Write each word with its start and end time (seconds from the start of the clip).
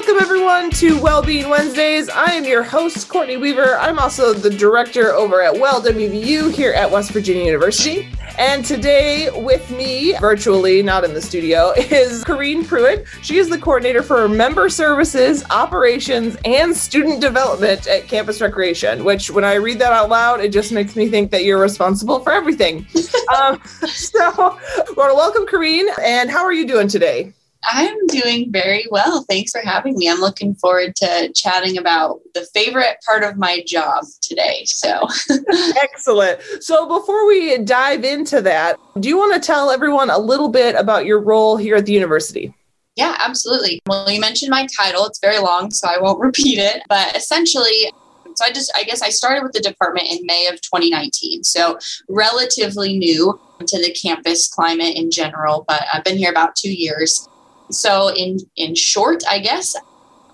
Welcome, 0.00 0.22
everyone, 0.22 0.70
to 0.70 0.98
Wellbeing 0.98 1.50
Wednesdays. 1.50 2.08
I 2.08 2.32
am 2.32 2.46
your 2.46 2.62
host, 2.62 3.06
Courtney 3.10 3.36
Weaver. 3.36 3.76
I'm 3.76 3.98
also 3.98 4.32
the 4.32 4.48
director 4.48 5.12
over 5.12 5.42
at 5.42 5.52
Well 5.52 5.82
WVU 5.82 6.50
here 6.50 6.72
at 6.72 6.90
West 6.90 7.10
Virginia 7.10 7.44
University. 7.44 8.08
And 8.38 8.64
today, 8.64 9.28
with 9.28 9.70
me, 9.70 10.14
virtually, 10.18 10.82
not 10.82 11.04
in 11.04 11.12
the 11.12 11.20
studio, 11.20 11.72
is 11.76 12.24
Corrine 12.24 12.66
Pruitt. 12.66 13.04
She 13.20 13.36
is 13.36 13.50
the 13.50 13.58
coordinator 13.58 14.02
for 14.02 14.26
member 14.26 14.70
services, 14.70 15.44
operations, 15.50 16.38
and 16.46 16.74
student 16.74 17.20
development 17.20 17.86
at 17.86 18.08
Campus 18.08 18.40
Recreation, 18.40 19.04
which, 19.04 19.30
when 19.30 19.44
I 19.44 19.56
read 19.56 19.80
that 19.80 19.92
out 19.92 20.08
loud, 20.08 20.40
it 20.40 20.48
just 20.48 20.72
makes 20.72 20.96
me 20.96 21.10
think 21.10 21.30
that 21.30 21.44
you're 21.44 21.60
responsible 21.60 22.20
for 22.20 22.32
everything. 22.32 22.86
um, 23.36 23.60
so, 23.86 24.18
I 24.18 24.92
want 24.96 25.10
to 25.10 25.14
welcome 25.14 25.46
Corrine. 25.46 25.88
And 26.02 26.30
how 26.30 26.42
are 26.42 26.54
you 26.54 26.66
doing 26.66 26.88
today? 26.88 27.34
I'm 27.64 28.06
doing 28.06 28.50
very 28.50 28.86
well. 28.90 29.24
Thanks 29.28 29.52
for 29.52 29.60
having 29.60 29.96
me. 29.96 30.08
I'm 30.08 30.20
looking 30.20 30.54
forward 30.54 30.96
to 30.96 31.32
chatting 31.34 31.76
about 31.76 32.20
the 32.34 32.46
favorite 32.54 32.96
part 33.04 33.22
of 33.22 33.36
my 33.36 33.62
job 33.66 34.04
today. 34.22 34.64
So, 34.64 35.06
excellent. 35.82 36.40
So, 36.60 36.86
before 36.88 37.26
we 37.26 37.58
dive 37.58 38.04
into 38.04 38.40
that, 38.42 38.78
do 38.98 39.08
you 39.08 39.18
want 39.18 39.34
to 39.34 39.46
tell 39.46 39.70
everyone 39.70 40.10
a 40.10 40.18
little 40.18 40.48
bit 40.48 40.74
about 40.74 41.04
your 41.04 41.20
role 41.20 41.56
here 41.56 41.76
at 41.76 41.86
the 41.86 41.92
university? 41.92 42.54
Yeah, 42.96 43.16
absolutely. 43.18 43.80
Well, 43.86 44.10
you 44.10 44.20
mentioned 44.20 44.50
my 44.50 44.66
title. 44.76 45.06
It's 45.06 45.20
very 45.20 45.38
long, 45.38 45.70
so 45.70 45.88
I 45.88 45.98
won't 46.00 46.20
repeat 46.24 46.58
it. 46.58 46.82
But 46.88 47.16
essentially, 47.16 47.92
so 48.34 48.44
I 48.44 48.52
just, 48.52 48.72
I 48.76 48.84
guess 48.84 49.02
I 49.02 49.10
started 49.10 49.42
with 49.42 49.52
the 49.52 49.60
department 49.60 50.08
in 50.08 50.24
May 50.24 50.46
of 50.46 50.60
2019. 50.62 51.44
So, 51.44 51.78
relatively 52.08 52.98
new 52.98 53.38
to 53.66 53.78
the 53.78 53.92
campus 53.92 54.48
climate 54.48 54.96
in 54.96 55.10
general, 55.10 55.64
but 55.68 55.84
I've 55.92 56.04
been 56.04 56.16
here 56.16 56.30
about 56.30 56.56
two 56.56 56.72
years. 56.72 57.28
So, 57.70 58.08
in 58.14 58.38
in 58.56 58.74
short, 58.74 59.22
I 59.28 59.38
guess 59.38 59.76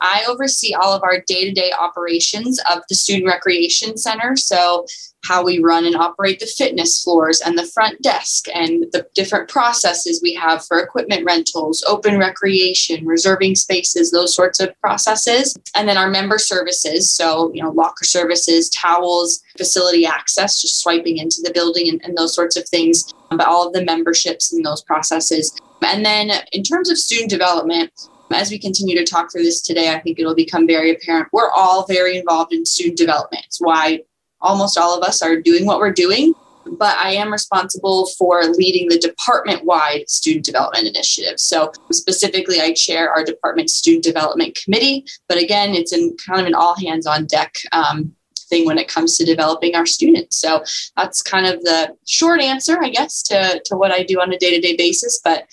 I 0.00 0.24
oversee 0.28 0.74
all 0.74 0.92
of 0.92 1.02
our 1.02 1.20
day 1.26 1.44
to 1.44 1.52
day 1.52 1.72
operations 1.78 2.60
of 2.70 2.82
the 2.88 2.94
Student 2.94 3.26
Recreation 3.26 3.96
Center. 3.96 4.36
So, 4.36 4.86
how 5.26 5.44
we 5.44 5.58
run 5.58 5.84
and 5.84 5.96
operate 5.96 6.38
the 6.40 6.46
fitness 6.46 7.02
floors 7.02 7.40
and 7.40 7.58
the 7.58 7.66
front 7.66 8.00
desk 8.00 8.46
and 8.54 8.84
the 8.92 9.06
different 9.14 9.48
processes 9.48 10.20
we 10.22 10.34
have 10.34 10.64
for 10.64 10.78
equipment 10.78 11.24
rentals, 11.24 11.84
open 11.88 12.18
recreation, 12.18 13.04
reserving 13.04 13.56
spaces, 13.56 14.10
those 14.10 14.34
sorts 14.34 14.60
of 14.60 14.78
processes. 14.80 15.56
And 15.74 15.88
then 15.88 15.96
our 15.96 16.08
member 16.08 16.38
services. 16.38 17.12
So, 17.12 17.52
you 17.52 17.62
know, 17.62 17.70
locker 17.70 18.04
services, 18.04 18.68
towels, 18.70 19.42
facility 19.56 20.06
access, 20.06 20.62
just 20.62 20.80
swiping 20.80 21.18
into 21.18 21.42
the 21.42 21.52
building 21.52 21.88
and, 21.88 22.04
and 22.04 22.16
those 22.16 22.34
sorts 22.34 22.56
of 22.56 22.68
things. 22.68 23.12
But 23.30 23.46
all 23.48 23.66
of 23.66 23.72
the 23.72 23.84
memberships 23.84 24.52
and 24.52 24.64
those 24.64 24.82
processes. 24.82 25.52
And 25.82 26.04
then 26.04 26.30
in 26.52 26.62
terms 26.62 26.88
of 26.88 26.98
student 26.98 27.30
development, 27.30 27.90
as 28.30 28.50
we 28.50 28.58
continue 28.58 28.96
to 28.96 29.04
talk 29.04 29.30
through 29.30 29.44
this 29.44 29.62
today, 29.62 29.92
I 29.92 30.00
think 30.00 30.18
it'll 30.18 30.34
become 30.34 30.66
very 30.66 30.90
apparent. 30.92 31.28
We're 31.32 31.50
all 31.50 31.86
very 31.86 32.16
involved 32.16 32.52
in 32.52 32.66
student 32.66 32.98
development. 32.98 33.44
It's 33.46 33.60
why 33.60 34.00
almost 34.40 34.78
all 34.78 34.96
of 34.96 35.02
us 35.02 35.22
are 35.22 35.40
doing 35.40 35.66
what 35.66 35.78
we're 35.78 35.92
doing. 35.92 36.34
But 36.78 36.98
I 36.98 37.12
am 37.12 37.30
responsible 37.30 38.06
for 38.18 38.42
leading 38.42 38.88
the 38.88 38.98
department 38.98 39.64
wide 39.64 40.10
student 40.10 40.44
development 40.44 40.88
initiative. 40.88 41.38
So, 41.38 41.70
specifically, 41.92 42.60
I 42.60 42.72
chair 42.72 43.08
our 43.12 43.22
department 43.22 43.70
student 43.70 44.02
development 44.02 44.58
committee. 44.60 45.04
But 45.28 45.38
again, 45.38 45.76
it's 45.76 45.92
in 45.92 46.16
kind 46.26 46.40
of 46.40 46.46
an 46.46 46.54
all 46.54 46.74
hands 46.76 47.06
on 47.06 47.26
deck 47.26 47.54
um, 47.70 48.16
thing 48.48 48.66
when 48.66 48.78
it 48.78 48.88
comes 48.88 49.16
to 49.16 49.24
developing 49.24 49.74
our 49.74 49.86
students. 49.86 50.36
So 50.36 50.62
that's 50.96 51.22
kind 51.22 51.46
of 51.46 51.62
the 51.62 51.96
short 52.06 52.40
answer, 52.40 52.82
I 52.82 52.90
guess, 52.90 53.22
to, 53.24 53.60
to 53.64 53.76
what 53.76 53.92
I 53.92 54.02
do 54.02 54.20
on 54.20 54.32
a 54.32 54.38
day 54.38 54.50
to 54.50 54.60
day 54.60 54.76
basis. 54.76 55.20
But 55.22 55.46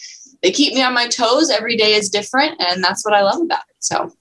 they 0.44 0.52
keep 0.52 0.73
me 0.73 0.83
on 0.83 0.94
my 0.94 1.08
toes. 1.08 1.49
Every 1.49 1.77
day 1.77 1.94
is 1.94 2.09
different, 2.09 2.59
and 2.59 2.83
that's 2.83 3.03
what 3.05 3.13
I 3.13 3.22
love 3.22 3.41
about 3.41 3.59
it. 3.69 3.75
So, 3.80 4.13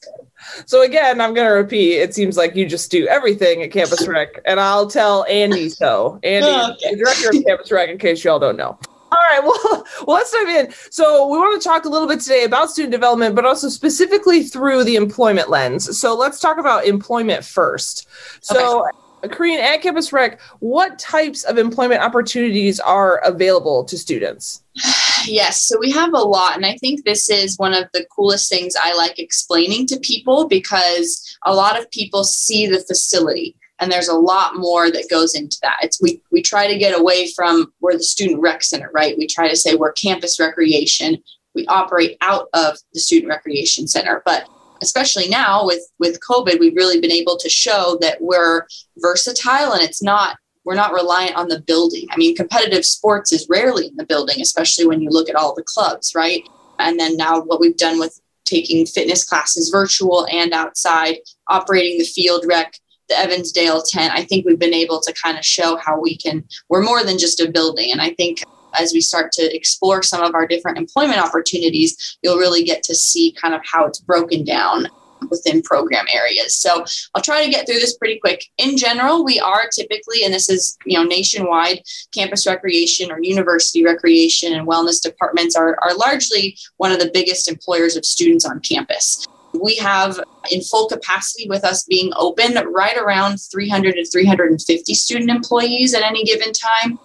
so 0.67 0.83
again, 0.83 1.21
I'm 1.21 1.35
going 1.35 1.47
to 1.47 1.53
repeat. 1.53 1.97
It 1.97 2.15
seems 2.15 2.37
like 2.37 2.55
you 2.55 2.65
just 2.67 2.91
do 2.91 3.07
everything 3.09 3.63
at 3.63 3.73
Campus 3.73 4.07
Rec, 4.07 4.41
and 4.47 4.61
I'll 4.61 4.87
tell 4.87 5.25
Andy 5.25 5.69
so. 5.69 6.21
Andy, 6.23 6.47
okay. 6.47 6.95
the 6.95 6.97
director 6.97 7.37
of 7.37 7.45
Campus 7.45 7.73
Rec, 7.73 7.89
in 7.91 7.99
case 7.99 8.23
y'all 8.23 8.39
don't 8.39 8.57
know. 8.57 8.79
All 9.11 9.19
right, 9.31 9.41
well, 9.43 9.85
well, 10.07 10.17
let's 10.17 10.31
dive 10.31 10.49
in. 10.49 10.73
So, 10.91 11.27
we 11.27 11.39
want 11.39 11.61
to 11.61 11.69
talk 11.69 11.85
a 11.87 11.89
little 11.89 12.09
bit 12.09 12.21
today 12.21 12.45
about 12.45 12.71
student 12.71 12.93
development, 12.93 13.35
but 13.35 13.45
also 13.45 13.69
specifically 13.69 14.45
through 14.45 14.85
the 14.85 14.95
employment 14.95 15.51
lens. 15.51 15.99
So, 15.99 16.17
let's 16.17 16.39
talk 16.39 16.57
about 16.57 16.87
employment 16.87 17.45
first. 17.45 18.09
So, 18.41 18.87
okay. 19.25 19.35
Corrine, 19.35 19.59
at 19.59 19.83
Campus 19.83 20.13
Rec, 20.13 20.41
what 20.61 20.99
types 21.01 21.43
of 21.45 21.59
employment 21.59 22.01
opportunities 22.01 22.79
are 22.79 23.19
available 23.25 23.85
to 23.85 23.99
students? 23.99 24.63
Yes, 25.27 25.63
so 25.63 25.79
we 25.79 25.91
have 25.91 26.13
a 26.15 26.19
lot. 26.19 26.57
And 26.57 26.67
I 26.67 26.77
think 26.77 27.05
this 27.05 27.31
is 27.31 27.59
one 27.59 27.75
of 27.75 27.85
the 27.93 28.07
coolest 28.15 28.49
things 28.51 28.75
I 28.81 28.95
like 28.95 29.19
explaining 29.19 29.87
to 29.89 30.01
people 30.01 30.49
because 30.49 31.37
a 31.45 31.55
lot 31.55 31.79
of 31.79 31.91
people 31.91 32.25
see 32.25 32.67
the 32.67 32.81
facility 32.81 33.57
and 33.79 33.91
there's 33.91 34.09
a 34.09 34.15
lot 34.15 34.57
more 34.57 34.91
that 34.91 35.11
goes 35.11 35.35
into 35.35 35.57
that. 35.63 35.79
It's 35.83 36.01
we 36.01 36.23
we 36.31 36.41
try 36.41 36.69
to 36.69 36.79
get 36.79 36.99
away 36.99 37.33
from 37.33 37.73
we're 37.81 37.95
the 37.95 38.03
student 38.05 38.41
rec 38.41 38.63
center, 38.63 38.91
right? 38.95 39.19
We 39.19 39.27
try 39.27 39.49
to 39.49 39.57
say 39.57 39.75
we're 39.75 39.93
campus 39.93 40.39
recreation. 40.39 41.23
We 41.55 41.67
operate 41.67 42.17
out 42.21 42.49
of 42.55 42.79
the 42.95 43.01
student 43.01 43.29
recreation 43.29 43.89
center, 43.89 44.23
but 44.25 44.49
especially 44.83 45.29
now 45.29 45.65
with 45.65 45.81
with 46.01 46.19
covid 46.29 46.59
we've 46.59 46.77
really 46.77 47.01
been 47.01 47.13
able 47.13 47.37
to 47.39 47.49
show 47.49 47.97
that 48.01 48.21
we're 48.21 48.67
versatile 48.99 49.73
and 49.73 49.83
it's 49.83 50.03
not 50.03 50.37
we're 50.65 50.75
not 50.75 50.93
reliant 50.93 51.37
on 51.37 51.49
the 51.49 51.61
building. 51.61 52.07
I 52.11 52.17
mean 52.17 52.37
competitive 52.37 52.85
sports 52.85 53.33
is 53.33 53.47
rarely 53.49 53.89
in 53.89 53.97
the 53.97 54.07
building 54.07 54.41
especially 54.41 54.87
when 54.87 55.01
you 55.01 55.11
look 55.11 55.29
at 55.29 55.37
all 55.37 55.55
the 55.55 55.65
clubs 55.65 56.15
right? 56.15 56.47
And 56.79 56.99
then 56.99 57.17
now 57.17 57.41
what 57.41 57.61
we've 57.61 57.77
done 57.77 57.99
with 57.99 58.21
taking 58.45 58.87
fitness 58.87 59.25
classes 59.25 59.71
virtual 59.71 60.27
and 60.27 60.53
outside 60.53 61.17
operating 61.49 61.99
the 61.99 62.05
field 62.05 62.45
rec 62.47 62.75
the 63.09 63.17
evansdale 63.19 63.83
tent 63.83 64.13
i 64.15 64.23
think 64.25 64.45
we've 64.45 64.59
been 64.59 64.75
able 64.75 65.01
to 65.01 65.13
kind 65.23 65.39
of 65.39 65.45
show 65.45 65.77
how 65.77 66.01
we 66.01 66.17
can 66.17 66.45
we're 66.69 66.83
more 66.83 67.05
than 67.05 67.19
just 67.19 67.41
a 67.41 67.51
building. 67.51 67.93
And 67.93 68.01
i 68.01 68.11
think 68.15 68.43
as 68.79 68.93
we 68.93 69.01
start 69.01 69.33
to 69.33 69.55
explore 69.55 70.03
some 70.03 70.23
of 70.23 70.35
our 70.35 70.47
different 70.47 70.79
employment 70.79 71.19
opportunities, 71.19 72.19
you'll 72.23 72.39
really 72.39 72.65
get 72.65 72.83
to 72.85 72.95
see 72.95 73.33
kind 73.33 73.55
of 73.55 73.61
how 73.65 73.85
it's 73.85 73.99
broken 73.99 74.45
down 74.45 74.87
within 75.31 75.63
program 75.63 76.07
areas. 76.13 76.55
So 76.55 76.85
I'll 77.15 77.23
try 77.23 77.45
to 77.45 77.51
get 77.51 77.67
through 77.67 77.81
this 77.81 77.97
pretty 77.97 78.19
quick. 78.19 78.45
In 78.59 78.77
general, 78.77 79.25
we 79.25 79.41
are 79.41 79.69
typically, 79.75 80.25
and 80.25 80.33
this 80.33 80.49
is 80.49 80.77
you 80.85 80.99
know 80.99 81.05
nationwide, 81.05 81.83
campus 82.13 82.47
recreation 82.47 83.11
or 83.11 83.21
university 83.23 83.85
recreation 83.85 84.53
and 84.53 84.67
wellness 84.67 85.03
departments 85.03 85.57
are, 85.57 85.77
are 85.83 85.97
largely 85.97 86.57
one 86.77 86.93
of 86.93 86.99
the 86.99 87.11
biggest 87.13 87.49
employers 87.49 87.97
of 87.97 88.05
students 88.05 88.45
on 88.45 88.61
campus. 88.61 89.27
We 89.61 89.77
have 89.77 90.19
in 90.51 90.63
full 90.63 90.89
capacity 90.89 91.47
with 91.49 91.65
us 91.65 91.85
being 91.85 92.11
open 92.17 92.55
right 92.69 92.97
around 92.97 93.37
300 93.37 93.95
to 93.97 94.05
350 94.07 94.95
student 94.95 95.31
employees 95.31 95.93
at 95.95 96.03
any 96.03 96.25
given 96.25 96.53
time 96.53 96.99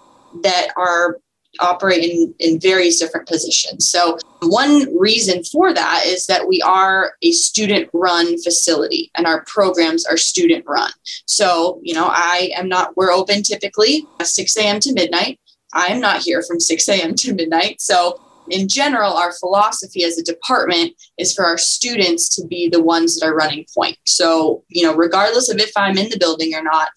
that 0.43 0.69
are 0.77 1.19
operate 1.59 2.03
in, 2.03 2.33
in 2.39 2.59
various 2.59 2.99
different 2.99 3.27
positions. 3.27 3.89
So, 3.89 4.17
one 4.41 4.95
reason 4.97 5.43
for 5.43 5.73
that 5.73 6.03
is 6.05 6.25
that 6.27 6.47
we 6.47 6.61
are 6.61 7.13
a 7.21 7.31
student 7.31 7.89
run 7.93 8.41
facility 8.41 9.11
and 9.15 9.25
our 9.25 9.43
programs 9.45 10.05
are 10.05 10.17
student 10.17 10.63
run. 10.67 10.91
So, 11.25 11.79
you 11.83 11.93
know, 11.93 12.07
I 12.09 12.51
am 12.55 12.69
not, 12.69 12.95
we're 12.95 13.11
open 13.11 13.43
typically 13.43 14.05
6 14.21 14.57
a.m. 14.57 14.79
to 14.81 14.93
midnight. 14.93 15.39
I 15.73 15.87
am 15.87 15.99
not 15.99 16.21
here 16.21 16.43
from 16.47 16.59
6 16.59 16.87
a.m. 16.89 17.15
to 17.15 17.33
midnight. 17.33 17.81
So, 17.81 18.21
in 18.49 18.67
general, 18.67 19.13
our 19.13 19.33
philosophy 19.33 20.03
as 20.03 20.17
a 20.17 20.23
department 20.23 20.93
is 21.17 21.33
for 21.33 21.45
our 21.45 21.57
students 21.57 22.29
to 22.29 22.47
be 22.47 22.69
the 22.69 22.81
ones 22.81 23.19
that 23.19 23.25
are 23.25 23.35
running 23.35 23.65
point. 23.75 23.97
So, 24.05 24.63
you 24.69 24.83
know, 24.83 24.95
regardless 24.95 25.49
of 25.49 25.59
if 25.59 25.71
I'm 25.75 25.97
in 25.97 26.09
the 26.09 26.17
building 26.17 26.53
or 26.53 26.63
not, 26.63 26.89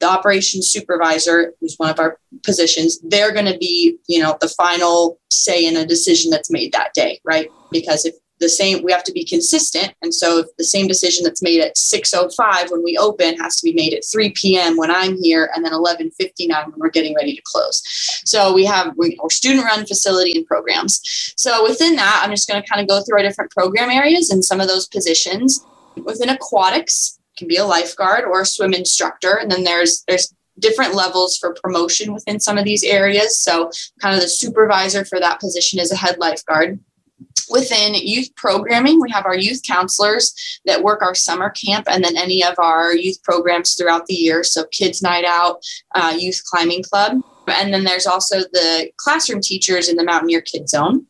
the 0.00 0.08
operations 0.08 0.68
supervisor, 0.68 1.52
who's 1.60 1.76
one 1.76 1.90
of 1.90 1.98
our 1.98 2.18
positions, 2.44 3.00
they're 3.00 3.32
going 3.32 3.50
to 3.50 3.58
be, 3.58 3.96
you 4.06 4.20
know, 4.22 4.36
the 4.40 4.48
final 4.48 5.18
say 5.30 5.66
in 5.66 5.76
a 5.76 5.86
decision 5.86 6.30
that's 6.30 6.50
made 6.50 6.72
that 6.72 6.94
day, 6.94 7.20
right? 7.24 7.50
Because 7.70 8.04
if 8.04 8.14
the 8.40 8.48
same, 8.48 8.82
we 8.84 8.92
have 8.92 9.04
to 9.04 9.12
be 9.12 9.24
consistent. 9.24 9.92
And 10.02 10.14
so 10.14 10.38
if 10.38 10.46
the 10.56 10.64
same 10.64 10.86
decision 10.86 11.24
that's 11.24 11.42
made 11.42 11.60
at 11.60 11.76
6.05 11.76 12.70
when 12.70 12.84
we 12.84 12.96
open 12.96 13.36
has 13.38 13.56
to 13.56 13.64
be 13.64 13.74
made 13.74 13.94
at 13.94 14.04
3 14.10 14.30
p.m. 14.30 14.76
when 14.76 14.90
I'm 14.90 15.20
here 15.20 15.50
and 15.54 15.64
then 15.64 15.72
11.59 15.72 16.12
when 16.48 16.72
we're 16.76 16.90
getting 16.90 17.14
ready 17.14 17.34
to 17.34 17.42
close. 17.44 17.82
So 18.24 18.52
we 18.52 18.64
have 18.66 18.94
our 19.22 19.30
student 19.30 19.64
run 19.64 19.86
facility 19.86 20.36
and 20.36 20.46
programs. 20.46 21.00
So 21.36 21.64
within 21.64 21.96
that, 21.96 22.22
I'm 22.22 22.30
just 22.30 22.48
going 22.48 22.62
to 22.62 22.68
kind 22.68 22.80
of 22.80 22.88
go 22.88 23.02
through 23.02 23.18
our 23.18 23.24
different 23.24 23.50
program 23.50 23.90
areas 23.90 24.30
and 24.30 24.44
some 24.44 24.60
of 24.60 24.68
those 24.68 24.86
positions. 24.86 25.64
Within 26.04 26.28
aquatics, 26.28 27.18
can 27.38 27.48
be 27.48 27.56
a 27.56 27.64
lifeguard 27.64 28.24
or 28.24 28.42
a 28.42 28.46
swim 28.46 28.74
instructor. 28.74 29.36
And 29.36 29.50
then 29.50 29.64
there's 29.64 30.04
there's 30.06 30.34
different 30.58 30.94
levels 30.94 31.38
for 31.38 31.54
promotion 31.62 32.12
within 32.12 32.40
some 32.40 32.58
of 32.58 32.64
these 32.64 32.82
areas. 32.82 33.38
So 33.38 33.70
kind 34.02 34.14
of 34.14 34.20
the 34.20 34.28
supervisor 34.28 35.04
for 35.04 35.20
that 35.20 35.40
position 35.40 35.78
is 35.78 35.92
a 35.92 35.96
head 35.96 36.18
lifeguard. 36.18 36.80
Within 37.50 37.94
youth 37.94 38.34
programming 38.36 39.00
we 39.00 39.10
have 39.10 39.24
our 39.24 39.36
youth 39.36 39.62
counselors 39.66 40.34
that 40.66 40.82
work 40.82 41.00
our 41.00 41.14
summer 41.14 41.50
camp 41.50 41.86
and 41.88 42.04
then 42.04 42.16
any 42.16 42.44
of 42.44 42.58
our 42.58 42.94
youth 42.94 43.22
programs 43.22 43.74
throughout 43.74 44.06
the 44.06 44.14
year. 44.14 44.44
So 44.44 44.64
kids 44.66 45.00
night 45.00 45.24
out 45.24 45.64
uh, 45.94 46.14
youth 46.18 46.42
climbing 46.44 46.82
club. 46.82 47.22
And 47.46 47.72
then 47.72 47.84
there's 47.84 48.06
also 48.06 48.40
the 48.40 48.90
classroom 48.98 49.40
teachers 49.40 49.88
in 49.88 49.96
the 49.96 50.04
mountaineer 50.04 50.42
kid 50.42 50.68
zone 50.68 51.06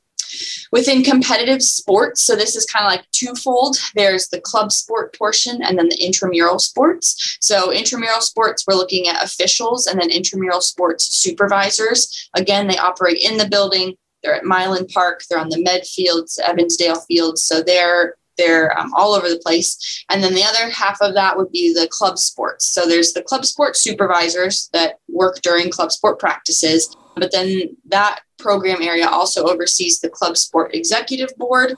Within 0.72 1.02
competitive 1.02 1.62
sports, 1.62 2.22
so 2.22 2.36
this 2.36 2.56
is 2.56 2.66
kind 2.66 2.84
of 2.84 2.92
like 2.92 3.10
twofold. 3.12 3.76
There's 3.94 4.28
the 4.28 4.40
club 4.40 4.72
sport 4.72 5.16
portion 5.16 5.62
and 5.62 5.78
then 5.78 5.88
the 5.88 6.04
intramural 6.04 6.58
sports. 6.58 7.38
So, 7.40 7.72
intramural 7.72 8.20
sports, 8.20 8.64
we're 8.66 8.74
looking 8.74 9.08
at 9.08 9.24
officials 9.24 9.86
and 9.86 10.00
then 10.00 10.10
intramural 10.10 10.60
sports 10.60 11.06
supervisors. 11.06 12.30
Again, 12.34 12.66
they 12.66 12.78
operate 12.78 13.22
in 13.22 13.36
the 13.36 13.48
building. 13.48 13.94
They're 14.22 14.34
at 14.34 14.44
Mylan 14.44 14.92
Park. 14.92 15.22
They're 15.28 15.38
on 15.38 15.48
the 15.48 15.62
Med 15.62 15.86
Fields, 15.86 16.38
Evansdale 16.44 17.00
Fields. 17.00 17.42
So 17.42 17.62
they're 17.62 18.14
they're 18.38 18.78
um, 18.78 18.94
all 18.94 19.12
over 19.12 19.28
the 19.28 19.40
place. 19.40 20.04
And 20.08 20.22
then 20.22 20.34
the 20.34 20.44
other 20.44 20.70
half 20.70 20.98
of 21.02 21.12
that 21.14 21.36
would 21.36 21.52
be 21.52 21.74
the 21.74 21.88
club 21.90 22.18
sports. 22.18 22.66
So 22.66 22.86
there's 22.86 23.12
the 23.12 23.22
club 23.22 23.44
sports 23.44 23.80
supervisors 23.82 24.70
that 24.72 25.00
work 25.08 25.40
during 25.42 25.70
club 25.70 25.92
sport 25.92 26.18
practices. 26.18 26.96
But 27.18 27.32
then 27.32 27.76
that 27.86 28.20
program 28.38 28.82
area 28.82 29.06
also 29.08 29.46
oversees 29.46 30.00
the 30.00 30.08
club 30.08 30.36
sport 30.36 30.74
executive 30.74 31.30
board 31.36 31.74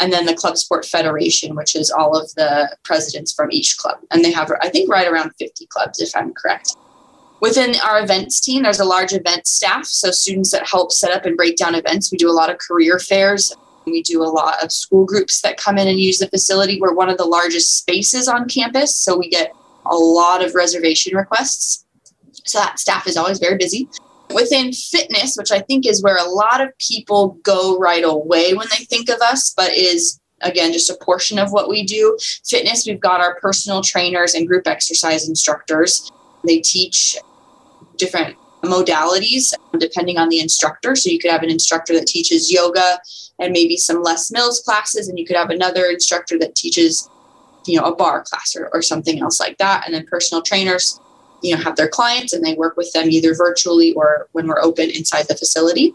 and 0.00 0.12
then 0.12 0.26
the 0.26 0.34
club 0.34 0.56
sport 0.56 0.84
federation 0.86 1.56
which 1.56 1.74
is 1.74 1.90
all 1.90 2.16
of 2.16 2.32
the 2.36 2.74
presidents 2.84 3.32
from 3.32 3.50
each 3.50 3.76
club. 3.76 3.98
And 4.10 4.24
they 4.24 4.32
have 4.32 4.50
i 4.62 4.68
think 4.68 4.90
right 4.90 5.06
around 5.06 5.32
50 5.38 5.66
clubs 5.66 6.00
if 6.00 6.14
i'm 6.14 6.32
correct. 6.34 6.76
Within 7.40 7.74
our 7.84 8.00
events 8.00 8.40
team 8.40 8.62
there's 8.62 8.80
a 8.80 8.84
large 8.84 9.12
event 9.12 9.46
staff 9.46 9.86
so 9.86 10.10
students 10.10 10.52
that 10.52 10.68
help 10.68 10.92
set 10.92 11.12
up 11.12 11.26
and 11.26 11.36
break 11.36 11.56
down 11.56 11.74
events. 11.74 12.12
We 12.12 12.18
do 12.18 12.30
a 12.30 12.32
lot 12.32 12.50
of 12.50 12.58
career 12.58 12.98
fairs. 12.98 13.52
We 13.86 14.02
do 14.02 14.22
a 14.22 14.24
lot 14.24 14.62
of 14.62 14.70
school 14.70 15.04
groups 15.04 15.40
that 15.40 15.56
come 15.56 15.78
in 15.78 15.88
and 15.88 15.98
use 15.98 16.18
the 16.18 16.28
facility. 16.28 16.80
We're 16.80 16.94
one 16.94 17.08
of 17.08 17.16
the 17.16 17.24
largest 17.24 17.78
spaces 17.78 18.28
on 18.28 18.48
campus 18.48 18.94
so 18.94 19.16
we 19.16 19.28
get 19.28 19.52
a 19.86 19.96
lot 19.96 20.44
of 20.44 20.54
reservation 20.54 21.16
requests. 21.16 21.86
So 22.44 22.58
that 22.58 22.78
staff 22.78 23.06
is 23.06 23.16
always 23.16 23.38
very 23.38 23.56
busy 23.56 23.88
within 24.34 24.72
fitness, 24.72 25.36
which 25.36 25.52
I 25.52 25.60
think 25.60 25.86
is 25.86 26.02
where 26.02 26.16
a 26.16 26.28
lot 26.28 26.60
of 26.60 26.76
people 26.78 27.38
go 27.42 27.78
right 27.78 28.04
away 28.04 28.54
when 28.54 28.66
they 28.70 28.84
think 28.84 29.08
of 29.08 29.20
us, 29.20 29.52
but 29.56 29.72
is 29.72 30.20
again 30.42 30.72
just 30.72 30.90
a 30.90 31.04
portion 31.04 31.38
of 31.38 31.50
what 31.50 31.68
we 31.68 31.84
do. 31.84 32.16
Fitness, 32.46 32.86
we've 32.86 33.00
got 33.00 33.20
our 33.20 33.38
personal 33.40 33.82
trainers 33.82 34.34
and 34.34 34.46
group 34.46 34.66
exercise 34.66 35.28
instructors. 35.28 36.10
They 36.44 36.60
teach 36.60 37.16
different 37.96 38.36
modalities 38.62 39.52
um, 39.72 39.78
depending 39.78 40.18
on 40.18 40.28
the 40.28 40.40
instructor. 40.40 40.96
So 40.96 41.10
you 41.10 41.18
could 41.18 41.30
have 41.30 41.42
an 41.42 41.50
instructor 41.50 41.94
that 41.94 42.06
teaches 42.06 42.52
yoga 42.52 43.00
and 43.38 43.52
maybe 43.52 43.76
some 43.76 44.02
Les 44.02 44.30
Mills 44.32 44.60
classes, 44.60 45.08
and 45.08 45.18
you 45.18 45.24
could 45.24 45.36
have 45.36 45.50
another 45.50 45.86
instructor 45.86 46.38
that 46.40 46.56
teaches, 46.56 47.08
you 47.66 47.78
know, 47.78 47.86
a 47.86 47.94
bar 47.94 48.22
class 48.22 48.56
or, 48.56 48.68
or 48.72 48.82
something 48.82 49.20
else 49.20 49.38
like 49.38 49.58
that. 49.58 49.84
And 49.86 49.94
then 49.94 50.06
personal 50.06 50.42
trainers 50.42 50.98
you 51.42 51.54
know 51.54 51.62
have 51.62 51.76
their 51.76 51.88
clients 51.88 52.32
and 52.32 52.44
they 52.44 52.54
work 52.54 52.76
with 52.76 52.92
them 52.92 53.10
either 53.10 53.34
virtually 53.34 53.92
or 53.94 54.28
when 54.32 54.46
we're 54.46 54.60
open 54.60 54.90
inside 54.90 55.26
the 55.28 55.36
facility. 55.36 55.94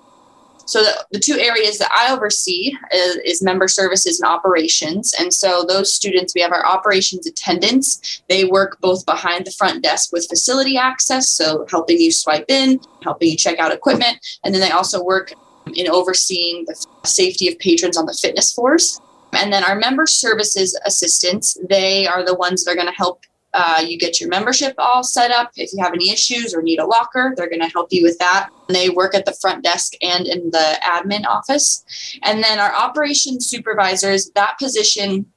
So 0.66 0.82
the, 0.82 1.06
the 1.12 1.20
two 1.20 1.38
areas 1.38 1.78
that 1.80 1.92
i 1.92 2.14
oversee 2.14 2.74
is, 2.94 3.18
is, 3.26 3.44
member 3.44 3.68
services 3.68 4.22
and 4.22 4.32
operations. 4.32 5.14
And 5.20 5.34
so 5.34 5.66
those 5.68 5.94
students 5.94 6.34
we 6.34 6.42
have 6.42 6.54
our 6.54 6.66
operations 6.66 7.28
attendants. 7.28 8.22
They 8.30 8.46
work 8.46 8.80
both 8.80 9.06
behind 9.06 9.46
the 9.46 9.52
front 9.52 9.84
desk 9.84 10.14
with 10.14 10.28
facility 10.30 10.78
access 10.78 11.30
so 11.30 11.66
helping 11.70 12.00
you 12.00 12.12
swipe 12.12 12.46
in 12.48 12.80
helping 13.02 13.30
you 13.30 13.38
check 13.38 13.60
out 13.60 13.74
equipment. 13.74 14.18
And 14.44 14.54
then 14.54 14.62
they 14.62 14.72
also 14.72 15.04
work 15.04 15.34
in 15.76 15.90
overseeing 15.90 16.66
the 16.66 16.88
safety 17.04 17.48
of 17.48 17.60
patrons 17.60 17.98
on 17.98 18.06
the 18.06 18.14
fitness 18.14 18.54
floors. 18.54 19.00
And 19.34 19.52
then 19.52 19.64
our 19.64 19.76
member 19.76 20.06
services 20.06 20.80
assistants 20.86 21.58
they 21.68 22.08
are 22.08 22.24
the 22.24 22.36
ones 22.36 22.64
that 22.64 22.72
are 22.72 22.76
going 22.76 22.88
to 22.88 22.94
help 22.94 23.24
uh, 23.54 23.84
you 23.86 23.98
get 23.98 24.20
your 24.20 24.30
membership 24.30 24.74
all 24.78 25.04
set 25.04 25.32
up. 25.32 25.52
If 25.56 25.72
you 25.74 25.84
have 25.84 25.94
any 25.94 26.10
issues 26.12 26.54
or 26.54 26.62
need 26.62 26.80
a 26.80 26.86
locker, 26.86 27.34
they're 27.36 27.50
going 27.50 27.62
to 27.62 27.68
help 27.68 27.90
you 27.92 28.04
with 28.04 28.18
that. 28.20 28.50
And 28.68 28.76
they 28.76 28.90
work 28.90 29.14
at 29.14 29.26
the 29.26 29.34
front 29.34 29.64
desk 29.64 29.94
and 30.02 30.26
in 30.26 30.50
the 30.50 30.80
admin 30.84 31.26
office. 31.26 31.84
And 32.24 32.44
then 32.44 32.60
our 32.60 32.74
operations 32.74 33.48
supervisors, 33.48 34.32
that 34.36 34.58
position 34.58 35.28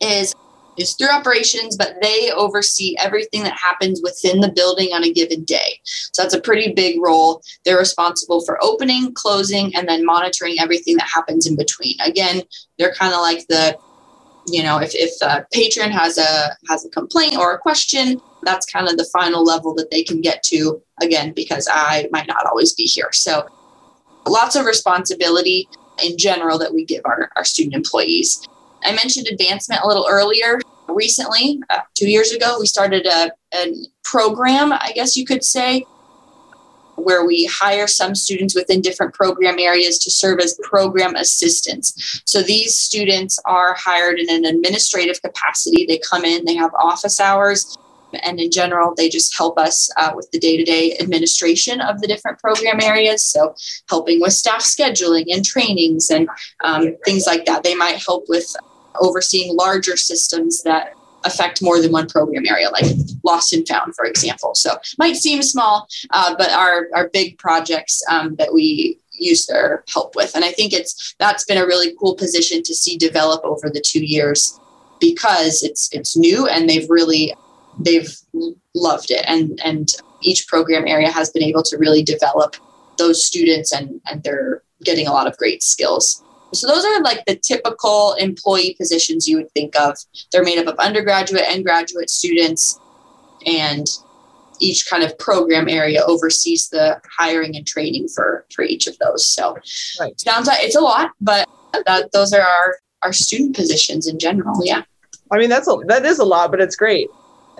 is 0.00 0.34
is 0.78 0.94
through 0.94 1.10
operations, 1.10 1.76
but 1.76 1.96
they 2.00 2.30
oversee 2.30 2.96
everything 2.98 3.42
that 3.42 3.52
happens 3.52 4.00
within 4.02 4.40
the 4.40 4.50
building 4.50 4.88
on 4.94 5.04
a 5.04 5.12
given 5.12 5.44
day. 5.44 5.78
So 5.84 6.22
that's 6.22 6.34
a 6.34 6.40
pretty 6.40 6.72
big 6.72 7.00
role. 7.00 7.42
They're 7.64 7.78
responsible 7.78 8.42
for 8.44 8.62
opening, 8.64 9.12
closing, 9.12 9.74
and 9.76 9.86
then 9.86 10.04
monitoring 10.04 10.56
everything 10.58 10.96
that 10.96 11.08
happens 11.12 11.46
in 11.46 11.56
between. 11.56 11.96
Again, 12.00 12.42
they're 12.78 12.94
kind 12.94 13.12
of 13.12 13.20
like 13.20 13.46
the 13.48 13.76
you 14.46 14.62
know 14.62 14.78
if, 14.78 14.90
if 14.94 15.12
a 15.22 15.46
patron 15.52 15.90
has 15.90 16.18
a 16.18 16.56
has 16.68 16.84
a 16.84 16.88
complaint 16.90 17.36
or 17.36 17.54
a 17.54 17.58
question 17.58 18.20
that's 18.42 18.66
kind 18.66 18.88
of 18.88 18.96
the 18.96 19.08
final 19.12 19.44
level 19.44 19.74
that 19.74 19.90
they 19.90 20.02
can 20.02 20.20
get 20.20 20.42
to 20.42 20.82
again 21.00 21.32
because 21.32 21.68
i 21.72 22.08
might 22.10 22.26
not 22.26 22.44
always 22.46 22.74
be 22.74 22.84
here. 22.84 23.10
So 23.12 23.46
lots 24.26 24.56
of 24.56 24.66
responsibility 24.66 25.68
in 26.04 26.16
general 26.16 26.58
that 26.58 26.72
we 26.72 26.84
give 26.84 27.02
our, 27.04 27.28
our 27.36 27.44
student 27.44 27.74
employees. 27.74 28.46
I 28.84 28.94
mentioned 28.94 29.28
advancement 29.28 29.82
a 29.82 29.86
little 29.86 30.06
earlier. 30.08 30.60
Recently 30.88 31.60
uh, 31.70 31.80
two 31.94 32.08
years 32.08 32.32
ago 32.32 32.56
we 32.58 32.66
started 32.66 33.06
a, 33.06 33.30
a 33.54 33.72
program 34.04 34.72
i 34.72 34.92
guess 34.94 35.16
you 35.16 35.24
could 35.24 35.42
say 35.42 35.86
where 36.96 37.24
we 37.24 37.46
hire 37.46 37.86
some 37.86 38.14
students 38.14 38.54
within 38.54 38.80
different 38.80 39.14
program 39.14 39.58
areas 39.58 39.98
to 39.98 40.10
serve 40.10 40.40
as 40.40 40.58
program 40.62 41.14
assistants. 41.16 42.22
So 42.26 42.42
these 42.42 42.76
students 42.78 43.38
are 43.44 43.74
hired 43.74 44.18
in 44.18 44.30
an 44.30 44.44
administrative 44.44 45.20
capacity. 45.22 45.86
They 45.86 45.98
come 45.98 46.24
in, 46.24 46.44
they 46.44 46.54
have 46.54 46.72
office 46.74 47.18
hours, 47.20 47.76
and 48.22 48.38
in 48.38 48.50
general, 48.50 48.94
they 48.94 49.08
just 49.08 49.36
help 49.36 49.58
us 49.58 49.90
uh, 49.96 50.12
with 50.14 50.30
the 50.30 50.38
day 50.38 50.56
to 50.56 50.64
day 50.64 50.96
administration 50.98 51.80
of 51.80 52.00
the 52.00 52.06
different 52.06 52.38
program 52.38 52.80
areas. 52.80 53.24
So, 53.24 53.54
helping 53.88 54.20
with 54.20 54.34
staff 54.34 54.60
scheduling 54.60 55.32
and 55.32 55.44
trainings 55.44 56.10
and 56.10 56.28
um, 56.62 56.96
things 57.04 57.26
like 57.26 57.46
that. 57.46 57.62
They 57.62 57.74
might 57.74 58.02
help 58.04 58.24
with 58.28 58.54
overseeing 59.00 59.56
larger 59.56 59.96
systems 59.96 60.62
that 60.62 60.94
affect 61.24 61.62
more 61.62 61.80
than 61.80 61.92
one 61.92 62.08
program 62.08 62.44
area, 62.48 62.70
like 62.70 62.84
Lost 63.24 63.52
and 63.52 63.66
Found, 63.68 63.94
for 63.94 64.04
example. 64.04 64.54
So 64.54 64.76
might 64.98 65.16
seem 65.16 65.42
small, 65.42 65.88
uh, 66.10 66.34
but 66.36 66.50
our 66.50 66.88
our 66.94 67.08
big 67.08 67.38
projects 67.38 68.02
um, 68.10 68.36
that 68.36 68.52
we 68.52 68.98
use 69.12 69.46
their 69.46 69.84
help 69.92 70.16
with, 70.16 70.34
and 70.34 70.44
I 70.44 70.52
think 70.52 70.72
it's 70.72 71.14
that's 71.18 71.44
been 71.44 71.58
a 71.58 71.66
really 71.66 71.94
cool 71.98 72.14
position 72.14 72.62
to 72.64 72.74
see 72.74 72.96
develop 72.96 73.44
over 73.44 73.70
the 73.70 73.80
two 73.80 74.04
years 74.04 74.58
because 75.00 75.62
it's 75.62 75.88
it's 75.92 76.16
new 76.16 76.46
and 76.46 76.68
they've 76.68 76.88
really 76.88 77.34
they've 77.78 78.14
loved 78.74 79.10
it. 79.10 79.24
And 79.26 79.60
and 79.64 79.88
each 80.22 80.46
program 80.46 80.86
area 80.86 81.10
has 81.10 81.30
been 81.30 81.42
able 81.42 81.62
to 81.64 81.76
really 81.76 82.02
develop 82.02 82.56
those 82.98 83.24
students 83.24 83.72
and 83.72 84.00
and 84.06 84.22
they're 84.22 84.62
getting 84.84 85.06
a 85.06 85.12
lot 85.12 85.26
of 85.26 85.36
great 85.36 85.62
skills 85.62 86.22
so 86.52 86.66
those 86.66 86.84
are 86.84 87.00
like 87.02 87.24
the 87.26 87.36
typical 87.36 88.14
employee 88.14 88.74
positions 88.78 89.26
you 89.26 89.36
would 89.38 89.50
think 89.52 89.78
of. 89.78 89.96
They're 90.30 90.44
made 90.44 90.58
up 90.58 90.66
of 90.66 90.78
undergraduate 90.78 91.44
and 91.48 91.64
graduate 91.64 92.10
students, 92.10 92.78
and 93.46 93.86
each 94.60 94.88
kind 94.88 95.02
of 95.02 95.18
program 95.18 95.68
area 95.68 96.02
oversees 96.06 96.68
the 96.68 97.00
hiring 97.18 97.56
and 97.56 97.66
training 97.66 98.08
for 98.08 98.46
for 98.54 98.64
each 98.64 98.86
of 98.86 98.96
those. 98.98 99.28
So 99.28 99.56
right. 100.00 100.18
sounds 100.20 100.46
like 100.46 100.62
it's 100.62 100.76
a 100.76 100.80
lot, 100.80 101.10
but 101.20 101.48
that, 101.86 102.10
those 102.12 102.32
are 102.32 102.42
our 102.42 102.76
our 103.02 103.12
student 103.12 103.56
positions 103.56 104.06
in 104.06 104.18
general. 104.18 104.54
Yeah. 104.64 104.82
I 105.30 105.38
mean 105.38 105.50
that's 105.50 105.68
a 105.68 105.76
that 105.86 106.04
is 106.04 106.18
a 106.18 106.24
lot, 106.24 106.50
but 106.50 106.60
it's 106.60 106.76
great. 106.76 107.08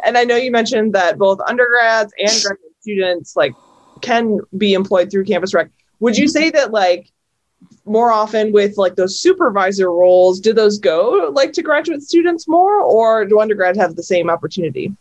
And 0.04 0.16
I 0.16 0.25
know 0.25 0.37
you 0.37 0.50
mentioned 0.50 0.94
that 0.94 1.18
both 1.18 1.40
undergrads 1.46 2.12
and 2.18 2.30
graduate 2.30 2.72
students 2.80 3.37
like 3.37 3.54
can 4.00 4.38
be 4.56 4.72
employed 4.75 5.11
through 5.11 5.25
Campus 5.25 5.54
Rec. 5.54 5.70
Would 6.00 6.16
you 6.16 6.25
mm-hmm. 6.25 6.30
say 6.30 6.50
that 6.50 6.72
like 6.72 7.11
more 7.85 8.12
often 8.12 8.52
with 8.52 8.76
like 8.76 8.97
those 8.97 9.19
supervisor 9.19 9.90
roles 9.90 10.40
do 10.40 10.52
those 10.52 10.78
go 10.78 11.31
like 11.35 11.52
to 11.52 11.62
graduate 11.62 12.02
students 12.02 12.47
more 12.47 12.81
or 12.81 13.25
do 13.25 13.40
undergrads 13.40 13.78
have 13.78 13.97
the 13.97 14.02
same 14.02 14.31
opportunity? 14.31 14.95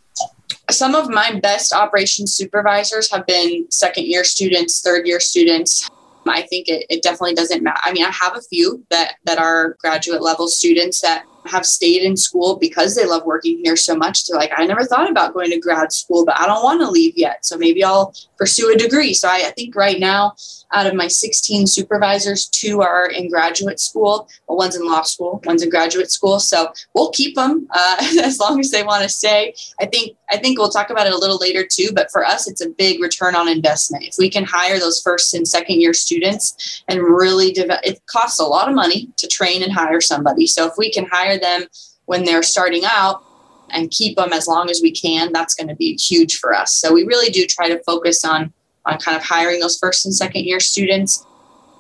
Some 0.70 0.96
of 0.96 1.10
my 1.10 1.39
best 1.41 1.74
operations 1.74 2.34
supervisors 2.34 3.12
have 3.12 3.25
been 3.25 3.70
second 3.70 4.06
year 4.06 4.24
students 4.24 4.82
third 4.82 5.06
year 5.06 5.20
students. 5.20 5.89
I 6.27 6.44
think 6.44 6.68
it, 6.68 6.86
it 6.89 7.01
definitely 7.01 7.34
doesn't 7.34 7.63
matter 7.63 7.80
i 7.84 7.91
mean 7.91 8.06
i 8.06 8.12
have 8.12 8.38
a 8.38 8.41
few 8.41 8.86
that 8.91 9.15
that 9.25 9.39
are 9.39 9.75
graduate 9.82 10.22
level 10.22 10.48
students 10.48 11.01
that 11.01 11.25
have 11.45 11.65
stayed 11.65 12.03
in 12.03 12.15
school 12.17 12.57
because 12.57 12.95
they 12.95 13.05
love 13.05 13.25
working 13.25 13.60
here 13.63 13.75
so 13.75 13.95
much. 13.95 14.25
They're 14.25 14.38
like, 14.38 14.51
I 14.55 14.65
never 14.65 14.83
thought 14.83 15.10
about 15.10 15.33
going 15.33 15.51
to 15.51 15.60
grad 15.60 15.91
school, 15.91 16.25
but 16.25 16.39
I 16.39 16.45
don't 16.45 16.63
want 16.63 16.81
to 16.81 16.89
leave 16.89 17.17
yet. 17.17 17.45
So 17.45 17.57
maybe 17.57 17.83
I'll 17.83 18.13
pursue 18.38 18.71
a 18.74 18.77
degree. 18.77 19.13
So 19.13 19.27
I, 19.27 19.43
I 19.48 19.51
think 19.51 19.75
right 19.75 20.00
now, 20.00 20.36
out 20.74 20.88
of 20.88 20.95
my 20.95 21.07
16 21.07 21.67
supervisors, 21.67 22.48
two 22.48 22.81
are 22.81 23.10
in 23.10 23.29
graduate 23.29 23.79
school. 23.79 24.29
Well, 24.48 24.57
one's 24.57 24.75
in 24.75 24.86
law 24.86 25.01
school, 25.01 25.41
one's 25.45 25.63
in 25.63 25.69
graduate 25.69 26.12
school. 26.12 26.39
So 26.39 26.71
we'll 26.93 27.12
keep 27.12 27.36
them 27.36 27.67
uh, 27.71 27.98
as 28.24 28.39
long 28.39 28.60
as 28.60 28.71
they 28.71 28.83
want 28.83 29.03
to 29.03 29.10
stay. 29.10 29.53
I 29.79 29.86
think 29.86 30.17
I 30.31 30.38
think 30.38 30.57
we'll 30.57 30.69
talk 30.69 30.89
about 30.89 31.07
it 31.07 31.13
a 31.13 31.17
little 31.17 31.38
later 31.38 31.65
too. 31.69 31.89
But 31.93 32.10
for 32.10 32.25
us, 32.25 32.50
it's 32.50 32.62
a 32.62 32.69
big 32.69 33.01
return 33.01 33.36
on 33.36 33.50
investment. 33.50 34.05
If 34.05 34.15
we 34.17 34.29
can 34.29 34.45
hire 34.45 34.79
those 34.79 35.01
first 35.01 35.33
and 35.33 35.48
second 35.48 35.81
year 35.81 35.93
students 35.93 36.83
and 36.88 37.01
really 37.01 37.51
develop, 37.51 37.81
it 37.83 38.01
costs 38.05 38.39
a 38.39 38.45
lot 38.45 38.69
of 38.69 38.75
money 38.75 39.10
to 39.17 39.27
train 39.27 39.62
and 39.63 39.71
hire 39.71 40.01
somebody. 40.01 40.48
So 40.48 40.65
if 40.67 40.74
we 40.77 40.91
can 40.91 41.05
hire 41.12 41.30
hire 41.31 41.39
them 41.39 41.67
when 42.05 42.25
they're 42.25 42.43
starting 42.43 42.83
out 42.85 43.23
and 43.69 43.89
keep 43.91 44.17
them 44.17 44.33
as 44.33 44.47
long 44.47 44.69
as 44.69 44.81
we 44.81 44.91
can, 44.91 45.31
that's 45.31 45.55
going 45.55 45.67
to 45.67 45.75
be 45.75 45.95
huge 45.95 46.39
for 46.39 46.53
us. 46.53 46.73
So 46.73 46.93
we 46.93 47.03
really 47.03 47.29
do 47.29 47.45
try 47.45 47.69
to 47.69 47.81
focus 47.83 48.25
on 48.25 48.53
on 48.85 48.97
kind 48.97 49.15
of 49.15 49.23
hiring 49.23 49.59
those 49.59 49.77
first 49.77 50.05
and 50.05 50.15
second 50.15 50.43
year 50.43 50.59
students. 50.59 51.25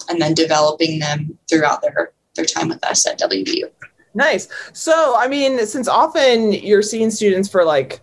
and 0.09 0.21
then 0.21 0.33
developing 0.33 0.99
them 0.99 1.37
throughout 1.49 1.81
their 1.81 2.11
their 2.35 2.45
time 2.45 2.69
with 2.69 2.83
us 2.85 3.05
at 3.05 3.19
WVU. 3.19 3.69
Nice. 4.13 4.47
So, 4.73 5.15
I 5.17 5.27
mean, 5.27 5.65
since 5.65 5.87
often 5.87 6.53
you're 6.53 6.81
seeing 6.81 7.11
students 7.11 7.49
for 7.49 7.63
like 7.63 8.01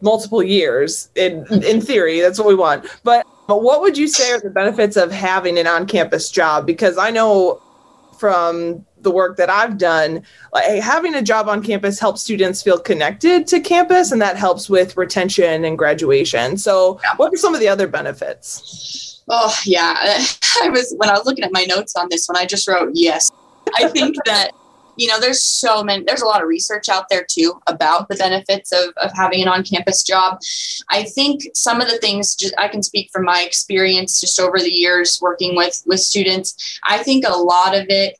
multiple 0.00 0.42
years, 0.42 1.08
in 1.14 1.46
in 1.62 1.80
theory, 1.80 2.20
that's 2.20 2.38
what 2.38 2.48
we 2.48 2.54
want. 2.54 2.86
But 3.02 3.26
but 3.48 3.62
what 3.62 3.80
would 3.80 3.98
you 3.98 4.08
say 4.08 4.32
are 4.32 4.40
the 4.40 4.50
benefits 4.50 4.96
of 4.96 5.10
having 5.10 5.58
an 5.58 5.66
on-campus 5.66 6.30
job? 6.30 6.66
Because 6.66 6.96
I 6.96 7.10
know 7.10 7.60
from 8.18 8.84
the 9.00 9.10
work 9.10 9.36
that 9.36 9.50
I've 9.50 9.78
done, 9.78 10.22
like 10.52 10.82
having 10.82 11.14
a 11.14 11.22
job 11.22 11.48
on 11.48 11.62
campus 11.62 11.98
helps 11.98 12.22
students 12.22 12.62
feel 12.62 12.78
connected 12.78 13.46
to 13.48 13.60
campus, 13.60 14.12
and 14.12 14.22
that 14.22 14.36
helps 14.36 14.70
with 14.70 14.96
retention 14.96 15.64
and 15.64 15.76
graduation. 15.76 16.56
So, 16.56 17.00
yeah. 17.02 17.16
what 17.16 17.32
are 17.32 17.36
some 17.36 17.54
of 17.54 17.60
the 17.60 17.68
other 17.68 17.88
benefits? 17.88 19.22
Oh 19.28 19.56
yeah, 19.64 19.94
I 20.62 20.68
was 20.68 20.94
when 20.96 21.08
I 21.08 21.14
was 21.14 21.26
looking 21.26 21.44
at 21.44 21.52
my 21.52 21.64
notes 21.64 21.94
on 21.96 22.08
this 22.10 22.26
one, 22.28 22.36
I 22.36 22.46
just 22.46 22.68
wrote 22.68 22.90
yes. 22.94 23.30
I 23.78 23.88
think 23.88 24.16
that 24.26 24.52
you 24.96 25.08
know 25.08 25.18
there's 25.20 25.42
so 25.42 25.82
many 25.82 26.04
there's 26.04 26.22
a 26.22 26.26
lot 26.26 26.42
of 26.42 26.48
research 26.48 26.88
out 26.88 27.08
there 27.08 27.24
too 27.28 27.60
about 27.66 28.08
the 28.08 28.16
benefits 28.16 28.72
of, 28.72 28.90
of 29.02 29.10
having 29.14 29.42
an 29.42 29.48
on-campus 29.48 30.02
job. 30.02 30.38
I 30.90 31.04
think 31.04 31.42
some 31.54 31.80
of 31.80 31.88
the 31.88 31.98
things 31.98 32.34
just 32.34 32.54
i 32.58 32.68
can 32.68 32.82
speak 32.82 33.10
from 33.12 33.24
my 33.24 33.42
experience 33.42 34.20
just 34.20 34.38
over 34.38 34.58
the 34.58 34.70
years 34.70 35.18
working 35.20 35.56
with 35.56 35.82
with 35.86 36.00
students. 36.00 36.80
I 36.86 37.02
think 37.02 37.24
a 37.26 37.36
lot 37.36 37.74
of 37.74 37.86
it 37.88 38.18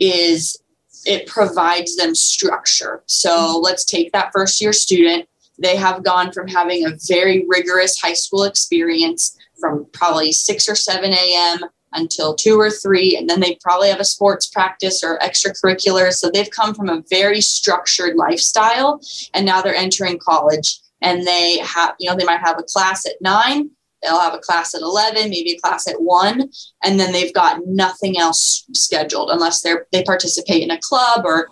is 0.00 0.60
it 1.06 1.26
provides 1.26 1.96
them 1.96 2.14
structure. 2.14 3.02
So 3.06 3.60
let's 3.62 3.84
take 3.84 4.12
that 4.12 4.32
first 4.32 4.60
year 4.60 4.72
student. 4.72 5.28
They 5.58 5.76
have 5.76 6.02
gone 6.02 6.32
from 6.32 6.48
having 6.48 6.84
a 6.84 6.96
very 7.06 7.44
rigorous 7.46 8.00
high 8.00 8.14
school 8.14 8.44
experience 8.44 9.36
from 9.60 9.86
probably 9.92 10.32
6 10.32 10.68
or 10.68 10.74
7 10.74 11.12
a.m 11.12 11.60
until 11.94 12.34
two 12.34 12.58
or 12.58 12.70
three, 12.70 13.16
and 13.16 13.28
then 13.28 13.40
they 13.40 13.58
probably 13.62 13.88
have 13.88 14.00
a 14.00 14.04
sports 14.04 14.46
practice 14.46 15.02
or 15.02 15.18
extracurriculars. 15.18 16.14
So 16.14 16.30
they've 16.30 16.50
come 16.50 16.74
from 16.74 16.88
a 16.88 17.02
very 17.08 17.40
structured 17.40 18.16
lifestyle, 18.16 19.00
and 19.32 19.46
now 19.46 19.62
they're 19.62 19.74
entering 19.74 20.18
college. 20.18 20.80
And 21.00 21.26
they 21.26 21.58
have, 21.58 21.94
you 21.98 22.08
know, 22.08 22.16
they 22.16 22.24
might 22.24 22.40
have 22.40 22.58
a 22.58 22.62
class 22.62 23.04
at 23.06 23.20
nine, 23.20 23.70
they'll 24.04 24.20
have 24.20 24.34
a 24.34 24.38
class 24.38 24.74
at 24.74 24.82
11 24.82 25.30
maybe 25.30 25.52
a 25.52 25.58
class 25.58 25.88
at 25.88 26.00
1 26.00 26.48
and 26.84 27.00
then 27.00 27.12
they've 27.12 27.32
got 27.32 27.60
nothing 27.66 28.18
else 28.18 28.64
scheduled 28.74 29.30
unless 29.30 29.62
they're 29.62 29.86
they 29.92 30.02
participate 30.04 30.62
in 30.62 30.70
a 30.70 30.80
club 30.80 31.22
or 31.24 31.48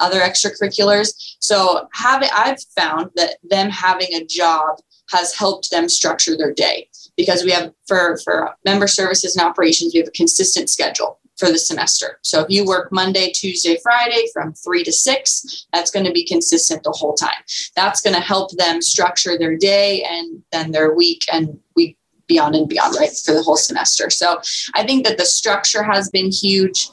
other 0.00 0.20
extracurriculars 0.20 1.36
so 1.40 1.88
having 1.92 2.28
i've 2.36 2.60
found 2.76 3.10
that 3.16 3.36
them 3.42 3.70
having 3.70 4.12
a 4.14 4.24
job 4.24 4.76
has 5.10 5.34
helped 5.34 5.70
them 5.70 5.88
structure 5.88 6.36
their 6.36 6.52
day 6.52 6.88
because 7.16 7.44
we 7.44 7.50
have 7.50 7.72
for 7.86 8.18
for 8.24 8.54
member 8.64 8.86
services 8.86 9.36
and 9.36 9.46
operations 9.46 9.92
we 9.92 10.00
have 10.00 10.08
a 10.08 10.12
consistent 10.12 10.68
schedule 10.68 11.18
for 11.36 11.50
the 11.50 11.58
semester. 11.58 12.18
So 12.22 12.42
if 12.42 12.50
you 12.50 12.64
work 12.64 12.92
Monday, 12.92 13.32
Tuesday, 13.32 13.76
Friday 13.82 14.26
from 14.32 14.52
3 14.52 14.84
to 14.84 14.92
6, 14.92 15.66
that's 15.72 15.90
going 15.90 16.06
to 16.06 16.12
be 16.12 16.24
consistent 16.24 16.82
the 16.84 16.92
whole 16.92 17.14
time. 17.14 17.42
That's 17.74 18.00
going 18.00 18.14
to 18.14 18.20
help 18.20 18.52
them 18.52 18.80
structure 18.80 19.36
their 19.36 19.56
day 19.56 20.04
and 20.04 20.42
then 20.52 20.70
their 20.70 20.94
week 20.94 21.24
and 21.32 21.58
week 21.74 21.98
beyond 22.26 22.54
and 22.54 22.68
beyond, 22.68 22.96
right, 22.98 23.10
for 23.10 23.34
the 23.34 23.42
whole 23.42 23.56
semester. 23.56 24.10
So 24.10 24.40
I 24.74 24.84
think 24.84 25.04
that 25.06 25.18
the 25.18 25.26
structure 25.26 25.82
has 25.82 26.08
been 26.10 26.30
huge. 26.30 26.88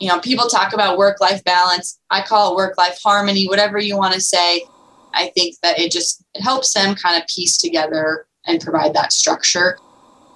You 0.00 0.08
know, 0.08 0.18
people 0.18 0.46
talk 0.48 0.72
about 0.72 0.98
work 0.98 1.20
life 1.20 1.44
balance. 1.44 2.00
I 2.10 2.22
call 2.22 2.52
it 2.52 2.56
work 2.56 2.76
life 2.76 2.98
harmony, 3.02 3.46
whatever 3.46 3.78
you 3.78 3.96
want 3.96 4.14
to 4.14 4.20
say. 4.20 4.64
I 5.14 5.30
think 5.34 5.56
that 5.62 5.78
it 5.78 5.92
just 5.92 6.24
it 6.34 6.42
helps 6.42 6.72
them 6.72 6.94
kind 6.94 7.20
of 7.20 7.28
piece 7.28 7.56
together 7.56 8.26
and 8.46 8.60
provide 8.60 8.94
that 8.94 9.12
structure. 9.12 9.78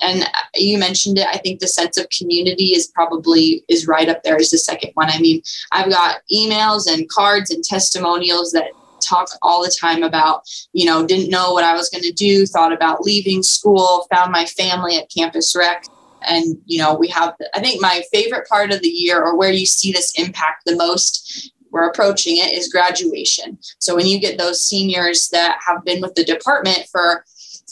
And 0.01 0.25
you 0.55 0.79
mentioned 0.79 1.19
it 1.19 1.27
i 1.27 1.39
think 1.39 1.59
the 1.59 1.67
sense 1.67 1.97
of 1.99 2.09
community 2.11 2.67
is 2.67 2.87
probably 2.87 3.65
is 3.69 3.89
right 3.89 4.09
up 4.09 4.23
there 4.23 4.37
as 4.37 4.51
the 4.51 4.59
second 4.59 4.93
one. 4.95 5.11
I 5.11 5.19
mean 5.19 5.43
i've 5.73 5.91
got 5.91 6.19
emails 6.33 6.91
and 6.91 7.09
cards 7.09 7.51
and 7.51 7.65
testimonials 7.65 8.53
that 8.53 8.71
talk 9.01 9.29
all 9.43 9.63
the 9.63 9.77
time 9.81 10.03
about 10.03 10.43
you 10.73 10.87
know 10.87 11.07
didn't 11.07 11.31
know 11.31 11.53
what 11.53 11.65
i 11.65 11.75
was 11.75 11.89
going 11.89 12.03
to 12.03 12.13
do 12.13 12.47
thought 12.47 12.73
about 12.73 13.03
leaving 13.03 13.43
school 13.43 14.07
found 14.13 14.31
my 14.33 14.45
family 14.45 14.97
at 14.97 15.11
campus 15.11 15.55
rec. 15.57 15.85
And 16.29 16.59
you 16.67 16.79
know 16.79 16.95
we 16.95 17.09
have 17.09 17.35
i 17.55 17.61
think 17.61 17.81
my 17.81 18.03
favorite 18.13 18.49
part 18.49 18.73
of 18.73 18.83
the 18.83 18.89
year 18.89 19.23
or 19.23 19.37
where 19.37 19.53
you 19.53 19.67
see 19.67 19.93
this 19.93 20.13
impact 20.17 20.63
the 20.67 20.77
most 20.77 21.53
we're 21.79 21.89
approaching 21.89 22.37
it 22.37 22.53
is 22.53 22.73
graduation 22.73 23.59
so 23.79 23.95
when 23.95 24.07
you 24.07 24.19
get 24.19 24.37
those 24.37 24.65
seniors 24.65 25.29
that 25.29 25.59
have 25.67 25.85
been 25.85 26.01
with 26.01 26.15
the 26.15 26.25
department 26.25 26.87
for 26.91 27.25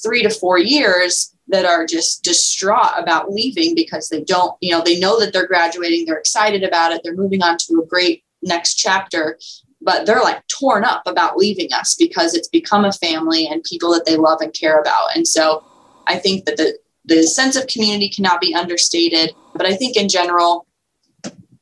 three 0.02 0.22
to 0.22 0.30
four 0.30 0.58
years 0.58 1.36
that 1.48 1.64
are 1.64 1.86
just 1.86 2.24
distraught 2.24 2.92
about 2.96 3.30
leaving 3.30 3.74
because 3.74 4.08
they 4.08 4.22
don't, 4.22 4.56
you 4.60 4.70
know, 4.70 4.82
they 4.82 4.98
know 4.98 5.18
that 5.20 5.32
they're 5.32 5.46
graduating, 5.46 6.04
they're 6.04 6.18
excited 6.18 6.62
about 6.62 6.92
it, 6.92 7.00
they're 7.04 7.14
moving 7.14 7.42
on 7.42 7.56
to 7.58 7.80
a 7.82 7.86
great 7.86 8.24
next 8.42 8.74
chapter, 8.74 9.38
but 9.80 10.06
they're 10.06 10.22
like 10.22 10.46
torn 10.48 10.84
up 10.84 11.02
about 11.06 11.36
leaving 11.36 11.72
us 11.72 11.94
because 11.98 12.34
it's 12.34 12.48
become 12.48 12.84
a 12.84 12.92
family 12.92 13.46
and 13.46 13.62
people 13.62 13.92
that 13.92 14.04
they 14.04 14.16
love 14.16 14.40
and 14.40 14.52
care 14.52 14.80
about. 14.80 15.14
And 15.14 15.26
so 15.26 15.64
I 16.06 16.16
think 16.16 16.44
that 16.46 16.56
the 16.56 16.76
the 17.08 17.22
sense 17.22 17.54
of 17.54 17.68
community 17.68 18.08
cannot 18.08 18.40
be 18.40 18.52
understated, 18.52 19.32
but 19.54 19.64
I 19.64 19.76
think 19.76 19.96
in 19.96 20.08
general, 20.08 20.66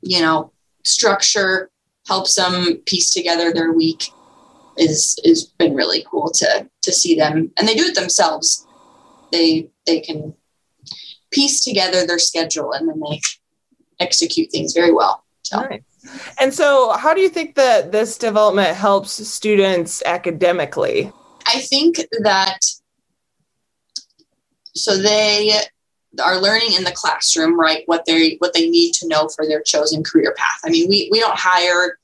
you 0.01 0.23
know, 0.23 0.53
structure 0.85 1.69
helps 2.07 2.35
them 2.35 2.77
piece 2.87 3.13
together 3.13 3.53
their 3.53 3.73
week 3.73 4.11
is 4.77 5.19
is 5.25 5.45
been 5.45 5.75
really 5.75 6.05
cool 6.11 6.31
to 6.31 6.69
to 6.83 6.93
see 6.93 7.15
them 7.15 7.51
and 7.57 7.69
they 7.69 7.75
do 7.75 7.85
it 7.85 7.95
themselves 7.95 8.67
they 9.33 9.69
they 9.87 10.01
can 10.01 10.35
piece 11.31 11.63
together 11.63 12.07
their 12.07 12.19
schedule 12.19 12.73
and 12.73 12.89
then 12.89 13.01
they 13.01 13.21
execute 14.01 14.51
things 14.51 14.73
very 14.73 14.93
well 14.93 15.25
so. 15.43 15.61
Right. 15.61 15.85
and 16.41 16.53
so 16.53 16.93
how 16.93 17.15
do 17.15 17.21
you 17.21 17.29
think 17.29 17.55
that 17.55 17.93
this 17.93 18.19
development 18.19 18.77
helps 18.77 19.13
students 19.13 20.03
academically 20.05 21.13
i 21.47 21.61
think 21.61 22.01
that 22.23 22.59
so 24.75 24.99
they 24.99 25.61
are 26.23 26.41
learning 26.41 26.73
in 26.73 26.85
the 26.85 26.93
classroom 26.93 27.59
right 27.59 27.83
what 27.87 28.05
they 28.07 28.37
what 28.39 28.55
they 28.55 28.69
need 28.69 28.93
to 28.93 29.09
know 29.09 29.29
for 29.29 29.47
their 29.47 29.63
chosen 29.63 30.03
career 30.03 30.35
path 30.37 30.61
i 30.65 30.71
mean 30.71 30.89
we 30.89 31.09
we 31.11 31.21
don't 31.21 31.39
hire 31.39 31.99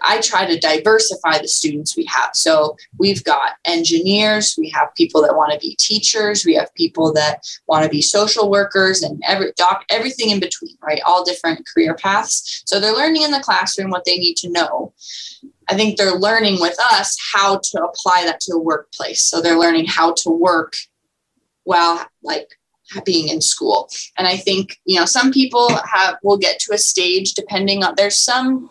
I 0.00 0.20
try 0.20 0.46
to 0.46 0.58
diversify 0.58 1.38
the 1.38 1.48
students 1.48 1.96
we 1.96 2.04
have. 2.06 2.30
So 2.34 2.76
we've 2.98 3.22
got 3.24 3.52
engineers, 3.64 4.56
we 4.58 4.70
have 4.70 4.94
people 4.96 5.22
that 5.22 5.36
want 5.36 5.52
to 5.52 5.58
be 5.58 5.76
teachers, 5.76 6.44
we 6.44 6.54
have 6.54 6.72
people 6.74 7.12
that 7.14 7.44
want 7.66 7.84
to 7.84 7.90
be 7.90 8.00
social 8.00 8.50
workers, 8.50 9.02
and 9.02 9.22
every 9.26 9.52
doc, 9.56 9.84
everything 9.90 10.30
in 10.30 10.40
between, 10.40 10.76
right? 10.82 11.00
All 11.06 11.24
different 11.24 11.66
career 11.66 11.94
paths. 11.94 12.62
So 12.66 12.80
they're 12.80 12.92
learning 12.92 13.22
in 13.22 13.30
the 13.30 13.40
classroom 13.40 13.90
what 13.90 14.04
they 14.04 14.16
need 14.16 14.36
to 14.38 14.50
know. 14.50 14.94
I 15.68 15.74
think 15.74 15.96
they're 15.96 16.12
learning 16.12 16.60
with 16.60 16.76
us 16.90 17.16
how 17.32 17.58
to 17.62 17.84
apply 17.84 18.24
that 18.24 18.40
to 18.40 18.52
the 18.52 18.60
workplace. 18.60 19.22
So 19.22 19.40
they're 19.40 19.58
learning 19.58 19.86
how 19.86 20.14
to 20.18 20.30
work 20.30 20.74
while 21.64 22.04
like 22.22 22.48
being 23.04 23.28
in 23.28 23.40
school. 23.40 23.88
And 24.18 24.26
I 24.26 24.36
think, 24.36 24.78
you 24.84 24.98
know, 24.98 25.06
some 25.06 25.32
people 25.32 25.68
have 25.90 26.16
will 26.22 26.38
get 26.38 26.58
to 26.60 26.74
a 26.74 26.78
stage 26.78 27.34
depending 27.34 27.82
on 27.84 27.94
there's 27.96 28.18
some 28.18 28.70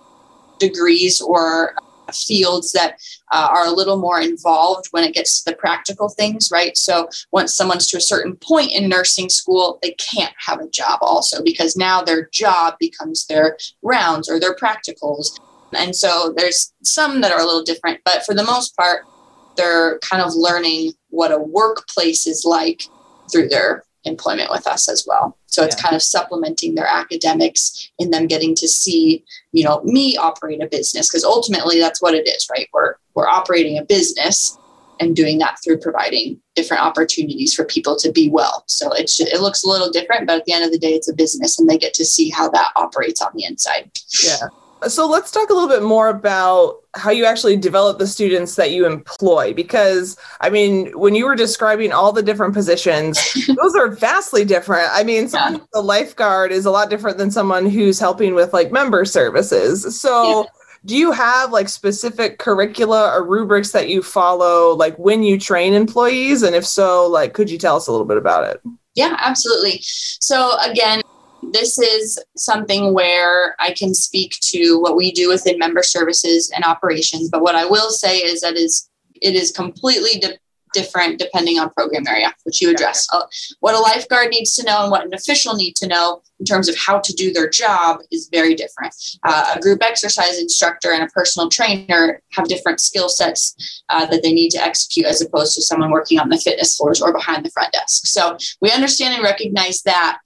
degrees 0.60 1.22
or 1.22 1.74
fields 2.14 2.72
that 2.74 3.00
uh, 3.32 3.48
are 3.50 3.66
a 3.66 3.72
little 3.72 3.98
more 3.98 4.20
involved 4.20 4.88
when 4.92 5.04
it 5.04 5.14
gets 5.14 5.42
to 5.42 5.52
the 5.52 5.58
practical 5.58 6.10
things, 6.10 6.52
right? 6.52 6.76
So 6.78 7.10
once 7.32 7.56
someone's 7.56 7.88
to 7.88 7.98
a 7.98 8.02
certain 8.02 8.36
point 8.36 8.72
in 8.72 8.90
nursing 8.90 9.30
school, 9.30 9.80
they 9.82 9.92
can't 9.92 10.34
have 10.38 10.60
a 10.60 10.70
job 10.70 11.00
also 11.02 11.44
because 11.44 11.76
now 11.76 12.02
their 12.02 12.28
job 12.30 12.76
becomes 12.80 13.26
their 13.28 13.58
rounds 13.82 14.30
or 14.30 14.40
their 14.40 14.56
practicals. 14.56 15.40
And 15.74 15.96
so 15.96 16.34
there's 16.36 16.74
some 16.84 17.22
that 17.22 17.32
are 17.32 17.40
a 17.40 17.46
little 17.46 17.64
different, 17.64 18.02
but 18.04 18.26
for 18.26 18.34
the 18.34 18.44
most 18.44 18.76
part, 18.76 19.06
they're 19.58 20.00
kind 20.00 20.22
of 20.22 20.34
learning 20.34 20.94
what 21.10 21.32
a 21.32 21.38
workplace 21.38 22.28
is 22.28 22.46
like 22.46 22.84
through 23.32 23.48
their 23.50 23.84
employment 24.04 24.50
with 24.50 24.68
us 24.68 24.90
as 24.90 25.06
well. 25.08 25.38
So 25.48 25.64
it's 25.64 25.76
yeah. 25.76 25.84
kind 25.84 25.96
of 25.96 26.02
supplementing 26.02 26.76
their 26.76 26.88
academics 26.88 27.92
in 28.00 28.12
them 28.12 28.28
getting 28.28 28.56
to 28.56 28.68
see, 28.68 29.24
you 29.52 29.64
know, 29.64 29.82
me 29.84 30.18
operate 30.18 30.62
a 30.62 30.68
business 30.68 31.10
because 31.10 31.24
ultimately 31.24 31.80
that's 31.80 32.02
what 32.02 32.14
it 32.14 32.28
is, 32.28 32.48
right? 32.50 32.68
We're 32.74 32.96
we're 33.14 33.28
operating 33.28 33.78
a 33.78 33.84
business 33.84 34.58
and 35.00 35.16
doing 35.16 35.40
that 35.40 35.58
through 35.64 35.80
providing 35.80 36.40
different 36.56 36.84
opportunities 36.84 37.54
for 37.54 37.66
people 37.66 37.96
to 37.98 38.12
be 38.12 38.30
well. 38.30 38.64
So 38.68 38.92
it's 38.94 39.20
it 39.20 39.42
looks 39.42 39.64
a 39.64 39.70
little 39.70 39.92
different, 39.92 40.28
but 40.28 40.38
at 40.38 40.46
the 40.46 40.54
end 40.54 40.64
of 40.64 40.72
the 40.72 40.80
day, 40.80 40.94
it's 40.94 41.10
a 41.10 41.14
business, 41.14 41.60
and 41.60 41.70
they 41.70 41.78
get 41.78 41.94
to 41.96 42.06
see 42.06 42.30
how 42.30 42.50
that 42.52 42.72
operates 42.76 43.22
on 43.22 43.32
the 43.34 43.46
inside. 43.46 43.92
Yeah. 44.24 44.48
So 44.88 45.08
let's 45.08 45.32
talk 45.32 45.50
a 45.50 45.54
little 45.54 45.70
bit 45.70 45.84
more 45.84 46.10
about 46.10 46.78
how 46.96 47.12
you 47.12 47.26
actually 47.26 47.56
develop 47.56 48.00
the 48.00 48.08
students 48.08 48.56
that 48.56 48.72
you 48.72 48.86
employ. 48.86 49.54
Because, 49.54 50.18
I 50.42 50.50
mean, 50.50 50.92
when 50.98 51.16
you 51.16 51.26
were 51.26 51.36
describing 51.36 51.92
all 51.92 52.12
the 52.12 52.24
different 52.24 52.54
positions, 52.54 53.20
those 53.48 53.76
are 53.76 53.90
vastly 53.90 54.44
different. 54.44 54.88
I 54.92 55.04
mean, 55.04 55.30
yeah. 55.32 55.58
the 55.74 55.82
lifeguard 55.82 56.52
is 56.52 56.66
a 56.66 56.72
lot 56.72 56.90
different 56.90 57.18
than 57.18 57.32
someone 57.32 57.68
who's 57.68 58.00
helping 58.00 58.34
with 58.34 58.54
like 58.54 58.72
member 58.72 59.06
services. 59.06 60.00
So, 60.00 60.42
yeah. 60.42 60.50
do 60.86 60.98
you 60.98 61.12
have 61.12 61.52
like 61.52 61.70
specific 61.70 62.40
curricula 62.40 63.12
or 63.14 63.24
rubrics 63.24 63.72
that 63.72 63.90
you 63.90 64.02
follow, 64.02 64.76
like 64.76 64.98
when 64.98 65.24
you 65.24 65.40
train 65.40 65.74
employees? 65.74 66.44
And 66.44 66.56
if 66.56 66.66
so, 66.66 67.08
like, 67.08 67.34
could 67.34 67.50
you 67.50 67.58
tell 67.58 67.78
us 67.78 67.88
a 67.88 67.92
little 67.92 68.08
bit 68.08 68.18
about 68.18 68.46
it? 68.46 68.62
Yeah, 68.96 69.16
absolutely. 69.20 69.80
So, 69.84 70.58
again, 70.60 71.01
this 71.52 71.78
is 71.78 72.20
something 72.36 72.94
where 72.94 73.56
I 73.60 73.72
can 73.72 73.94
speak 73.94 74.38
to 74.42 74.80
what 74.80 74.96
we 74.96 75.12
do 75.12 75.30
within 75.30 75.58
member 75.58 75.84
services 75.84 76.52
and 76.56 76.64
operations. 76.64 77.30
But 77.30 77.42
what 77.42 77.56
I 77.56 77.66
will 77.66 77.92
say 77.92 78.18
is 78.18 78.42
that 78.42 78.56
is 78.56 78.90
it 79.22 79.36
is 79.36 79.52
completely 79.52 80.20
de- 80.20 80.38
different 80.74 81.20
depending 81.20 81.60
on 81.60 81.70
program 81.72 82.08
area, 82.08 82.34
which 82.44 82.62
you 82.62 82.70
addressed. 82.70 83.10
Uh, 83.14 83.24
what 83.60 83.76
a 83.76 83.80
lifeguard 83.80 84.30
needs 84.30 84.56
to 84.56 84.64
know 84.64 84.82
and 84.82 84.92
what 84.92 85.06
an 85.06 85.14
official 85.14 85.54
need 85.56 85.76
to 85.76 85.88
know 85.88 86.22
in 86.40 86.46
terms 86.46 86.70
of 86.70 86.76
how 86.78 87.00
to 87.00 87.14
do 87.14 87.32
their 87.32 87.50
job 87.50 88.00
is 88.12 88.30
very 88.32 88.56
different. 88.56 88.96
Uh, 89.24 89.56
a 89.56 89.60
group 89.60 89.84
exercise 89.84 90.40
instructor 90.40 90.92
and 90.92 91.04
a 91.04 91.08
personal 91.08 91.50
trainer 91.50 92.22
have 92.32 92.48
different 92.48 92.80
skill 92.80 93.10
sets 93.10 93.84
uh, 93.90 94.06
that 94.06 94.24
they 94.24 94.34
need 94.34 94.50
to 94.50 94.62
execute 94.62 95.06
as 95.06 95.22
opposed 95.22 95.56
to 95.56 95.62
someone 95.62 95.92
working 95.92 96.20
on 96.20 96.30
the 96.30 96.38
fitness 96.38 96.76
floors 96.76 97.02
or 97.02 97.14
behind 97.14 97.46
the 97.46 97.52
front 97.52 97.72
desk. 97.74 98.08
So 98.08 98.38
we 98.62 98.72
understand 98.72 99.14
and 99.14 99.24
recognize 99.24 99.82
that. 99.84 100.20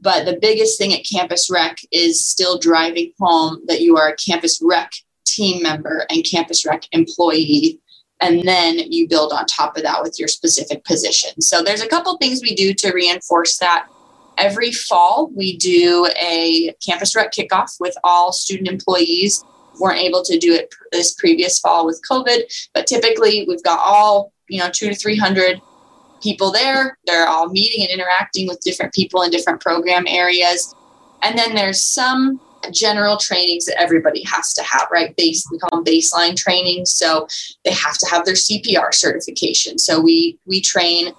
But 0.00 0.24
the 0.24 0.38
biggest 0.40 0.78
thing 0.78 0.94
at 0.94 1.04
Campus 1.04 1.50
Rec 1.50 1.78
is 1.92 2.26
still 2.26 2.58
driving 2.58 3.12
home 3.18 3.62
that 3.66 3.80
you 3.80 3.96
are 3.96 4.08
a 4.08 4.16
Campus 4.16 4.60
Rec 4.62 4.92
team 5.26 5.62
member 5.62 6.06
and 6.10 6.24
Campus 6.24 6.64
Rec 6.66 6.84
employee 6.92 7.80
and 8.20 8.46
then 8.46 8.78
you 8.78 9.08
build 9.08 9.32
on 9.32 9.46
top 9.46 9.76
of 9.76 9.82
that 9.82 10.02
with 10.02 10.18
your 10.18 10.28
specific 10.28 10.84
position. 10.84 11.40
So 11.40 11.62
there's 11.62 11.80
a 11.80 11.88
couple 11.88 12.16
things 12.18 12.42
we 12.42 12.54
do 12.54 12.74
to 12.74 12.92
reinforce 12.92 13.58
that. 13.58 13.86
Every 14.38 14.72
fall, 14.72 15.30
we 15.34 15.56
do 15.56 16.08
a 16.18 16.74
campus 16.86 17.14
rec 17.14 17.32
kickoff 17.32 17.78
with 17.80 17.94
all 18.04 18.32
student 18.32 18.68
employees. 18.68 19.44
weren't 19.78 19.98
able 19.98 20.22
to 20.22 20.38
do 20.38 20.54
it 20.54 20.74
this 20.92 21.14
previous 21.14 21.58
fall 21.58 21.86
with 21.86 22.00
COVID, 22.10 22.42
but 22.74 22.86
typically 22.86 23.44
we've 23.48 23.62
got 23.62 23.80
all 23.80 24.32
you 24.48 24.58
know 24.58 24.70
two 24.70 24.88
to 24.88 24.94
three 24.94 25.16
hundred 25.16 25.60
people 26.20 26.52
there. 26.52 26.98
They're 27.06 27.28
all 27.28 27.48
meeting 27.48 27.82
and 27.82 27.90
interacting 27.90 28.46
with 28.46 28.60
different 28.60 28.92
people 28.92 29.22
in 29.22 29.30
different 29.30 29.60
program 29.60 30.06
areas, 30.06 30.74
and 31.22 31.38
then 31.38 31.54
there's 31.54 31.84
some 31.84 32.40
general 32.72 33.16
trainings 33.16 33.64
that 33.64 33.80
everybody 33.80 34.22
has 34.24 34.52
to 34.54 34.62
have, 34.62 34.86
right? 34.92 35.16
Base, 35.16 35.46
we 35.50 35.58
call 35.58 35.82
them 35.82 35.84
baseline 35.84 36.36
training. 36.36 36.84
So 36.84 37.26
they 37.64 37.72
have 37.72 37.96
to 37.98 38.06
have 38.10 38.24
their 38.24 38.34
CPR 38.34 38.92
certification. 38.92 39.78
So 39.78 40.00
we 40.00 40.38
we 40.46 40.60
train 40.60 41.12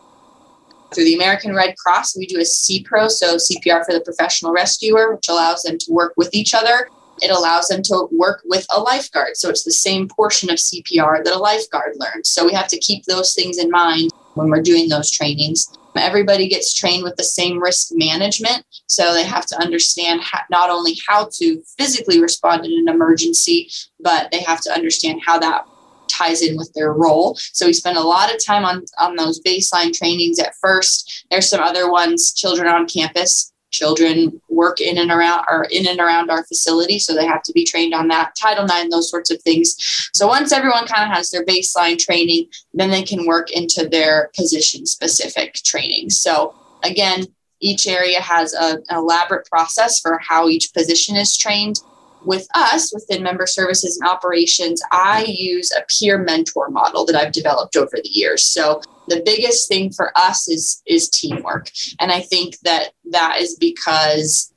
through 0.93 1.05
the 1.05 1.15
American 1.15 1.55
Red 1.55 1.75
Cross. 1.77 2.17
We 2.17 2.27
do 2.27 2.37
a 2.37 2.41
CPRO, 2.41 3.09
so 3.09 3.37
CPR 3.37 3.85
for 3.85 3.93
the 3.93 4.01
professional 4.01 4.51
rescuer, 4.51 5.13
which 5.13 5.29
allows 5.29 5.63
them 5.63 5.77
to 5.77 5.91
work 5.91 6.13
with 6.17 6.33
each 6.33 6.53
other. 6.53 6.89
It 7.21 7.31
allows 7.31 7.67
them 7.67 7.81
to 7.83 8.07
work 8.11 8.41
with 8.45 8.65
a 8.75 8.79
lifeguard. 8.79 9.37
So 9.37 9.49
it's 9.49 9.63
the 9.63 9.71
same 9.71 10.07
portion 10.07 10.49
of 10.49 10.57
CPR 10.57 11.23
that 11.23 11.33
a 11.33 11.37
lifeguard 11.37 11.95
learns. 11.97 12.29
So 12.29 12.45
we 12.45 12.53
have 12.53 12.67
to 12.69 12.79
keep 12.79 13.05
those 13.05 13.33
things 13.33 13.57
in 13.57 13.69
mind 13.69 14.11
when 14.35 14.49
we're 14.49 14.61
doing 14.61 14.89
those 14.89 15.11
trainings. 15.11 15.71
Everybody 15.95 16.47
gets 16.47 16.73
trained 16.73 17.03
with 17.03 17.15
the 17.17 17.23
same 17.23 17.61
risk 17.61 17.89
management. 17.91 18.63
So 18.87 19.13
they 19.13 19.25
have 19.25 19.45
to 19.47 19.61
understand 19.61 20.21
how, 20.21 20.39
not 20.49 20.69
only 20.69 20.97
how 21.07 21.29
to 21.33 21.61
physically 21.77 22.21
respond 22.21 22.65
in 22.65 22.71
an 22.71 22.87
emergency, 22.87 23.69
but 23.99 24.29
they 24.31 24.39
have 24.39 24.61
to 24.61 24.71
understand 24.71 25.21
how 25.25 25.37
that 25.39 25.65
ties 26.07 26.41
in 26.41 26.57
with 26.57 26.71
their 26.73 26.93
role. 26.93 27.35
So 27.53 27.65
we 27.65 27.73
spend 27.73 27.97
a 27.97 28.01
lot 28.01 28.33
of 28.33 28.43
time 28.43 28.65
on, 28.65 28.85
on 28.99 29.15
those 29.15 29.41
baseline 29.41 29.93
trainings 29.93 30.39
at 30.39 30.55
first. 30.61 31.25
There's 31.29 31.49
some 31.49 31.61
other 31.61 31.91
ones, 31.91 32.33
children 32.33 32.67
on 32.67 32.87
campus 32.87 33.50
children 33.71 34.39
work 34.49 34.79
in 34.79 34.97
and 34.97 35.11
around 35.11 35.45
or 35.49 35.65
in 35.71 35.87
and 35.87 35.99
around 35.99 36.29
our 36.29 36.43
facility 36.45 36.99
so 36.99 37.15
they 37.15 37.25
have 37.25 37.41
to 37.43 37.53
be 37.53 37.65
trained 37.65 37.93
on 37.93 38.07
that 38.09 38.35
title 38.35 38.65
ix 38.65 38.89
those 38.91 39.09
sorts 39.09 39.31
of 39.31 39.41
things. 39.41 39.75
So 40.13 40.27
once 40.27 40.51
everyone 40.51 40.85
kind 40.85 41.09
of 41.09 41.15
has 41.15 41.31
their 41.31 41.45
baseline 41.45 41.97
training 41.97 42.47
then 42.73 42.91
they 42.91 43.03
can 43.03 43.25
work 43.25 43.51
into 43.51 43.87
their 43.87 44.29
position 44.35 44.85
specific 44.85 45.55
training. 45.55 46.09
So 46.09 46.53
again 46.83 47.25
each 47.59 47.87
area 47.87 48.19
has 48.19 48.53
a, 48.53 48.77
an 48.89 48.97
elaborate 48.97 49.47
process 49.47 49.99
for 49.99 50.19
how 50.19 50.49
each 50.49 50.73
position 50.73 51.15
is 51.15 51.37
trained. 51.37 51.79
With 52.23 52.47
us 52.53 52.93
within 52.93 53.23
member 53.23 53.47
services 53.47 53.97
and 53.99 54.07
operations 54.07 54.79
i 54.91 55.25
use 55.27 55.71
a 55.71 55.83
peer 55.89 56.19
mentor 56.19 56.69
model 56.69 57.03
that 57.05 57.15
i've 57.15 57.31
developed 57.31 57.75
over 57.75 57.97
the 58.03 58.09
years. 58.09 58.43
So 58.43 58.81
the 59.11 59.21
biggest 59.25 59.67
thing 59.67 59.91
for 59.91 60.11
us 60.17 60.47
is 60.47 60.81
is 60.85 61.09
teamwork 61.09 61.69
and 61.99 62.11
i 62.11 62.21
think 62.21 62.57
that 62.59 62.91
that 63.11 63.37
is 63.39 63.55
because 63.59 64.53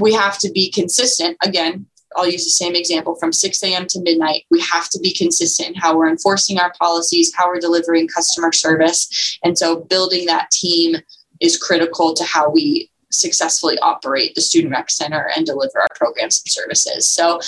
we 0.00 0.12
have 0.12 0.38
to 0.38 0.50
be 0.50 0.70
consistent 0.70 1.36
again 1.42 1.86
I'll 2.16 2.28
use 2.28 2.44
the 2.44 2.50
same 2.50 2.76
example 2.76 3.16
from 3.16 3.32
6 3.32 3.62
a.m. 3.64 3.86
to 3.88 4.00
midnight. 4.00 4.44
We 4.50 4.60
have 4.60 4.88
to 4.90 5.00
be 5.00 5.12
consistent 5.12 5.70
in 5.70 5.74
how 5.74 5.96
we're 5.96 6.08
enforcing 6.08 6.58
our 6.58 6.72
policies, 6.78 7.34
how 7.34 7.48
we're 7.48 7.58
delivering 7.58 8.06
customer 8.06 8.52
service. 8.52 9.38
And 9.42 9.58
so 9.58 9.80
building 9.80 10.26
that 10.26 10.50
team 10.52 10.94
is 11.40 11.58
critical 11.58 12.14
to 12.14 12.24
how 12.24 12.50
we 12.50 12.90
successfully 13.10 13.78
operate 13.78 14.34
the 14.34 14.40
Student 14.40 14.72
Rec 14.72 14.90
Center 14.90 15.30
and 15.36 15.46
deliver 15.46 15.80
our 15.80 15.88
programs 15.94 16.42
and 16.44 16.50
services. 16.50 17.08
So 17.08 17.40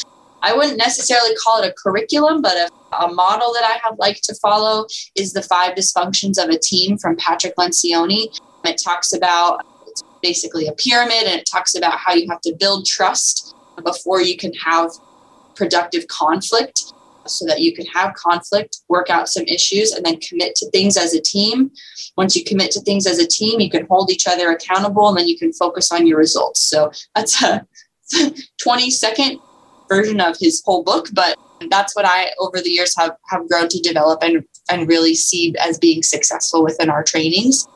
I 0.43 0.55
wouldn't 0.55 0.79
necessarily 0.79 1.35
call 1.37 1.63
it 1.63 1.69
a 1.69 1.73
curriculum, 1.73 2.43
but 2.43 2.55
a, 2.57 2.97
a 2.97 3.13
model 3.13 3.53
that 3.55 3.65
I 3.65 3.79
have 3.83 3.99
liked 3.99 4.25
to 4.25 4.35
follow 4.35 4.87
is 5.15 5.33
the 5.33 5.43
five 5.43 5.75
dysfunctions 5.75 6.43
of 6.43 6.51
a 6.51 6.59
team 6.59 6.99
from 6.99 7.17
Patrick 7.17 7.57
Lencioni. 7.57 8.39
It 8.65 8.81
talks 8.83 9.13
about 9.13 9.65
it's 9.87 10.03
basically 10.23 10.67
a 10.67 10.73
pyramid 10.73 11.25
and 11.25 11.41
it 11.41 11.49
talks 11.51 11.75
about 11.75 11.99
how 11.99 12.15
you 12.15 12.29
have 12.31 12.41
to 12.43 12.55
build 12.59 12.87
trust 12.87 13.55
before 13.83 14.21
you 14.21 14.37
can 14.37 14.53
have 14.55 14.91
productive 15.55 16.07
conflict 16.09 16.93
so 17.27 17.45
that 17.47 17.61
you 17.61 17.75
can 17.75 17.87
have 17.87 18.15
conflict, 18.15 18.79
work 18.89 19.11
out 19.11 19.29
some 19.29 19.45
issues, 19.45 19.93
and 19.93 20.05
then 20.05 20.19
commit 20.21 20.55
to 20.57 20.71
things 20.71 20.97
as 20.97 21.15
a 21.15 21.21
team. 21.21 21.71
Once 22.17 22.37
you 22.37 22.45
commit 22.45 22.71
to 22.73 22.81
things 22.81 23.07
as 23.07 23.19
a 23.19 23.27
team, 23.27 23.61
you 23.61 23.71
can 23.71 23.87
hold 23.87 24.11
each 24.11 24.27
other 24.27 24.51
accountable 24.53 25.09
and 25.09 25.19
then 25.19 25.27
you 25.27 25.39
can 25.39 25.53
focus 25.53 25.91
on 25.91 26.07
your 26.07 26.19
results. 26.19 26.61
So 26.61 26.93
that's 27.15 27.43
a 27.43 27.67
20 28.63 28.91
second 28.91 29.41
version 29.89 30.21
of 30.21 30.37
his 30.39 30.63
whole 30.65 30.83
book, 30.83 31.09
but 31.13 31.37
that's 31.71 31.97
what 31.97 32.05
I 32.05 32.33
over 32.39 32.61
the 32.61 32.71
years 32.71 32.95
have 32.97 33.17
have 33.31 33.49
grown 33.49 33.69
to 33.69 33.81
develop 33.81 34.23
and 34.23 34.45
and 34.71 34.89
really 34.89 35.15
see 35.15 35.55
as 35.61 35.79
being 35.79 36.03
successful 36.03 36.63
within 36.63 36.91
our 36.91 37.03
trainings. 37.03 37.67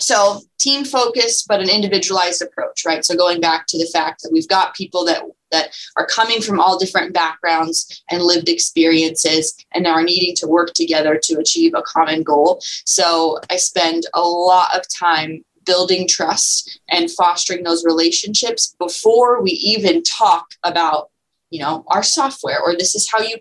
So 0.00 0.40
team 0.58 0.84
focus, 0.84 1.44
but 1.46 1.60
an 1.60 1.68
individualized 1.68 2.42
approach, 2.42 2.84
right? 2.84 3.04
So 3.04 3.16
going 3.16 3.40
back 3.40 3.66
to 3.68 3.78
the 3.78 3.90
fact 3.92 4.22
that 4.22 4.30
we've 4.32 4.48
got 4.48 4.74
people 4.74 5.04
that 5.06 5.22
that 5.50 5.74
are 5.96 6.06
coming 6.06 6.42
from 6.42 6.60
all 6.60 6.78
different 6.78 7.14
backgrounds 7.14 8.02
and 8.10 8.22
lived 8.22 8.48
experiences 8.48 9.54
and 9.74 9.86
are 9.86 10.02
needing 10.02 10.36
to 10.36 10.46
work 10.46 10.74
together 10.74 11.18
to 11.22 11.38
achieve 11.38 11.72
a 11.74 11.82
common 11.82 12.22
goal. 12.22 12.60
So 12.84 13.40
I 13.50 13.56
spend 13.56 14.04
a 14.12 14.20
lot 14.20 14.76
of 14.76 14.82
time 14.98 15.42
building 15.64 16.08
trust 16.08 16.80
and 16.90 17.10
fostering 17.10 17.62
those 17.62 17.84
relationships 17.84 18.74
before 18.78 19.42
we 19.42 19.52
even 19.52 20.02
talk 20.02 20.46
about 20.64 21.10
you 21.50 21.60
know, 21.60 21.84
our 21.88 22.02
software, 22.02 22.60
or 22.60 22.76
this 22.76 22.94
is 22.94 23.10
how 23.10 23.20
you 23.20 23.36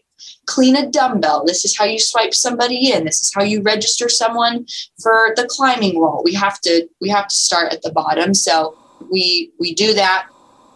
clean 0.46 0.76
a 0.76 0.90
dumbbell. 0.90 1.46
This 1.46 1.66
is 1.66 1.78
how 1.78 1.86
you 1.86 2.00
swipe 2.00 2.34
somebody 2.34 2.92
in. 2.92 3.06
This 3.06 3.22
is 3.22 3.32
how 3.34 3.44
you 3.44 3.62
register 3.62 4.10
someone 4.10 4.66
for 5.02 5.34
the 5.36 5.48
climbing 5.50 6.00
wall. 6.00 6.22
We 6.24 6.34
have 6.34 6.60
to 6.62 6.88
we 7.02 7.10
have 7.10 7.28
to 7.28 7.36
start 7.36 7.74
at 7.74 7.82
the 7.82 7.92
bottom. 7.92 8.34
So 8.34 8.78
we 9.12 9.52
we 9.60 9.74
do 9.74 9.94
that. 9.94 10.28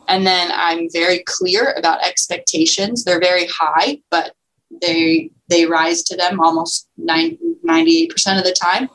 And 0.08 0.28
then 0.28 0.52
I'm 0.54 0.89
very 0.91 1.24
clear 1.26 1.74
about 1.78 2.04
expectations. 2.04 3.04
They're 3.04 3.20
very 3.20 3.48
high, 3.48 4.02
but 4.10 4.34
they 4.82 5.32
they 5.50 5.65
rise 5.65 6.04
to 6.04 6.15
them 6.15 6.39
almost 6.39 6.88
98% 7.00 8.38
of 8.38 8.44
the 8.44 8.56
time 8.60 8.89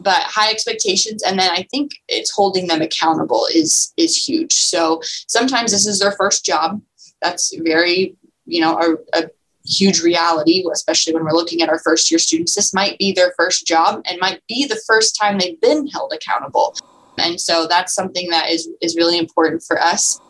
but 0.00 0.22
high 0.22 0.50
expectations 0.50 1.22
and 1.22 1.38
then 1.38 1.50
i 1.50 1.62
think 1.70 1.92
it's 2.08 2.30
holding 2.30 2.66
them 2.66 2.82
accountable 2.82 3.46
is 3.54 3.92
is 3.96 4.16
huge 4.16 4.52
so 4.52 5.00
sometimes 5.28 5.70
this 5.70 5.86
is 5.86 5.98
their 5.98 6.12
first 6.12 6.44
job 6.44 6.80
that's 7.20 7.54
very, 7.62 8.16
you 8.46 8.60
know, 8.60 8.78
a, 8.78 9.22
a 9.22 9.30
huge 9.64 10.02
reality, 10.02 10.64
especially 10.72 11.14
when 11.14 11.24
we're 11.24 11.32
looking 11.32 11.62
at 11.62 11.68
our 11.68 11.78
first 11.78 12.10
year 12.10 12.18
students. 12.18 12.54
This 12.54 12.72
might 12.74 12.98
be 12.98 13.12
their 13.12 13.32
first 13.36 13.66
job 13.66 14.02
and 14.06 14.18
might 14.20 14.40
be 14.48 14.66
the 14.66 14.80
first 14.86 15.16
time 15.20 15.38
they've 15.38 15.60
been 15.60 15.86
held 15.86 16.12
accountable. 16.12 16.74
And 17.18 17.40
so 17.40 17.66
that's 17.66 17.94
something 17.94 18.30
that 18.30 18.50
is 18.50 18.68
is 18.80 18.96
really 18.96 19.18
important 19.18 19.62
for 19.62 19.80
us. 19.80 20.20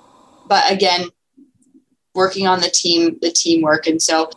But 0.49 0.71
again, 0.71 1.09
working 2.15 2.47
on 2.47 2.61
the 2.61 2.71
team, 2.71 3.19
the 3.21 3.31
teamwork. 3.31 3.87
And 3.87 4.03
so 4.03 4.31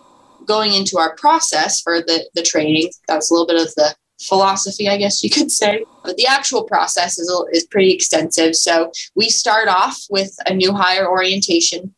going 0.46 0.74
into 0.74 0.98
our 0.98 1.16
process 1.16 1.82
for 1.82 2.02
the, 2.02 2.30
the 2.36 2.44
training, 2.44 2.92
that's 3.08 3.32
a 3.32 3.34
little 3.34 3.48
bit 3.48 3.62
of 3.62 3.74
the 3.76 3.96
philosophy, 4.22 4.88
I 4.88 4.98
guess 4.98 5.24
you 5.24 5.30
could 5.30 5.52
say. 5.52 5.84
But 6.04 6.18
the 6.18 6.28
actual 6.28 6.64
process 6.64 7.18
is, 7.18 7.32
is 7.52 7.66
pretty 7.66 7.92
extensive. 7.92 8.56
So 8.56 8.92
we 9.16 9.30
start 9.30 9.68
off 9.68 10.06
with 10.10 10.36
a 10.46 10.54
new 10.54 10.74
hire 10.74 11.10
orientation 11.10 11.96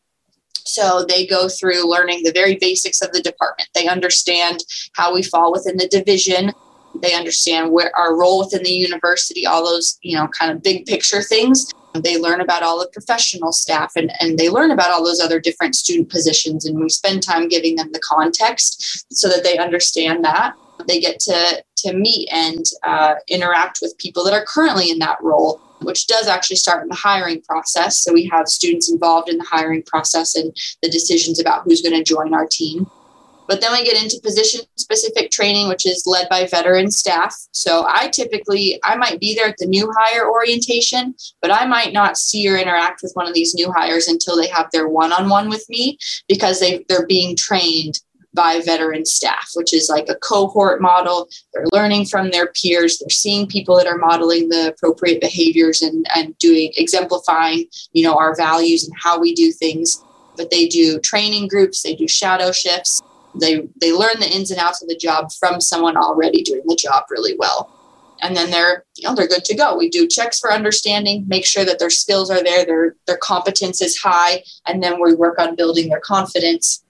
so 0.66 1.04
they 1.08 1.26
go 1.26 1.48
through 1.48 1.88
learning 1.88 2.22
the 2.22 2.32
very 2.32 2.56
basics 2.56 3.00
of 3.00 3.12
the 3.12 3.20
department. 3.20 3.68
They 3.74 3.88
understand 3.88 4.64
how 4.94 5.14
we 5.14 5.22
fall 5.22 5.52
within 5.52 5.76
the 5.76 5.88
division. 5.88 6.52
They 6.94 7.14
understand 7.14 7.72
where 7.72 7.96
our 7.96 8.16
role 8.16 8.40
within 8.40 8.62
the 8.62 8.70
university, 8.70 9.46
all 9.46 9.64
those, 9.64 9.98
you 10.02 10.16
know, 10.16 10.28
kind 10.28 10.50
of 10.50 10.62
big 10.62 10.86
picture 10.86 11.22
things. 11.22 11.70
They 11.94 12.18
learn 12.18 12.40
about 12.40 12.62
all 12.62 12.78
the 12.78 12.88
professional 12.92 13.52
staff 13.52 13.92
and, 13.96 14.12
and 14.20 14.38
they 14.38 14.50
learn 14.50 14.70
about 14.70 14.90
all 14.90 15.04
those 15.04 15.20
other 15.20 15.40
different 15.40 15.74
student 15.74 16.10
positions. 16.10 16.66
And 16.66 16.78
we 16.78 16.88
spend 16.88 17.22
time 17.22 17.48
giving 17.48 17.76
them 17.76 17.92
the 17.92 18.00
context 18.00 19.06
so 19.12 19.28
that 19.28 19.44
they 19.44 19.58
understand 19.58 20.24
that. 20.24 20.54
They 20.86 21.00
get 21.00 21.20
to, 21.20 21.64
to 21.78 21.92
meet 21.94 22.28
and 22.30 22.64
uh, 22.82 23.14
interact 23.28 23.78
with 23.80 23.96
people 23.98 24.24
that 24.24 24.34
are 24.34 24.44
currently 24.44 24.90
in 24.90 24.98
that 24.98 25.22
role 25.22 25.60
which 25.82 26.06
does 26.06 26.26
actually 26.28 26.56
start 26.56 26.82
in 26.82 26.88
the 26.88 26.94
hiring 26.94 27.42
process. 27.42 27.98
So 27.98 28.12
we 28.12 28.26
have 28.26 28.48
students 28.48 28.90
involved 28.90 29.28
in 29.28 29.38
the 29.38 29.44
hiring 29.44 29.82
process 29.82 30.34
and 30.34 30.56
the 30.82 30.90
decisions 30.90 31.40
about 31.40 31.64
who's 31.64 31.82
going 31.82 31.96
to 31.96 32.04
join 32.04 32.34
our 32.34 32.46
team. 32.46 32.90
But 33.48 33.60
then 33.60 33.72
we 33.72 33.84
get 33.84 34.02
into 34.02 34.20
position 34.22 34.62
specific 34.76 35.30
training, 35.30 35.68
which 35.68 35.86
is 35.86 36.04
led 36.06 36.28
by 36.28 36.46
veteran 36.46 36.90
staff. 36.90 37.34
So 37.52 37.84
I 37.86 38.08
typically, 38.08 38.80
I 38.82 38.96
might 38.96 39.20
be 39.20 39.34
there 39.34 39.46
at 39.46 39.56
the 39.58 39.66
new 39.66 39.92
hire 39.96 40.28
orientation, 40.28 41.14
but 41.40 41.52
I 41.52 41.64
might 41.66 41.92
not 41.92 42.16
see 42.16 42.48
or 42.48 42.56
interact 42.56 43.00
with 43.02 43.12
one 43.14 43.28
of 43.28 43.34
these 43.34 43.54
new 43.54 43.70
hires 43.72 44.08
until 44.08 44.36
they 44.36 44.48
have 44.48 44.68
their 44.72 44.88
one 44.88 45.12
on 45.12 45.28
one 45.28 45.48
with 45.48 45.64
me 45.68 45.98
because 46.28 46.60
they, 46.60 46.84
they're 46.88 47.06
being 47.06 47.36
trained 47.36 48.00
by 48.36 48.60
veteran 48.64 49.04
staff, 49.04 49.50
which 49.54 49.74
is 49.74 49.88
like 49.88 50.08
a 50.08 50.14
cohort 50.16 50.80
model. 50.80 51.28
They're 51.52 51.66
learning 51.72 52.04
from 52.06 52.30
their 52.30 52.52
peers. 52.52 52.98
They're 52.98 53.10
seeing 53.10 53.48
people 53.48 53.76
that 53.76 53.88
are 53.88 53.98
modeling 53.98 54.50
the 54.50 54.68
appropriate 54.68 55.20
behaviors 55.20 55.82
and, 55.82 56.06
and 56.14 56.38
doing 56.38 56.72
exemplifying, 56.76 57.66
you 57.92 58.04
know, 58.04 58.14
our 58.14 58.36
values 58.36 58.84
and 58.84 58.96
how 59.02 59.18
we 59.18 59.34
do 59.34 59.50
things. 59.50 60.04
But 60.36 60.50
they 60.50 60.68
do 60.68 61.00
training 61.00 61.48
groups, 61.48 61.82
they 61.82 61.96
do 61.96 62.06
shadow 62.06 62.52
shifts. 62.52 63.02
They 63.40 63.68
they 63.80 63.92
learn 63.92 64.20
the 64.20 64.30
ins 64.30 64.50
and 64.50 64.60
outs 64.60 64.82
of 64.82 64.88
the 64.88 64.96
job 64.96 65.32
from 65.32 65.60
someone 65.60 65.96
already 65.96 66.42
doing 66.42 66.62
the 66.66 66.76
job 66.76 67.04
really 67.10 67.34
well. 67.38 67.72
And 68.22 68.34
then 68.34 68.50
they're, 68.50 68.84
you 68.96 69.06
know, 69.06 69.14
they're 69.14 69.28
good 69.28 69.44
to 69.44 69.54
go. 69.54 69.76
We 69.76 69.90
do 69.90 70.08
checks 70.08 70.38
for 70.38 70.50
understanding, 70.50 71.26
make 71.28 71.44
sure 71.44 71.66
that 71.66 71.78
their 71.78 71.90
skills 71.90 72.30
are 72.30 72.42
there, 72.42 72.64
their 72.64 72.96
their 73.06 73.18
competence 73.18 73.82
is 73.82 73.98
high, 73.98 74.42
and 74.66 74.82
then 74.82 75.02
we 75.02 75.14
work 75.14 75.38
on 75.38 75.56
building 75.56 75.88
their 75.88 76.00
confidence 76.00 76.82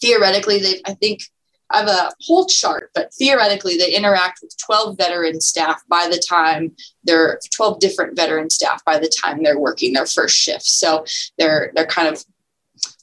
theoretically, 0.00 0.58
they 0.58 0.80
I 0.86 0.94
think 0.94 1.22
I 1.70 1.80
have 1.80 1.88
a 1.88 2.10
whole 2.22 2.46
chart, 2.46 2.90
but 2.94 3.12
theoretically, 3.14 3.76
they 3.76 3.94
interact 3.94 4.40
with 4.42 4.56
12 4.64 4.96
veteran 4.96 5.40
staff 5.40 5.82
by 5.88 6.08
the 6.10 6.22
time 6.26 6.74
they're 7.04 7.38
12 7.54 7.78
different 7.78 8.16
veteran 8.16 8.48
staff 8.48 8.82
by 8.84 8.98
the 8.98 9.12
time 9.22 9.42
they're 9.42 9.58
working 9.58 9.92
their 9.92 10.06
first 10.06 10.36
shift. 10.36 10.64
So 10.64 11.04
they're 11.36 11.72
they're 11.74 11.86
kind 11.86 12.08
of 12.08 12.24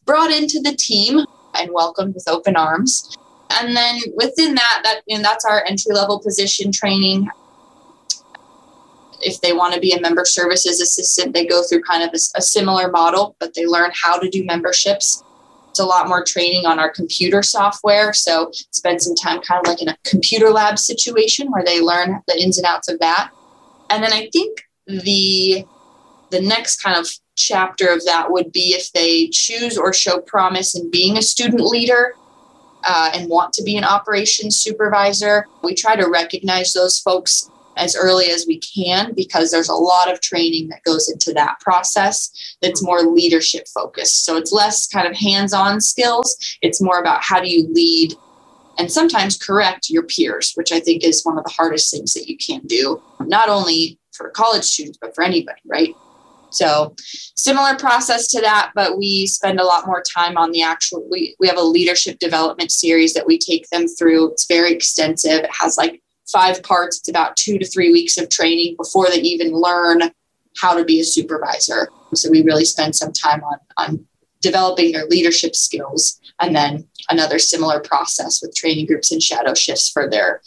brought 0.05 0.31
into 0.31 0.59
the 0.59 0.75
team 0.75 1.25
and 1.55 1.71
welcomed 1.71 2.15
with 2.15 2.27
open 2.27 2.55
arms. 2.55 3.15
And 3.51 3.75
then 3.77 4.01
within 4.15 4.55
that, 4.55 4.81
that 4.83 5.01
know, 5.07 5.21
that's 5.21 5.45
our 5.45 5.63
entry 5.65 5.93
level 5.93 6.19
position 6.19 6.71
training. 6.71 7.27
If 9.21 9.41
they 9.41 9.53
want 9.53 9.73
to 9.73 9.79
be 9.79 9.93
a 9.93 10.01
member 10.01 10.25
services 10.25 10.81
assistant, 10.81 11.33
they 11.33 11.45
go 11.45 11.63
through 11.63 11.83
kind 11.83 12.03
of 12.03 12.09
a, 12.13 12.19
a 12.37 12.41
similar 12.41 12.89
model, 12.89 13.35
but 13.39 13.53
they 13.53 13.65
learn 13.65 13.91
how 13.93 14.19
to 14.19 14.29
do 14.29 14.43
memberships 14.43 15.23
it's 15.75 15.81
a 15.81 15.85
lot 15.85 16.07
more 16.07 16.23
training 16.23 16.65
on 16.65 16.79
our 16.79 16.89
computer 16.89 17.43
software. 17.43 18.13
So 18.13 18.49
spend 18.71 19.01
some 19.01 19.13
time 19.13 19.41
kind 19.41 19.59
of 19.59 19.67
like 19.67 19.81
in 19.81 19.89
a 19.89 19.97
computer 20.05 20.49
lab 20.49 20.79
situation 20.79 21.51
where 21.51 21.65
they 21.65 21.81
learn 21.81 22.21
the 22.27 22.41
ins 22.41 22.57
and 22.57 22.65
outs 22.65 22.87
of 22.87 22.97
that. 22.99 23.29
And 23.89 24.01
then 24.01 24.13
I 24.13 24.29
think 24.31 24.63
the 24.87 25.65
the 26.31 26.41
next 26.41 26.81
kind 26.81 26.97
of 26.97 27.07
chapter 27.35 27.89
of 27.89 28.05
that 28.05 28.31
would 28.31 28.53
be 28.53 28.73
if 28.73 28.89
they 28.93 29.27
choose 29.33 29.77
or 29.77 29.91
show 29.91 30.19
promise 30.19 30.75
in 30.75 30.89
being 30.89 31.17
a 31.17 31.21
student 31.21 31.61
leader 31.61 32.15
uh, 32.87 33.11
and 33.13 33.29
want 33.29 33.51
to 33.53 33.63
be 33.63 33.75
an 33.75 33.83
operations 33.83 34.55
supervisor. 34.55 35.45
We 35.61 35.75
try 35.75 35.97
to 35.97 36.09
recognize 36.09 36.71
those 36.71 36.99
folks 36.99 37.49
as 37.77 37.95
early 37.95 38.25
as 38.27 38.45
we 38.47 38.59
can 38.59 39.13
because 39.13 39.51
there's 39.51 39.69
a 39.69 39.73
lot 39.73 40.11
of 40.11 40.21
training 40.21 40.69
that 40.69 40.83
goes 40.83 41.09
into 41.09 41.33
that 41.33 41.59
process 41.59 42.31
that's 42.61 42.83
more 42.83 43.01
leadership 43.01 43.67
focused. 43.67 44.25
So 44.25 44.37
it's 44.37 44.51
less 44.51 44.87
kind 44.87 45.07
of 45.07 45.15
hands 45.15 45.53
on 45.53 45.81
skills, 45.81 46.37
it's 46.61 46.81
more 46.81 46.99
about 46.99 47.23
how 47.23 47.39
do 47.41 47.49
you 47.49 47.67
lead 47.71 48.13
and 48.77 48.91
sometimes 48.91 49.37
correct 49.37 49.89
your 49.89 50.03
peers, 50.03 50.51
which 50.55 50.71
I 50.71 50.79
think 50.79 51.03
is 51.03 51.23
one 51.23 51.37
of 51.37 51.45
the 51.45 51.53
hardest 51.55 51.91
things 51.91 52.13
that 52.13 52.27
you 52.27 52.37
can 52.37 52.61
do, 52.65 53.01
not 53.21 53.47
only 53.49 53.99
for 54.11 54.29
college 54.29 54.63
students, 54.63 54.97
but 54.99 55.15
for 55.15 55.23
anybody, 55.23 55.61
right? 55.65 55.95
So 56.49 56.95
similar 57.35 57.75
process 57.75 58.27
to 58.29 58.41
that, 58.41 58.71
but 58.75 58.97
we 58.97 59.27
spend 59.27 59.59
a 59.59 59.65
lot 59.65 59.87
more 59.87 60.03
time 60.15 60.37
on 60.37 60.51
the 60.51 60.61
actual 60.61 61.07
we 61.09 61.35
we 61.39 61.47
have 61.47 61.57
a 61.57 61.61
leadership 61.61 62.19
development 62.19 62.71
series 62.71 63.13
that 63.13 63.27
we 63.27 63.37
take 63.37 63.67
them 63.69 63.87
through. 63.87 64.31
It's 64.31 64.45
very 64.45 64.71
extensive. 64.71 65.43
It 65.43 65.49
has 65.51 65.77
like 65.77 66.01
five 66.31 66.63
parts. 66.63 66.99
It's 66.99 67.09
about 67.09 67.37
two 67.37 67.57
to 67.57 67.65
three 67.65 67.91
weeks 67.91 68.17
of 68.17 68.29
training 68.29 68.75
before 68.77 69.09
they 69.09 69.19
even 69.19 69.51
learn 69.53 70.11
how 70.57 70.75
to 70.75 70.85
be 70.85 70.99
a 70.99 71.03
supervisor. 71.03 71.89
So 72.13 72.29
we 72.29 72.43
really 72.43 72.65
spend 72.65 72.95
some 72.95 73.11
time 73.11 73.43
on, 73.43 73.57
on 73.77 74.05
developing 74.41 74.91
their 74.91 75.05
leadership 75.07 75.55
skills 75.55 76.19
and 76.39 76.55
then 76.55 76.87
another 77.09 77.39
similar 77.39 77.79
process 77.79 78.41
with 78.41 78.55
training 78.55 78.85
groups 78.85 79.11
and 79.11 79.21
shadow 79.21 79.53
shifts 79.53 79.89
for 79.89 80.09
their 80.09 80.41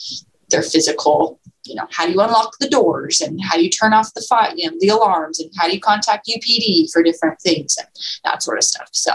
their 0.51 0.63
physical 0.63 1.41
you 1.65 1.75
know 1.75 1.87
how 1.91 2.07
do 2.07 2.13
you 2.13 2.21
unlock 2.21 2.57
the 2.61 2.69
doors 2.69 3.21
and 3.21 3.41
how 3.43 3.57
do 3.57 3.65
you 3.65 3.71
turn 3.71 3.93
off 3.93 4.15
the 4.15 4.25
fire 4.29 4.53
you 4.57 4.71
know 4.71 4.77
the 4.81 4.89
alarms 4.89 5.41
and 5.41 5.51
how 5.59 5.67
do 5.67 5.75
you 5.75 5.81
contact 5.81 6.29
upd 6.29 6.91
for 6.93 7.03
different 7.03 7.41
things 7.41 7.77
and 7.77 7.89
that 8.25 8.43
sort 8.43 8.57
of 8.57 8.65
stuff 8.65 8.89
so 8.93 9.13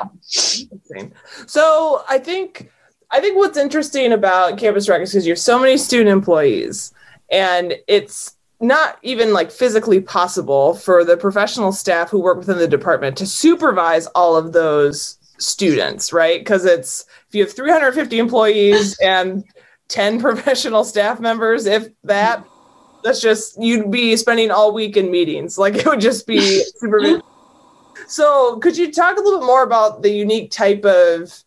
so 1.47 2.04
i 2.10 2.17
think 2.17 2.69
I 3.13 3.19
think 3.19 3.38
what's 3.38 3.60
interesting 3.60 4.12
about 4.12 4.58
Campus 4.58 4.89
Records 4.89 5.12
is 5.12 5.13
because 5.13 5.28
you 5.28 5.34
have 5.34 5.39
so 5.39 5.60
many 5.60 5.78
student 5.78 6.10
employees, 6.10 6.91
and 7.32 7.76
it's 7.88 8.36
not 8.60 8.97
even 9.04 9.34
like 9.34 9.52
physically 9.52 10.02
possible 10.02 10.73
for 10.73 11.04
the 11.04 11.15
professional 11.15 11.71
staff 11.71 12.10
who 12.10 12.19
work 12.19 12.39
within 12.39 12.58
the 12.58 12.67
department 12.67 13.15
to 13.17 13.28
supervise 13.28 14.08
all 14.08 14.36
of 14.36 14.52
those 14.52 15.19
students, 15.38 16.12
right? 16.12 16.39
Because 16.39 16.65
it's 16.65 17.06
if 17.28 17.36
you 17.36 17.43
have 17.43 17.54
350 17.54 18.17
employees 18.17 18.97
and 19.04 19.43
10 19.89 20.19
professional 20.19 20.84
staff 20.84 21.19
members, 21.19 21.67
if 21.67 21.89
that, 22.04 22.43
that's 23.04 23.21
just 23.21 23.62
you'd 23.62 23.91
be 23.91 24.17
spending 24.17 24.49
all 24.49 24.73
week 24.73 24.97
in 24.97 25.12
meetings. 25.12 25.60
Like 25.60 25.76
it 25.76 25.86
would 25.86 26.02
just 26.02 26.26
be 26.26 26.63
super. 26.78 27.21
so, 28.08 28.58
could 28.58 28.76
you 28.76 28.91
talk 28.91 29.17
a 29.17 29.21
little 29.21 29.39
bit 29.39 29.45
more 29.45 29.62
about 29.62 30.02
the 30.02 30.10
unique 30.10 30.49
type 30.49 30.84
of 30.84 31.43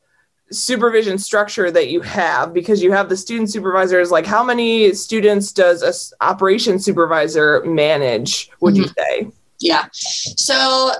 supervision 0.51 1.19
structure 1.19 1.71
that 1.71 1.89
you 1.89 2.01
have 2.01 2.53
because 2.53 2.83
you 2.83 2.93
have 2.93 3.09
the 3.09 3.17
student 3.17 3.51
supervisors 3.51 4.11
like 4.11 4.25
how 4.25 4.45
many 4.45 4.93
students 4.95 5.53
does 5.53 5.83
a 5.83 6.25
operation 6.25 6.79
supervisor 6.79 7.63
manage 7.65 8.51
would 8.61 8.75
mm-hmm. 8.75 8.83
you 8.83 8.89
say? 8.97 9.29
Yeah. 9.59 9.87
So 9.93 10.93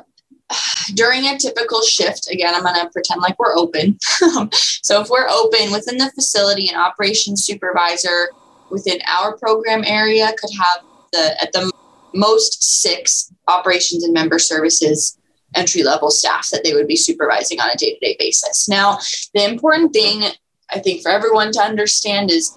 during 0.95 1.27
a 1.27 1.37
typical 1.37 1.83
shift 1.83 2.31
again 2.31 2.55
i'm 2.55 2.63
going 2.63 2.75
to 2.77 2.89
pretend 2.91 3.21
like 3.21 3.37
we're 3.39 3.57
open. 3.57 3.99
So 4.83 5.01
if 5.01 5.09
we're 5.11 5.29
open 5.29 5.73
within 5.73 5.99
the 5.99 6.13
facility 6.13 6.69
an 6.69 6.77
operations 6.77 7.45
supervisor 7.45 8.29
within 8.71 9.01
our 9.09 9.37
program 9.37 9.83
area 9.85 10.29
could 10.39 10.51
have 10.57 10.85
the 11.13 11.43
at 11.43 11.53
the 11.53 11.73
most 12.15 12.63
six 12.63 13.33
operations 13.49 14.05
and 14.05 14.15
member 14.15 14.39
services 14.39 15.19
entry 15.57 15.83
level 15.83 16.11
staff 16.11 16.49
that 16.51 16.63
they 16.63 16.75
would 16.75 16.87
be 16.87 16.97
supervising 16.97 17.61
on 17.61 17.71
a 17.71 17.77
day 17.77 17.95
to 17.95 17.99
day 18.01 18.17
basis. 18.19 18.69
Now, 18.69 18.99
the 19.35 19.45
important 19.45 19.93
thing 19.93 20.25
I 20.71 20.79
think 20.79 21.03
for 21.03 21.11
everyone 21.11 21.53
to 21.53 21.61
understand 21.61 22.31
is 22.31 22.57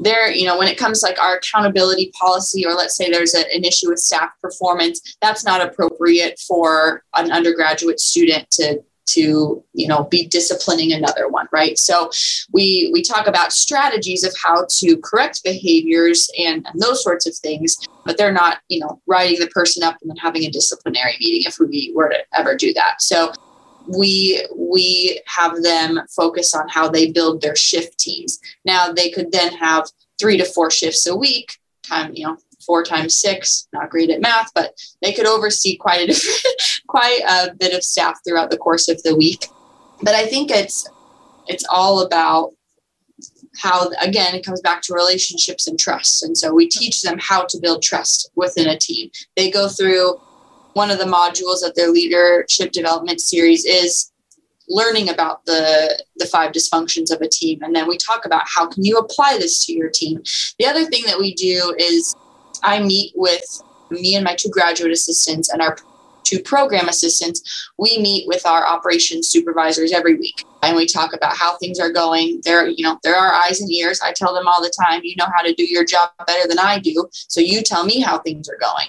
there, 0.00 0.30
you 0.30 0.46
know, 0.46 0.56
when 0.56 0.68
it 0.68 0.78
comes 0.78 1.02
like 1.02 1.20
our 1.20 1.36
accountability 1.36 2.12
policy, 2.18 2.64
or 2.64 2.72
let's 2.74 2.96
say 2.96 3.10
there's 3.10 3.34
a, 3.34 3.40
an 3.54 3.64
issue 3.64 3.88
with 3.88 3.98
staff 3.98 4.30
performance, 4.40 5.16
that's 5.20 5.44
not 5.44 5.60
appropriate 5.60 6.38
for 6.38 7.02
an 7.16 7.32
undergraduate 7.32 7.98
student 7.98 8.48
to 8.52 8.80
to 9.08 9.62
you 9.72 9.88
know 9.88 10.04
be 10.04 10.26
disciplining 10.26 10.92
another 10.92 11.28
one 11.28 11.46
right? 11.52 11.78
So 11.78 12.10
we 12.52 12.90
we 12.92 13.02
talk 13.02 13.26
about 13.26 13.52
strategies 13.52 14.24
of 14.24 14.34
how 14.42 14.66
to 14.68 14.96
correct 14.98 15.42
behaviors 15.44 16.30
and, 16.38 16.66
and 16.66 16.80
those 16.80 17.02
sorts 17.02 17.26
of 17.26 17.34
things 17.36 17.76
but 18.04 18.16
they're 18.16 18.32
not 18.32 18.58
you 18.68 18.80
know 18.80 19.00
writing 19.06 19.38
the 19.38 19.48
person 19.48 19.82
up 19.82 19.96
and 20.00 20.10
then 20.10 20.16
having 20.16 20.44
a 20.44 20.50
disciplinary 20.50 21.16
meeting 21.20 21.42
if 21.46 21.58
we 21.58 21.92
were 21.94 22.08
to 22.08 22.18
ever 22.34 22.56
do 22.56 22.72
that. 22.74 23.00
So 23.02 23.32
we 23.86 24.44
we 24.56 25.20
have 25.26 25.62
them 25.62 26.00
focus 26.14 26.54
on 26.54 26.68
how 26.68 26.88
they 26.88 27.10
build 27.10 27.40
their 27.40 27.56
shift 27.56 27.98
teams. 27.98 28.38
Now 28.64 28.92
they 28.92 29.10
could 29.10 29.32
then 29.32 29.52
have 29.52 29.86
three 30.18 30.36
to 30.36 30.44
four 30.44 30.70
shifts 30.70 31.06
a 31.06 31.16
week 31.16 31.52
time 31.82 32.12
you 32.14 32.26
know 32.26 32.36
four 32.68 32.84
times 32.84 33.18
six, 33.18 33.66
not 33.72 33.88
great 33.88 34.10
at 34.10 34.20
math, 34.20 34.52
but 34.54 34.74
they 35.00 35.12
could 35.12 35.26
oversee 35.26 35.76
quite 35.76 36.10
a 36.10 36.12
quite 36.88 37.20
a 37.28 37.54
bit 37.54 37.74
of 37.74 37.84
staff 37.84 38.18
throughout 38.26 38.50
the 38.50 38.58
course 38.58 38.88
of 38.88 39.00
the 39.04 39.14
week. 39.14 39.46
But 40.02 40.14
I 40.14 40.26
think 40.26 40.50
it's 40.50 40.88
it's 41.46 41.64
all 41.70 42.00
about 42.00 42.52
how 43.58 43.90
again 44.02 44.34
it 44.34 44.44
comes 44.44 44.60
back 44.60 44.82
to 44.82 44.94
relationships 44.94 45.66
and 45.66 45.78
trust. 45.78 46.22
And 46.22 46.36
so 46.36 46.52
we 46.52 46.68
teach 46.68 47.02
them 47.02 47.18
how 47.20 47.44
to 47.46 47.58
build 47.60 47.82
trust 47.82 48.30
within 48.34 48.68
a 48.68 48.78
team. 48.78 49.10
They 49.36 49.50
go 49.50 49.68
through 49.68 50.20
one 50.74 50.90
of 50.90 50.98
the 50.98 51.04
modules 51.04 51.66
of 51.66 51.74
their 51.74 51.90
leadership 51.90 52.72
development 52.72 53.20
series 53.20 53.64
is 53.64 54.12
learning 54.68 55.08
about 55.08 55.44
the 55.46 56.02
the 56.16 56.26
five 56.26 56.52
dysfunctions 56.52 57.10
of 57.10 57.20
a 57.22 57.28
team 57.28 57.58
and 57.62 57.74
then 57.74 57.88
we 57.88 57.96
talk 57.96 58.26
about 58.26 58.42
how 58.46 58.66
can 58.68 58.84
you 58.84 58.98
apply 58.98 59.36
this 59.38 59.64
to 59.64 59.72
your 59.72 59.88
team 59.88 60.20
the 60.58 60.66
other 60.66 60.84
thing 60.84 61.02
that 61.06 61.18
we 61.18 61.34
do 61.34 61.74
is 61.78 62.14
I 62.62 62.80
meet 62.80 63.12
with 63.16 63.62
me 63.90 64.14
and 64.14 64.24
my 64.24 64.34
two 64.34 64.50
graduate 64.50 64.92
assistants 64.92 65.48
and 65.48 65.62
our 65.62 65.76
two 66.28 66.40
program 66.42 66.88
assistants. 66.88 67.70
We 67.78 67.98
meet 67.98 68.26
with 68.26 68.44
our 68.44 68.66
operations 68.66 69.28
supervisors 69.28 69.92
every 69.92 70.16
week 70.16 70.44
and 70.62 70.76
we 70.76 70.86
talk 70.86 71.14
about 71.14 71.36
how 71.36 71.56
things 71.56 71.80
are 71.80 71.90
going. 71.90 72.40
There, 72.44 72.68
you 72.68 72.84
know, 72.84 72.98
there 73.02 73.16
are 73.16 73.32
eyes 73.32 73.60
and 73.60 73.70
ears. 73.70 74.00
I 74.02 74.12
tell 74.12 74.34
them 74.34 74.46
all 74.46 74.62
the 74.62 74.72
time, 74.84 75.00
you 75.04 75.16
know 75.16 75.28
how 75.34 75.42
to 75.42 75.54
do 75.54 75.64
your 75.64 75.84
job 75.84 76.10
better 76.26 76.46
than 76.46 76.58
I 76.58 76.78
do. 76.78 77.08
So 77.12 77.40
you 77.40 77.62
tell 77.62 77.84
me 77.84 78.00
how 78.00 78.18
things 78.18 78.48
are 78.48 78.58
going. 78.60 78.88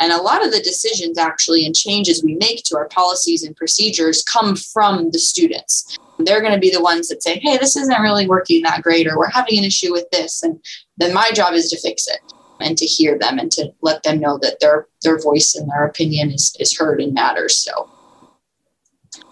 And 0.00 0.12
a 0.12 0.20
lot 0.20 0.44
of 0.44 0.50
the 0.50 0.60
decisions 0.60 1.16
actually 1.16 1.64
and 1.64 1.76
changes 1.76 2.24
we 2.24 2.34
make 2.34 2.64
to 2.64 2.76
our 2.76 2.88
policies 2.88 3.44
and 3.44 3.54
procedures 3.54 4.24
come 4.24 4.56
from 4.56 5.10
the 5.10 5.18
students. 5.18 5.96
They're 6.18 6.40
going 6.40 6.54
to 6.54 6.58
be 6.58 6.70
the 6.70 6.82
ones 6.82 7.08
that 7.08 7.22
say, 7.22 7.38
hey, 7.38 7.56
this 7.58 7.76
isn't 7.76 8.02
really 8.02 8.26
working 8.26 8.62
that 8.62 8.82
great, 8.82 9.06
or 9.06 9.16
we're 9.16 9.30
having 9.30 9.58
an 9.58 9.64
issue 9.64 9.92
with 9.92 10.08
this. 10.10 10.42
And 10.42 10.60
then 10.96 11.14
my 11.14 11.30
job 11.32 11.54
is 11.54 11.70
to 11.70 11.80
fix 11.80 12.08
it 12.08 12.31
and 12.60 12.76
to 12.78 12.86
hear 12.86 13.18
them 13.18 13.38
and 13.38 13.50
to 13.52 13.72
let 13.80 14.02
them 14.02 14.20
know 14.20 14.38
that 14.38 14.60
their 14.60 14.86
their 15.02 15.18
voice 15.18 15.54
and 15.54 15.68
their 15.70 15.84
opinion 15.84 16.30
is, 16.30 16.56
is 16.60 16.76
heard 16.76 17.00
and 17.00 17.14
matters. 17.14 17.56
So 17.58 17.88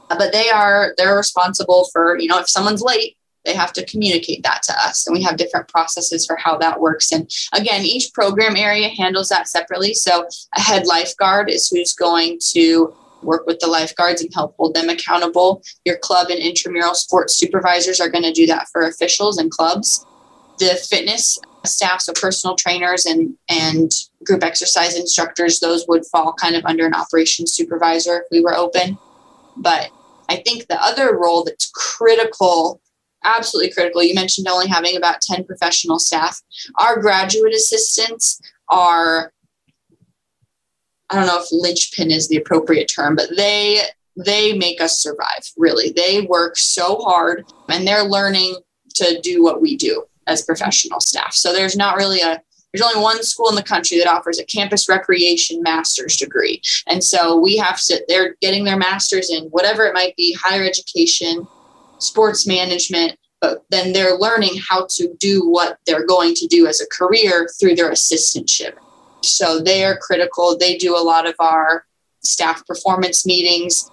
but 0.08 0.32
they 0.32 0.50
are 0.50 0.94
they're 0.96 1.16
responsible 1.16 1.88
for, 1.92 2.18
you 2.18 2.28
know, 2.28 2.38
if 2.38 2.48
someone's 2.48 2.82
late, 2.82 3.16
they 3.44 3.54
have 3.54 3.72
to 3.72 3.86
communicate 3.86 4.42
that 4.42 4.62
to 4.64 4.72
us 4.72 5.06
and 5.06 5.14
we 5.14 5.22
have 5.22 5.36
different 5.36 5.68
processes 5.68 6.26
for 6.26 6.36
how 6.36 6.58
that 6.58 6.80
works 6.80 7.10
and 7.10 7.30
again 7.54 7.84
each 7.84 8.12
program 8.12 8.54
area 8.54 8.88
handles 8.88 9.28
that 9.30 9.48
separately 9.48 9.94
so 9.94 10.26
a 10.54 10.60
head 10.60 10.86
lifeguard 10.86 11.48
is 11.48 11.68
who's 11.70 11.94
going 11.94 12.38
to 12.38 12.94
work 13.22 13.46
with 13.46 13.58
the 13.60 13.66
lifeguards 13.66 14.20
and 14.20 14.32
help 14.34 14.54
hold 14.58 14.74
them 14.74 14.90
accountable 14.90 15.62
your 15.86 15.96
club 15.98 16.28
and 16.28 16.38
intramural 16.38 16.94
sports 16.94 17.34
supervisors 17.34 17.98
are 17.98 18.10
going 18.10 18.24
to 18.24 18.32
do 18.32 18.46
that 18.46 18.68
for 18.70 18.82
officials 18.82 19.38
and 19.38 19.50
clubs 19.50 20.04
the 20.58 20.74
fitness 20.90 21.38
staff 21.64 22.00
so 22.00 22.12
personal 22.12 22.56
trainers 22.56 23.06
and 23.06 23.36
and 23.48 23.92
group 24.24 24.42
exercise 24.42 24.96
instructors 24.96 25.60
those 25.60 25.84
would 25.88 26.04
fall 26.06 26.32
kind 26.32 26.56
of 26.56 26.64
under 26.64 26.86
an 26.86 26.94
operations 26.94 27.52
supervisor 27.52 28.18
if 28.18 28.24
we 28.30 28.42
were 28.42 28.56
open 28.56 28.96
but 29.56 29.90
i 30.28 30.36
think 30.36 30.66
the 30.66 30.82
other 30.82 31.16
role 31.16 31.44
that's 31.44 31.70
critical 31.74 32.80
absolutely 33.24 33.72
critical. 33.72 34.02
You 34.02 34.14
mentioned 34.14 34.48
only 34.48 34.66
having 34.66 34.96
about 34.96 35.20
10 35.20 35.44
professional 35.44 35.98
staff. 35.98 36.40
Our 36.76 37.00
graduate 37.00 37.54
assistants 37.54 38.40
are, 38.68 39.32
I 41.10 41.16
don't 41.16 41.26
know 41.26 41.40
if 41.40 41.48
linchpin 41.52 42.10
is 42.10 42.28
the 42.28 42.36
appropriate 42.36 42.86
term, 42.86 43.16
but 43.16 43.28
they 43.36 43.82
they 44.16 44.52
make 44.52 44.80
us 44.80 45.00
survive 45.00 45.40
really 45.56 45.90
they 45.90 46.22
work 46.22 46.58
so 46.58 46.96
hard 46.96 47.46
and 47.68 47.86
they're 47.86 48.02
learning 48.02 48.56
to 48.92 49.20
do 49.22 49.42
what 49.42 49.62
we 49.62 49.76
do 49.76 50.04
as 50.30 50.42
professional 50.42 51.00
staff 51.00 51.34
so 51.34 51.52
there's 51.52 51.76
not 51.76 51.96
really 51.96 52.20
a 52.20 52.40
there's 52.72 52.86
only 52.86 53.02
one 53.02 53.20
school 53.24 53.48
in 53.48 53.56
the 53.56 53.62
country 53.62 53.98
that 53.98 54.06
offers 54.06 54.38
a 54.38 54.44
campus 54.44 54.88
recreation 54.88 55.60
master's 55.62 56.16
degree 56.16 56.62
and 56.86 57.02
so 57.02 57.36
we 57.36 57.56
have 57.56 57.80
to 57.80 58.02
they're 58.08 58.36
getting 58.40 58.64
their 58.64 58.78
master's 58.78 59.30
in 59.30 59.44
whatever 59.46 59.84
it 59.86 59.94
might 59.94 60.14
be 60.16 60.36
higher 60.40 60.64
education 60.64 61.46
sports 62.00 62.46
management, 62.46 63.18
but 63.40 63.64
then 63.70 63.92
they're 63.92 64.16
learning 64.16 64.54
how 64.68 64.86
to 64.90 65.14
do 65.18 65.48
what 65.48 65.78
they're 65.86 66.06
going 66.06 66.34
to 66.34 66.46
do 66.46 66.66
as 66.66 66.80
a 66.80 66.86
career 66.86 67.48
through 67.58 67.74
their 67.74 67.90
assistantship. 67.90 68.74
So 69.22 69.60
they 69.60 69.84
are 69.84 69.96
critical. 69.96 70.56
They 70.56 70.76
do 70.76 70.96
a 70.96 71.02
lot 71.02 71.28
of 71.28 71.34
our 71.38 71.84
staff 72.22 72.66
performance 72.66 73.24
meetings. 73.24 73.90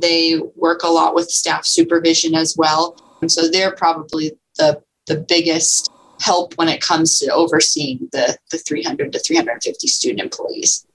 They 0.00 0.40
work 0.56 0.82
a 0.82 0.88
lot 0.88 1.14
with 1.14 1.30
staff 1.30 1.64
supervision 1.64 2.34
as 2.34 2.56
well. 2.56 2.96
And 3.22 3.30
so 3.30 3.48
they're 3.48 3.74
probably 3.74 4.32
the, 4.58 4.82
the 5.06 5.16
biggest 5.16 5.90
help 6.20 6.54
when 6.54 6.68
it 6.68 6.80
comes 6.80 7.18
to 7.18 7.32
overseeing 7.32 8.08
the, 8.12 8.36
the 8.50 8.58
300 8.58 9.12
to 9.12 9.18
350 9.18 9.86
student 9.86 10.20
employees. 10.20 10.86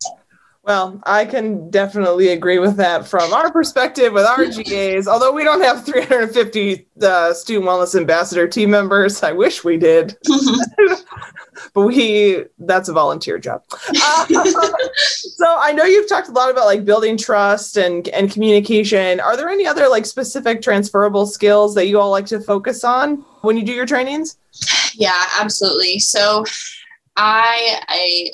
Well, 0.63 1.01
I 1.07 1.25
can 1.25 1.71
definitely 1.71 2.29
agree 2.29 2.59
with 2.59 2.75
that 2.77 3.07
from 3.07 3.33
our 3.33 3.51
perspective 3.51 4.13
with 4.13 4.25
our 4.25 4.45
GAs. 4.45 5.07
Although 5.07 5.31
we 5.31 5.43
don't 5.43 5.61
have 5.61 5.83
350 5.83 6.87
uh, 7.01 7.33
student 7.33 7.65
wellness 7.65 7.95
ambassador 7.95 8.47
team 8.47 8.69
members, 8.69 9.23
I 9.23 9.31
wish 9.31 9.63
we 9.63 9.77
did. 9.77 10.15
but 11.73 11.81
we 11.81 12.43
that's 12.59 12.89
a 12.89 12.93
volunteer 12.93 13.39
job. 13.39 13.63
Uh, 13.73 14.25
so 14.95 15.57
I 15.59 15.73
know 15.73 15.83
you've 15.83 16.07
talked 16.07 16.29
a 16.29 16.31
lot 16.31 16.51
about 16.51 16.65
like 16.65 16.85
building 16.85 17.17
trust 17.17 17.77
and 17.77 18.07
and 18.09 18.31
communication. 18.31 19.19
Are 19.19 19.35
there 19.35 19.49
any 19.49 19.65
other 19.65 19.87
like 19.89 20.05
specific 20.05 20.61
transferable 20.61 21.25
skills 21.25 21.73
that 21.73 21.87
you 21.87 21.99
all 21.99 22.11
like 22.11 22.27
to 22.27 22.39
focus 22.39 22.83
on 22.83 23.25
when 23.41 23.57
you 23.57 23.63
do 23.63 23.73
your 23.73 23.87
trainings? 23.87 24.37
Yeah, 24.93 25.25
absolutely. 25.39 25.97
So 25.97 26.45
I 27.17 27.81
I 27.87 28.29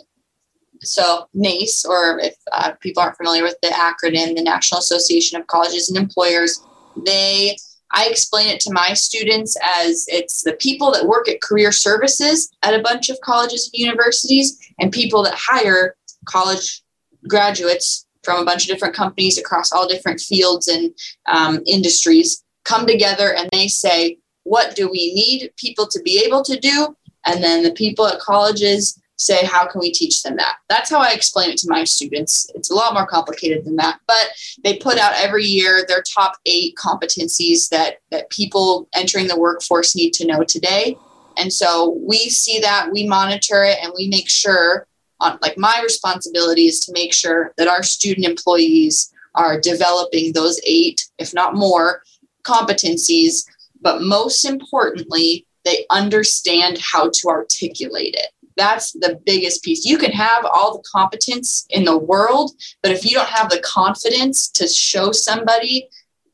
so 0.87 1.27
NACE, 1.33 1.85
or 1.85 2.19
if 2.19 2.35
uh, 2.51 2.73
people 2.79 3.01
aren't 3.01 3.17
familiar 3.17 3.43
with 3.43 3.57
the 3.61 3.69
acronym, 3.69 4.35
the 4.35 4.43
National 4.43 4.79
Association 4.79 5.39
of 5.39 5.47
Colleges 5.47 5.89
and 5.89 5.97
Employers, 5.97 6.61
they 7.05 7.57
I 7.93 8.07
explain 8.07 8.47
it 8.49 8.59
to 8.61 8.73
my 8.73 8.93
students 8.93 9.55
as 9.79 10.05
it's 10.09 10.41
the 10.41 10.53
people 10.53 10.91
that 10.91 11.07
work 11.07 11.29
at 11.29 11.41
career 11.41 11.71
services 11.71 12.51
at 12.63 12.73
a 12.73 12.81
bunch 12.81 13.09
of 13.09 13.19
colleges 13.21 13.69
and 13.73 13.79
universities, 13.79 14.57
and 14.79 14.91
people 14.91 15.23
that 15.23 15.35
hire 15.35 15.95
college 16.25 16.83
graduates 17.27 18.05
from 18.23 18.41
a 18.41 18.45
bunch 18.45 18.63
of 18.63 18.67
different 18.67 18.93
companies 18.93 19.37
across 19.37 19.71
all 19.71 19.87
different 19.87 20.19
fields 20.19 20.67
and 20.67 20.93
um, 21.27 21.61
industries 21.65 22.43
come 22.65 22.85
together 22.85 23.33
and 23.33 23.49
they 23.51 23.67
say, 23.67 24.17
What 24.43 24.75
do 24.75 24.89
we 24.89 25.13
need 25.13 25.51
people 25.57 25.87
to 25.87 26.01
be 26.03 26.23
able 26.25 26.43
to 26.43 26.59
do? 26.59 26.95
And 27.25 27.43
then 27.43 27.63
the 27.63 27.71
people 27.71 28.05
at 28.05 28.19
colleges 28.19 28.99
say 29.17 29.45
how 29.45 29.67
can 29.67 29.79
we 29.79 29.91
teach 29.91 30.23
them 30.23 30.35
that? 30.37 30.57
That's 30.69 30.89
how 30.89 30.99
i 30.99 31.11
explain 31.11 31.49
it 31.49 31.57
to 31.57 31.69
my 31.69 31.83
students. 31.83 32.49
It's 32.55 32.71
a 32.71 32.75
lot 32.75 32.93
more 32.93 33.05
complicated 33.05 33.65
than 33.65 33.75
that 33.77 33.99
but 34.07 34.29
they 34.63 34.77
put 34.77 34.97
out 34.97 35.13
every 35.15 35.43
year 35.45 35.85
their 35.87 36.03
top 36.03 36.33
eight 36.45 36.75
competencies 36.75 37.69
that 37.69 37.97
that 38.11 38.29
people 38.29 38.87
entering 38.93 39.27
the 39.27 39.39
workforce 39.39 39.95
need 39.95 40.13
to 40.13 40.25
know 40.25 40.43
today. 40.43 40.97
And 41.37 41.53
so 41.53 41.99
we 42.01 42.29
see 42.29 42.59
that 42.59 42.89
we 42.91 43.07
monitor 43.07 43.63
it 43.63 43.77
and 43.83 43.93
we 43.95 44.07
make 44.07 44.29
sure 44.29 44.87
on 45.19 45.37
like 45.41 45.57
my 45.57 45.79
responsibility 45.83 46.65
is 46.65 46.79
to 46.81 46.93
make 46.93 47.13
sure 47.13 47.53
that 47.57 47.67
our 47.67 47.83
student 47.83 48.25
employees 48.25 49.13
are 49.35 49.59
developing 49.59 50.33
those 50.33 50.59
eight 50.65 51.07
if 51.17 51.33
not 51.33 51.55
more 51.55 52.01
competencies 52.43 53.45
but 53.81 54.01
most 54.01 54.45
importantly 54.45 55.45
they 55.65 55.85
understand 55.89 56.79
how 56.79 57.09
to 57.09 57.27
articulate 57.27 58.15
it 58.17 58.31
that's 58.57 58.91
the 58.93 59.19
biggest 59.25 59.63
piece. 59.63 59.85
You 59.85 59.97
can 59.97 60.11
have 60.11 60.45
all 60.45 60.77
the 60.77 60.83
competence 60.91 61.65
in 61.69 61.85
the 61.85 61.97
world, 61.97 62.51
but 62.81 62.91
if 62.91 63.05
you 63.05 63.11
don't 63.11 63.29
have 63.29 63.49
the 63.49 63.61
confidence 63.61 64.49
to 64.51 64.67
show 64.67 65.11
somebody 65.11 65.87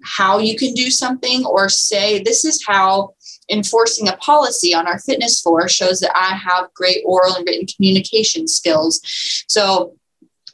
how 0.03 0.37
you 0.37 0.57
can 0.57 0.73
do 0.73 0.89
something 0.89 1.45
or 1.45 1.69
say, 1.69 2.21
this 2.23 2.43
is 2.43 2.63
how 2.65 3.13
enforcing 3.49 4.07
a 4.07 4.17
policy 4.17 4.73
on 4.73 4.87
our 4.87 4.99
fitness 4.99 5.41
floor 5.41 5.67
shows 5.67 5.99
that 5.99 6.15
I 6.15 6.35
have 6.35 6.73
great 6.73 7.03
oral 7.05 7.35
and 7.35 7.45
written 7.45 7.67
communication 7.67 8.47
skills. 8.47 9.01
So 9.47 9.95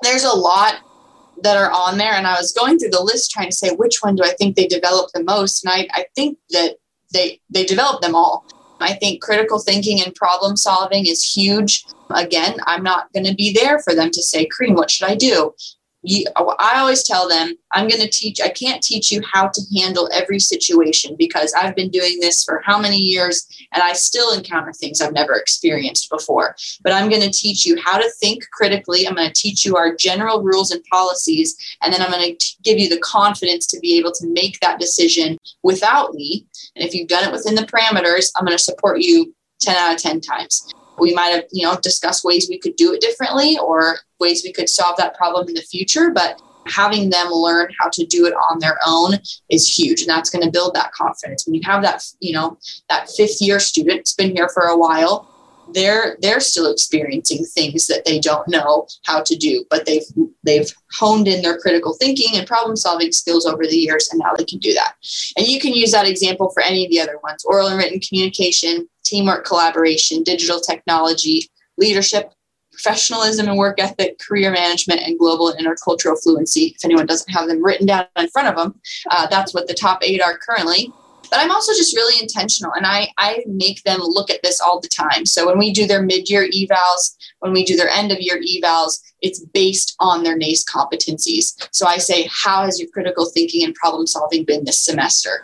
there's 0.02 0.24
a 0.24 0.34
lot 0.34 0.76
that 1.44 1.58
are 1.58 1.72
on 1.72 1.98
there. 1.98 2.14
And 2.14 2.28
I 2.28 2.38
was 2.38 2.52
going 2.52 2.78
through 2.78 2.90
the 2.90 3.04
list 3.04 3.32
trying 3.32 3.50
to 3.50 3.56
say 3.56 3.72
which 3.76 4.00
one 4.02 4.16
do 4.16 4.24
I 4.24 4.34
think 4.38 4.56
they 4.56 4.68
develop 4.68 5.12
the 5.14 5.24
most. 5.24 5.64
And 5.64 5.74
I, 5.74 5.88
I 5.94 6.06
think 6.16 6.38
that 6.52 6.76
they 7.14 7.40
they 7.50 7.66
develop 7.66 8.02
them 8.02 8.16
all. 8.16 8.46
I 8.80 8.94
think 8.94 9.22
critical 9.22 9.60
thinking 9.60 10.02
and 10.02 10.14
problem 10.16 10.56
solving 10.58 11.06
is 11.06 11.24
huge. 11.24 11.86
Again, 12.10 12.58
I'm 12.66 12.84
not 12.84 13.12
going 13.14 13.26
to 13.26 13.36
be 13.36 13.54
there 13.54 13.80
for 13.80 13.94
them 13.94 14.10
to 14.12 14.24
say, 14.24 14.48
Corrine, 14.48 14.76
what 14.76 14.90
should 14.90 15.10
I 15.10 15.16
do? 15.16 15.54
You, 16.02 16.26
I 16.38 16.80
always 16.80 17.04
tell 17.04 17.28
them, 17.28 17.56
I'm 17.74 17.88
going 17.88 18.02
to 18.02 18.10
teach, 18.10 18.40
I 18.40 18.50
can't 18.50 18.82
teach 18.82 19.12
you 19.12 19.22
how 19.32 19.50
to 19.50 19.62
handle 19.78 20.10
every 20.14 20.40
situation 20.40 21.16
because 21.18 21.54
I've 21.54 21.76
been 21.76 21.90
doing 21.90 22.20
this 22.20 22.44
for 22.44 22.62
how 22.66 22.80
many 22.80 22.98
years 22.98 23.48
and 23.74 23.84
I 23.84 23.94
still 23.94 24.34
encounter 24.34 24.72
things 24.72 25.02
I've 25.02 25.14
never 25.14 25.34
experienced 25.34 26.10
before. 26.10 26.56
But 26.84 26.94
I'm 26.94 27.10
going 27.10 27.22
to 27.22 27.32
teach 27.32 27.66
you 27.66 27.80
how 27.84 27.98
to 27.98 28.10
think 28.22 28.44
critically. 28.52 29.08
I'm 29.08 29.16
going 29.16 29.28
to 29.28 29.34
teach 29.34 29.66
you 29.66 29.76
our 29.76 29.96
general 29.96 30.42
rules 30.42 30.72
and 30.72 30.84
policies. 30.86 31.58
And 31.82 31.94
then 31.94 32.02
I'm 32.02 32.12
going 32.12 32.38
to 32.38 32.46
give 32.64 32.80
you 32.80 32.88
the 32.88 33.00
confidence 33.00 33.68
to 33.68 33.80
be 33.80 33.98
able 33.98 34.14
to 34.14 34.28
make 34.28 34.60
that 34.62 34.80
decision 34.80 35.38
without 35.64 36.14
me. 36.14 36.46
And 36.76 36.86
if 36.86 36.94
you've 36.94 37.10
done 37.10 37.28
it 37.28 37.32
within 37.32 37.56
the 37.56 37.64
parameters, 37.64 38.32
I'm 38.36 38.46
going 38.46 38.58
to 38.58 38.64
support 38.64 39.02
you 39.02 39.36
10 39.62 39.76
out 39.76 39.96
of 39.96 40.02
10 40.02 40.22
times 40.22 40.74
we 41.00 41.14
might 41.14 41.30
have 41.30 41.46
you 41.52 41.66
know 41.66 41.78
discussed 41.82 42.24
ways 42.24 42.48
we 42.50 42.60
could 42.60 42.76
do 42.76 42.94
it 42.94 43.02
differently 43.02 43.58
or 43.58 43.98
ways 44.20 44.44
we 44.44 44.54
could 44.54 44.70
solve 44.70 44.98
that 44.98 45.16
problem 45.16 45.48
in 45.48 45.54
the 45.54 45.62
future 45.62 46.12
but 46.12 46.42
having 46.68 47.10
them 47.10 47.28
learn 47.30 47.68
how 47.80 47.90
to 47.90 48.06
do 48.06 48.26
it 48.26 48.34
on 48.34 48.60
their 48.60 48.78
own 48.86 49.14
is 49.50 49.68
huge 49.68 50.02
and 50.02 50.10
that's 50.10 50.30
going 50.30 50.44
to 50.44 50.52
build 50.52 50.74
that 50.76 50.92
confidence. 50.92 51.46
When 51.46 51.56
you 51.56 51.62
have 51.66 51.82
that 51.84 52.04
you 52.20 52.34
know 52.34 52.58
that 52.90 53.10
fifth 53.10 53.42
year 53.42 53.60
student 53.60 54.00
it's 54.00 54.14
been 54.14 54.36
here 54.36 54.50
for 54.50 54.64
a 54.64 54.78
while 54.78 55.28
they're 55.74 56.18
they're 56.22 56.40
still 56.40 56.72
experiencing 56.72 57.46
things 57.46 57.86
that 57.88 58.04
they 58.06 58.20
don't 58.20 58.48
know 58.48 58.88
how 59.06 59.22
to 59.22 59.36
do 59.36 59.64
but 59.70 59.86
they've 59.86 60.06
they've 60.44 60.72
honed 60.92 61.28
in 61.28 61.42
their 61.42 61.60
critical 61.60 61.94
thinking 61.94 62.38
and 62.38 62.48
problem 62.48 62.76
solving 62.76 63.12
skills 63.12 63.46
over 63.46 63.66
the 63.66 63.78
years 63.78 64.10
and 64.12 64.20
now 64.20 64.34
they 64.38 64.46
can 64.46 64.60
do 64.60 64.74
that. 64.74 64.96
And 65.38 65.48
you 65.48 65.60
can 65.60 65.74
use 65.74 65.92
that 65.92 66.08
example 66.08 66.50
for 66.50 66.64
any 66.64 66.86
of 66.86 66.92
the 66.92 67.00
other 67.00 67.20
ones 67.24 67.44
oral 67.46 67.68
and 67.68 67.78
written 67.78 68.00
communication 68.00 68.88
teamwork 69.04 69.46
collaboration 69.46 70.24
digital 70.24 70.60
technology 70.60 71.50
leadership 71.78 72.34
professionalism 72.82 73.48
and 73.48 73.58
work 73.58 73.80
ethic 73.80 74.20
career 74.20 74.52
management 74.52 75.02
and 75.02 75.20
global 75.20 75.50
and 75.50 75.66
intercultural 75.66 76.22
fluency 76.22 76.74
if 76.76 76.86
anyone 76.86 77.06
doesn't 77.06 77.32
have 77.32 77.48
them 77.48 77.64
written 77.64 77.86
down 77.86 78.06
in 78.18 78.28
front 78.30 78.48
of 78.48 78.56
them 78.56 78.80
uh, 79.12 79.28
that's 79.28 79.54
what 79.54 79.68
the 79.68 79.74
top 79.74 80.00
eight 80.04 80.22
are 80.22 80.38
currently 80.38 80.92
but 81.30 81.40
I'm 81.40 81.52
also 81.52 81.74
just 81.74 81.96
really 81.96 82.22
intentional 82.22 82.74
and 82.74 82.86
I, 82.86 83.10
I 83.18 83.44
make 83.46 83.84
them 83.84 84.00
look 84.02 84.30
at 84.30 84.42
this 84.42 84.60
all 84.60 84.80
the 84.80 84.88
time. 84.88 85.26
So 85.26 85.46
when 85.46 85.60
we 85.60 85.72
do 85.72 85.86
their 85.86 86.02
mid-year 86.02 86.50
evals, 86.50 87.16
when 87.40 87.52
we 87.52 87.64
do 87.64 87.76
their 87.76 87.90
end 87.90 88.12
of 88.12 88.20
year 88.20 88.42
evals, 88.42 89.00
it's 89.22 89.40
based 89.40 89.96
on 90.00 90.24
their 90.24 90.38
NACE 90.38 90.64
competencies. 90.64 91.68
So 91.72 91.86
I 91.86 91.98
say, 91.98 92.28
how 92.32 92.64
has 92.64 92.80
your 92.80 92.90
critical 92.90 93.30
thinking 93.30 93.64
and 93.64 93.76
problem 93.76 94.08
solving 94.08 94.44
been 94.44 94.64
this 94.66 94.80
semester? 94.80 95.44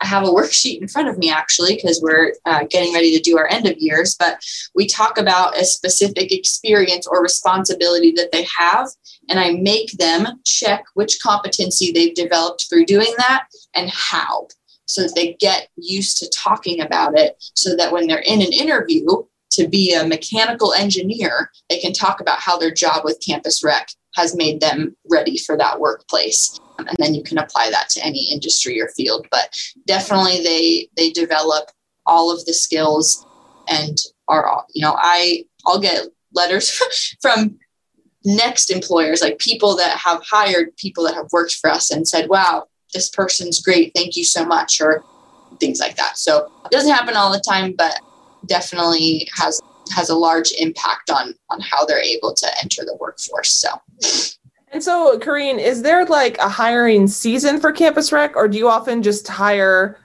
I 0.00 0.06
have 0.06 0.24
a 0.24 0.30
worksheet 0.30 0.80
in 0.80 0.88
front 0.88 1.08
of 1.08 1.18
me 1.18 1.30
actually 1.30 1.76
because 1.76 2.00
we're 2.02 2.32
uh, 2.44 2.64
getting 2.68 2.92
ready 2.92 3.16
to 3.16 3.22
do 3.22 3.38
our 3.38 3.46
end 3.48 3.66
of 3.66 3.78
years, 3.78 4.14
but 4.18 4.38
we 4.74 4.86
talk 4.86 5.18
about 5.18 5.58
a 5.58 5.64
specific 5.64 6.32
experience 6.32 7.06
or 7.06 7.22
responsibility 7.22 8.12
that 8.12 8.32
they 8.32 8.46
have. 8.58 8.88
And 9.28 9.40
I 9.40 9.52
make 9.52 9.92
them 9.92 10.26
check 10.44 10.84
which 10.94 11.20
competency 11.20 11.92
they've 11.92 12.14
developed 12.14 12.66
through 12.68 12.86
doing 12.86 13.12
that 13.18 13.46
and 13.74 13.90
how 13.90 14.48
so 14.86 15.02
that 15.02 15.14
they 15.14 15.34
get 15.34 15.68
used 15.76 16.18
to 16.18 16.30
talking 16.30 16.80
about 16.80 17.18
it 17.18 17.36
so 17.54 17.76
that 17.76 17.92
when 17.92 18.06
they're 18.06 18.18
in 18.18 18.40
an 18.40 18.52
interview 18.52 19.04
to 19.52 19.68
be 19.68 19.94
a 19.94 20.06
mechanical 20.06 20.72
engineer, 20.72 21.50
they 21.68 21.78
can 21.78 21.92
talk 21.92 22.20
about 22.20 22.40
how 22.40 22.58
their 22.58 22.72
job 22.72 23.04
with 23.04 23.22
Campus 23.26 23.62
Rec 23.62 23.88
has 24.14 24.36
made 24.36 24.60
them 24.60 24.96
ready 25.10 25.38
for 25.38 25.56
that 25.56 25.80
workplace. 25.80 26.58
And 26.78 26.96
then 26.98 27.14
you 27.14 27.22
can 27.22 27.38
apply 27.38 27.70
that 27.70 27.88
to 27.90 28.04
any 28.04 28.30
industry 28.30 28.80
or 28.80 28.88
field. 28.88 29.26
But 29.30 29.56
definitely 29.86 30.42
they 30.42 30.88
they 30.96 31.10
develop 31.10 31.70
all 32.06 32.30
of 32.30 32.44
the 32.44 32.52
skills 32.52 33.24
and 33.68 33.98
are 34.28 34.64
you 34.74 34.82
know, 34.82 34.94
I 34.98 35.44
I'll 35.66 35.80
get 35.80 36.06
letters 36.34 36.70
from 37.20 37.58
next 38.24 38.70
employers, 38.70 39.22
like 39.22 39.38
people 39.38 39.76
that 39.76 39.96
have 39.96 40.22
hired 40.22 40.76
people 40.76 41.04
that 41.04 41.14
have 41.14 41.28
worked 41.32 41.54
for 41.54 41.70
us 41.70 41.90
and 41.90 42.06
said, 42.06 42.28
wow, 42.28 42.64
this 42.92 43.08
person's 43.08 43.62
great. 43.62 43.92
Thank 43.94 44.16
you 44.16 44.24
so 44.24 44.44
much, 44.44 44.80
or 44.80 45.04
things 45.60 45.80
like 45.80 45.96
that. 45.96 46.18
So 46.18 46.50
it 46.64 46.70
doesn't 46.70 46.92
happen 46.92 47.16
all 47.16 47.32
the 47.32 47.40
time, 47.40 47.74
but 47.76 48.00
definitely 48.46 49.28
has 49.36 49.60
has 49.94 50.08
a 50.08 50.16
large 50.16 50.52
impact 50.58 51.10
on 51.10 51.34
on 51.50 51.60
how 51.60 51.84
they're 51.84 52.02
able 52.02 52.34
to 52.34 52.46
enter 52.62 52.84
the 52.84 52.96
workforce. 53.00 53.52
So 53.52 53.68
and 54.72 54.82
so 54.82 55.18
Corrine, 55.18 55.58
is 55.58 55.82
there 55.82 56.04
like 56.04 56.38
a 56.38 56.48
hiring 56.48 57.06
season 57.06 57.60
for 57.60 57.72
campus 57.72 58.12
rec 58.12 58.36
or 58.36 58.48
do 58.48 58.58
you 58.58 58.68
often 58.68 59.02
just 59.02 59.28
hire 59.28 59.98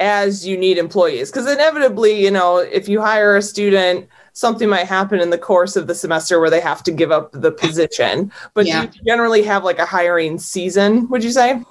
as 0.00 0.46
you 0.46 0.56
need 0.56 0.78
employees? 0.78 1.30
Because 1.30 1.50
inevitably, 1.50 2.22
you 2.22 2.30
know, 2.30 2.58
if 2.58 2.88
you 2.88 3.00
hire 3.00 3.36
a 3.36 3.42
student, 3.42 4.08
something 4.32 4.68
might 4.68 4.86
happen 4.86 5.20
in 5.20 5.30
the 5.30 5.38
course 5.38 5.74
of 5.76 5.86
the 5.86 5.94
semester 5.94 6.38
where 6.38 6.50
they 6.50 6.60
have 6.60 6.82
to 6.82 6.92
give 6.92 7.10
up 7.10 7.32
the 7.32 7.50
position. 7.50 8.30
But 8.52 8.66
yeah. 8.66 8.86
do 8.86 8.98
you 8.98 9.04
generally 9.04 9.42
have 9.42 9.64
like 9.64 9.78
a 9.78 9.86
hiring 9.86 10.38
season, 10.38 11.08
would 11.08 11.24
you 11.24 11.30
say? 11.30 11.62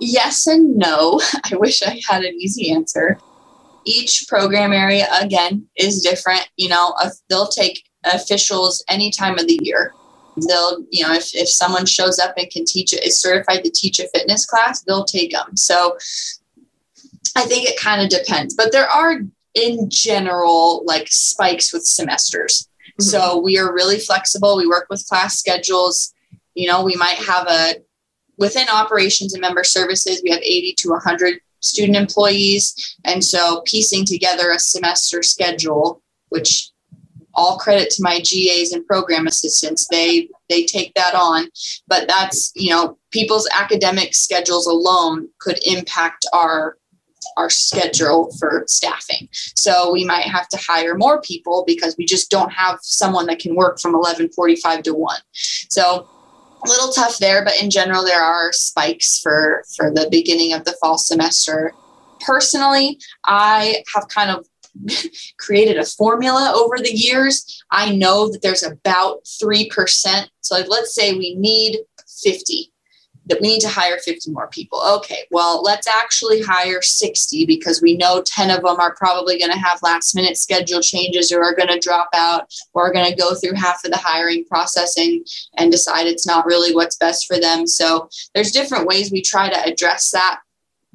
Yes 0.00 0.46
and 0.46 0.76
no. 0.76 1.20
I 1.44 1.56
wish 1.56 1.82
I 1.82 2.00
had 2.08 2.22
an 2.22 2.34
easy 2.34 2.72
answer. 2.72 3.18
Each 3.84 4.26
program 4.28 4.72
area, 4.72 5.06
again, 5.20 5.66
is 5.76 6.02
different. 6.02 6.48
You 6.56 6.68
know, 6.68 6.94
they'll 7.28 7.48
take 7.48 7.84
officials 8.04 8.84
any 8.88 9.10
time 9.10 9.38
of 9.38 9.46
the 9.46 9.58
year. 9.62 9.92
They'll, 10.48 10.84
you 10.90 11.06
know, 11.06 11.12
if, 11.12 11.34
if 11.34 11.48
someone 11.48 11.86
shows 11.86 12.18
up 12.18 12.34
and 12.36 12.50
can 12.50 12.64
teach 12.64 12.92
it, 12.92 13.04
is 13.04 13.20
certified 13.20 13.64
to 13.64 13.70
teach 13.70 14.00
a 14.00 14.08
fitness 14.08 14.46
class, 14.46 14.82
they'll 14.82 15.04
take 15.04 15.32
them. 15.32 15.56
So 15.56 15.96
I 17.36 17.44
think 17.44 17.68
it 17.68 17.78
kind 17.78 18.02
of 18.02 18.08
depends. 18.08 18.54
But 18.54 18.72
there 18.72 18.88
are, 18.88 19.20
in 19.54 19.90
general, 19.90 20.84
like 20.86 21.08
spikes 21.08 21.72
with 21.72 21.84
semesters. 21.84 22.68
Mm-hmm. 22.92 23.02
So 23.02 23.38
we 23.38 23.58
are 23.58 23.72
really 23.72 23.98
flexible. 23.98 24.56
We 24.56 24.66
work 24.66 24.86
with 24.88 25.06
class 25.06 25.38
schedules. 25.38 26.14
You 26.54 26.68
know, 26.68 26.82
we 26.82 26.96
might 26.96 27.18
have 27.18 27.46
a 27.48 27.74
within 28.38 28.68
operations 28.68 29.34
and 29.34 29.40
member 29.40 29.64
services, 29.64 30.20
we 30.24 30.30
have 30.30 30.40
80 30.40 30.74
to 30.78 30.90
100 30.90 31.40
student 31.62 31.96
employees. 31.96 32.96
And 33.04 33.24
so 33.24 33.62
piecing 33.64 34.04
together 34.04 34.50
a 34.50 34.58
semester 34.58 35.22
schedule, 35.22 36.02
which 36.28 36.70
all 37.34 37.58
credit 37.58 37.90
to 37.90 38.02
my 38.02 38.20
GAs 38.20 38.72
and 38.72 38.86
program 38.86 39.26
assistants, 39.26 39.86
they 39.90 40.28
they 40.48 40.64
take 40.64 40.92
that 40.94 41.14
on. 41.14 41.48
But 41.88 42.06
that's, 42.08 42.52
you 42.54 42.70
know, 42.70 42.98
people's 43.10 43.48
academic 43.58 44.14
schedules 44.14 44.66
alone 44.66 45.28
could 45.40 45.58
impact 45.66 46.26
our 46.32 46.76
our 47.36 47.48
schedule 47.48 48.32
for 48.38 48.64
staffing. 48.66 49.28
So 49.32 49.92
we 49.92 50.04
might 50.04 50.24
have 50.24 50.48
to 50.48 50.56
hire 50.58 50.96
more 50.96 51.20
people 51.20 51.64
because 51.66 51.96
we 51.96 52.04
just 52.04 52.30
don't 52.30 52.52
have 52.52 52.78
someone 52.82 53.26
that 53.26 53.38
can 53.38 53.54
work 53.54 53.80
from 53.80 53.94
11:45 53.94 54.82
to 54.82 54.94
1. 54.94 55.20
So 55.70 56.08
a 56.64 56.68
little 56.68 56.92
tough 56.92 57.18
there, 57.18 57.44
but 57.44 57.60
in 57.60 57.70
general, 57.70 58.04
there 58.04 58.22
are 58.22 58.52
spikes 58.52 59.20
for 59.20 59.64
for 59.76 59.90
the 59.90 60.08
beginning 60.10 60.52
of 60.52 60.64
the 60.64 60.76
fall 60.80 60.98
semester. 60.98 61.72
Personally, 62.20 62.98
I 63.24 63.82
have 63.94 64.08
kind 64.08 64.30
of 64.30 64.46
created 65.38 65.76
a 65.76 65.84
formula 65.84 66.52
over 66.54 66.78
the 66.78 66.94
years. 66.94 67.62
I 67.70 67.94
know 67.94 68.30
that 68.30 68.42
there's 68.42 68.62
about 68.62 69.24
3%. 69.24 70.28
So 70.40 70.54
like, 70.54 70.68
let's 70.68 70.94
say 70.94 71.14
we 71.14 71.34
need 71.34 71.80
50 72.22 72.71
that 73.26 73.40
we 73.40 73.48
need 73.48 73.60
to 73.60 73.68
hire 73.68 73.98
50 73.98 74.30
more 74.32 74.48
people. 74.48 74.82
Okay, 74.96 75.24
well, 75.30 75.62
let's 75.62 75.86
actually 75.86 76.42
hire 76.42 76.82
60 76.82 77.46
because 77.46 77.80
we 77.80 77.96
know 77.96 78.22
10 78.22 78.50
of 78.50 78.62
them 78.62 78.80
are 78.80 78.94
probably 78.94 79.38
going 79.38 79.52
to 79.52 79.58
have 79.58 79.82
last 79.82 80.14
minute 80.14 80.36
schedule 80.36 80.80
changes 80.80 81.30
or 81.30 81.42
are 81.42 81.54
going 81.54 81.68
to 81.68 81.78
drop 81.78 82.08
out 82.14 82.52
or 82.74 82.88
are 82.88 82.92
going 82.92 83.08
to 83.08 83.16
go 83.16 83.34
through 83.34 83.54
half 83.54 83.84
of 83.84 83.90
the 83.90 83.96
hiring 83.96 84.44
process 84.44 84.96
and, 84.98 85.24
and 85.56 85.70
decide 85.70 86.06
it's 86.06 86.26
not 86.26 86.46
really 86.46 86.74
what's 86.74 86.96
best 86.96 87.26
for 87.26 87.38
them. 87.38 87.66
So 87.66 88.08
there's 88.34 88.50
different 88.50 88.86
ways 88.86 89.12
we 89.12 89.22
try 89.22 89.48
to 89.48 89.64
address 89.64 90.10
that 90.10 90.40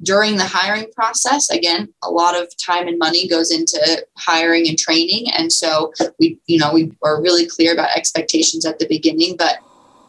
during 0.02 0.36
the 0.36 0.44
hiring 0.44 0.86
process 0.94 1.50
again 1.50 1.92
a 2.04 2.10
lot 2.10 2.40
of 2.40 2.46
time 2.56 2.86
and 2.86 2.98
money 2.98 3.26
goes 3.26 3.50
into 3.50 4.06
hiring 4.16 4.68
and 4.68 4.78
training 4.78 5.26
and 5.36 5.52
so 5.52 5.92
we 6.20 6.38
you 6.46 6.56
know 6.56 6.72
we 6.72 6.92
are 7.02 7.20
really 7.20 7.46
clear 7.46 7.72
about 7.72 7.90
expectations 7.96 8.64
at 8.64 8.78
the 8.78 8.86
beginning 8.86 9.36
but 9.36 9.58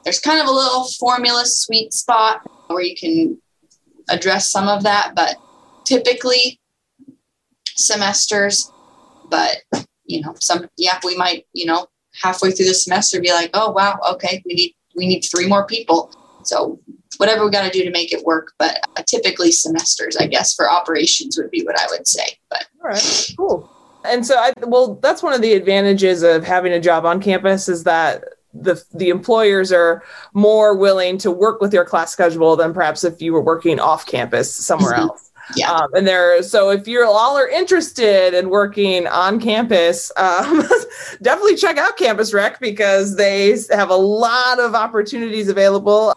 there's 0.03 0.19
kind 0.19 0.41
of 0.41 0.47
a 0.47 0.51
little 0.51 0.85
formula 0.99 1.43
sweet 1.45 1.93
spot 1.93 2.41
where 2.67 2.81
you 2.81 2.95
can 2.95 3.41
address 4.09 4.51
some 4.51 4.67
of 4.67 4.83
that, 4.83 5.13
but 5.15 5.35
typically 5.85 6.59
semesters, 7.75 8.71
but 9.29 9.57
you 10.05 10.21
know, 10.21 10.33
some 10.39 10.67
yeah, 10.77 10.99
we 11.03 11.15
might, 11.15 11.45
you 11.53 11.65
know, 11.65 11.87
halfway 12.21 12.51
through 12.51 12.65
the 12.65 12.73
semester 12.73 13.21
be 13.21 13.31
like, 13.31 13.51
oh 13.53 13.71
wow, 13.71 13.97
okay, 14.11 14.41
we 14.45 14.53
need 14.53 14.75
we 14.95 15.07
need 15.07 15.21
three 15.21 15.47
more 15.47 15.65
people. 15.65 16.11
So 16.43 16.79
whatever 17.17 17.45
we 17.45 17.51
got 17.51 17.71
to 17.71 17.77
do 17.77 17.83
to 17.83 17.91
make 17.91 18.13
it 18.13 18.23
work, 18.23 18.53
but 18.57 18.79
uh, 18.97 19.03
typically 19.05 19.51
semesters, 19.51 20.15
I 20.17 20.27
guess, 20.27 20.53
for 20.53 20.69
operations 20.69 21.37
would 21.37 21.51
be 21.51 21.63
what 21.63 21.79
I 21.79 21.85
would 21.89 22.07
say. 22.07 22.37
But 22.49 22.67
all 22.81 22.89
right, 22.89 23.33
cool. 23.37 23.69
And 24.05 24.25
so 24.25 24.37
I 24.37 24.53
well, 24.65 24.95
that's 24.95 25.21
one 25.21 25.33
of 25.33 25.41
the 25.41 25.53
advantages 25.53 26.23
of 26.23 26.43
having 26.43 26.73
a 26.73 26.79
job 26.79 27.05
on 27.05 27.21
campus 27.21 27.69
is 27.69 27.83
that 27.83 28.23
the 28.53 28.83
the 28.93 29.09
employers 29.09 29.71
are 29.71 30.03
more 30.33 30.75
willing 30.75 31.17
to 31.19 31.31
work 31.31 31.61
with 31.61 31.73
your 31.73 31.85
class 31.85 32.11
schedule 32.11 32.55
than 32.55 32.73
perhaps 32.73 33.03
if 33.03 33.21
you 33.21 33.33
were 33.33 33.41
working 33.41 33.79
off 33.79 34.05
campus 34.05 34.53
somewhere 34.53 34.93
mm-hmm. 34.93 35.09
else. 35.09 35.31
Yeah. 35.55 35.71
Um, 35.71 35.93
and 35.95 36.07
there, 36.07 36.43
so 36.43 36.69
if 36.69 36.87
you're 36.87 37.05
all 37.05 37.35
are 37.35 37.47
interested 37.47 38.35
in 38.35 38.49
working 38.49 39.07
on 39.07 39.39
campus, 39.39 40.11
um, 40.15 40.63
definitely 41.23 41.55
check 41.55 41.77
out 41.77 41.97
Campus 41.97 42.35
Rec 42.35 42.59
because 42.59 43.15
they 43.15 43.57
have 43.71 43.89
a 43.89 43.95
lot 43.95 44.59
of 44.59 44.75
opportunities 44.75 45.47
available 45.47 46.13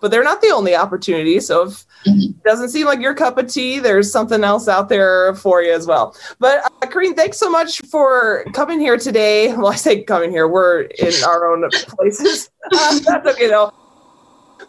but 0.00 0.10
they're 0.10 0.24
not 0.24 0.40
the 0.40 0.50
only 0.50 0.74
opportunity. 0.74 1.40
So 1.40 1.68
if 1.68 1.86
mm-hmm. 2.06 2.38
doesn't 2.44 2.70
seem 2.70 2.86
like 2.86 3.00
your 3.00 3.14
cup 3.14 3.38
of 3.38 3.52
tea, 3.52 3.78
there's 3.78 4.10
something 4.10 4.44
else 4.44 4.68
out 4.68 4.88
there 4.88 5.34
for 5.34 5.62
you 5.62 5.72
as 5.72 5.86
well. 5.86 6.16
But 6.38 6.64
uh, 6.64 6.86
Corrine, 6.86 7.16
thanks 7.16 7.38
so 7.38 7.50
much 7.50 7.80
for 7.90 8.44
coming 8.52 8.80
here 8.80 8.96
today. 8.96 9.54
Well, 9.64 9.68
I 9.68 9.76
say 9.76 10.02
coming 10.02 10.30
here, 10.30 10.46
we're 10.46 10.82
in 10.82 11.12
our 11.26 11.50
own 11.50 11.68
places. 11.88 12.50
Uh, 12.72 12.98
that's 13.00 13.26
okay 13.28 13.48
though. 13.48 13.72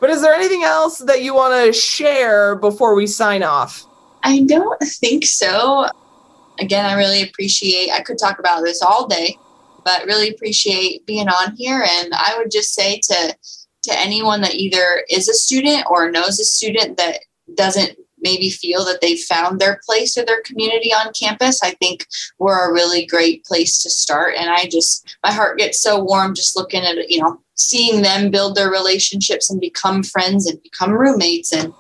But 0.02 0.10
is 0.10 0.22
there 0.22 0.34
anything 0.34 0.64
else 0.64 0.98
that 1.00 1.24
you 1.24 1.34
want 1.34 1.66
to 1.66 1.72
share 1.72 2.56
before 2.56 2.94
we 2.94 3.08
sign 3.08 3.42
off? 3.42 3.86
I 4.24 4.42
don't 4.42 4.82
think 4.82 5.26
so. 5.26 5.88
Again, 6.60 6.86
I 6.86 6.94
really 6.96 7.24
appreciate, 7.24 7.90
I 7.92 8.02
could 8.02 8.18
talk 8.18 8.40
about 8.40 8.64
this 8.64 8.82
all 8.82 9.08
day, 9.08 9.38
but 9.86 10.06
really 10.06 10.30
appreciate 10.30 11.06
being 11.06 11.30
on 11.30 11.56
here. 11.56 11.86
And 11.88 12.14
I 12.14 12.36
would 12.38 12.52
just 12.52 12.74
say 12.74 13.00
to 13.04 13.36
to 13.86 14.00
anyone 14.00 14.42
that 14.42 14.56
either 14.56 15.04
is 15.10 15.28
a 15.28 15.34
student 15.34 15.86
or 15.90 16.12
knows 16.12 16.40
a 16.40 16.46
student 16.46 16.98
that 16.98 17.20
doesn't 17.56 17.98
maybe 18.20 18.50
feel 18.50 18.84
that 18.86 19.02
they've 19.02 19.20
found 19.20 19.60
their 19.60 19.80
place 19.86 20.18
or 20.18 20.26
their 20.26 20.42
community 20.42 20.92
on 20.92 21.14
campus, 21.14 21.62
I 21.62 21.72
think 21.72 22.08
we're 22.40 22.70
a 22.70 22.74
really 22.74 23.06
great 23.06 23.46
place 23.46 23.82
to 23.84 23.90
start. 23.90 24.34
And 24.38 24.50
I 24.50 24.68
just, 24.68 25.18
my 25.24 25.32
heart 25.32 25.60
gets 25.60 25.80
so 25.80 26.04
warm 26.04 26.34
just 26.34 26.56
looking 26.56 26.84
at, 26.84 27.10
you 27.10 27.22
know, 27.22 27.40
seeing 27.54 28.02
them 28.02 28.32
build 28.32 28.56
their 28.56 28.72
relationships 28.72 29.50
and 29.50 29.62
become 29.62 30.02
friends 30.04 30.48
and 30.48 30.62
become 30.64 30.92
roommates 30.92 31.54
and, 31.54 31.72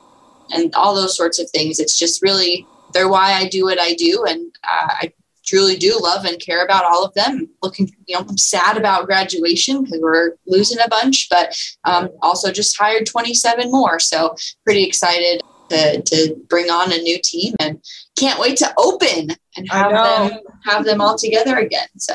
and 0.52 0.74
all 0.76 0.94
those 0.94 1.18
sorts 1.18 1.40
of 1.40 1.50
things. 1.50 1.80
It's 1.80 1.98
just 1.98 2.22
really, 2.22 2.66
they're 2.94 3.10
why 3.10 3.34
I 3.34 3.50
do 3.50 3.64
what 3.64 3.80
I 3.80 3.96
do. 3.96 4.24
And 4.28 4.56
uh, 4.64 4.88
I 4.90 5.14
truly 5.46 5.78
do 5.78 5.98
love 6.02 6.26
and 6.26 6.40
care 6.40 6.64
about 6.64 6.86
all 6.86 7.06
of 7.06 7.14
them. 7.14 7.50
Looking, 7.62 7.90
you 8.06 8.16
know, 8.16 8.26
I'm 8.28 8.38
sad 8.38 8.78
about 8.78 9.06
graduation 9.06 9.84
because 9.84 10.00
we're 10.02 10.32
losing 10.48 10.80
a 10.84 10.90
bunch, 10.90 11.28
but 11.30 11.56
um, 11.86 12.10
also 12.22 12.52
just 12.52 12.78
hired 12.78 13.06
27 13.06 13.72
more. 13.72 14.00
So 14.00 14.36
pretty 14.66 14.84
excited 14.84 15.42
to, 15.70 16.02
to 16.02 16.36
bring 16.50 16.70
on 16.70 16.92
a 16.92 16.98
new 16.98 17.20
team 17.24 17.56
and 17.60 17.82
can't 18.18 18.40
wait 18.40 18.58
to 18.58 18.74
open 18.78 19.30
and 19.58 19.70
have 19.70 19.92
them 19.92 20.40
have 20.66 20.86
them 20.86 21.02
all 21.02 21.18
together 21.18 21.58
again. 21.58 21.88
So, 21.98 22.14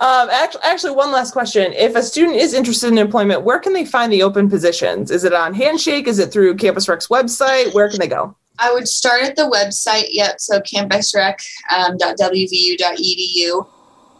um, 0.00 0.28
actually, 0.30 0.62
actually, 0.64 0.94
one 0.94 1.12
last 1.12 1.32
question: 1.32 1.72
If 1.72 1.96
a 1.96 2.02
student 2.02 2.36
is 2.36 2.54
interested 2.54 2.88
in 2.88 2.98
employment, 2.98 3.42
where 3.42 3.58
can 3.58 3.72
they 3.72 3.84
find 3.84 4.12
the 4.12 4.22
open 4.22 4.48
positions? 4.48 5.10
Is 5.10 5.24
it 5.24 5.32
on 5.32 5.54
Handshake? 5.54 6.06
Is 6.06 6.18
it 6.18 6.32
through 6.32 6.56
Campus 6.56 6.88
Rec's 6.88 7.08
website? 7.08 7.74
Where 7.74 7.88
can 7.88 8.00
they 8.00 8.08
go? 8.08 8.36
I 8.58 8.72
would 8.72 8.88
start 8.88 9.22
at 9.22 9.36
the 9.36 9.50
website. 9.50 10.06
Yep, 10.10 10.40
so 10.40 10.60
campusrec.wvu.edu 10.60 13.52
um, 13.52 13.66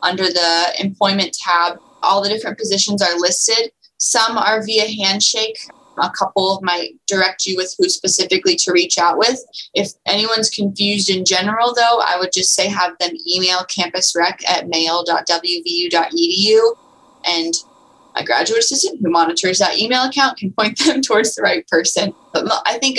under 0.02 0.24
the 0.24 0.74
employment 0.78 1.34
tab. 1.40 1.78
All 2.02 2.22
the 2.22 2.28
different 2.28 2.58
positions 2.58 3.00
are 3.00 3.18
listed. 3.18 3.70
Some 3.98 4.36
are 4.36 4.62
via 4.64 4.86
Handshake 5.02 5.56
a 5.98 6.10
couple 6.10 6.60
might 6.62 6.94
direct 7.06 7.46
you 7.46 7.56
with 7.56 7.74
who 7.78 7.88
specifically 7.88 8.56
to 8.56 8.72
reach 8.72 8.98
out 8.98 9.18
with. 9.18 9.40
If 9.74 9.92
anyone's 10.06 10.50
confused 10.50 11.10
in 11.10 11.24
general, 11.24 11.74
though, 11.74 12.00
I 12.04 12.16
would 12.18 12.32
just 12.32 12.54
say 12.54 12.68
have 12.68 12.96
them 12.98 13.12
email 13.32 13.64
campusrec 13.64 14.48
at 14.48 14.68
mail.wvu.edu 14.68 16.74
and 17.26 17.54
my 18.14 18.22
graduate 18.22 18.60
assistant 18.60 19.00
who 19.02 19.10
monitors 19.10 19.58
that 19.58 19.78
email 19.78 20.04
account 20.04 20.38
can 20.38 20.52
point 20.52 20.78
them 20.86 21.02
towards 21.02 21.34
the 21.34 21.42
right 21.42 21.66
person. 21.68 22.14
But 22.32 22.44
I 22.66 22.78
think 22.78 22.98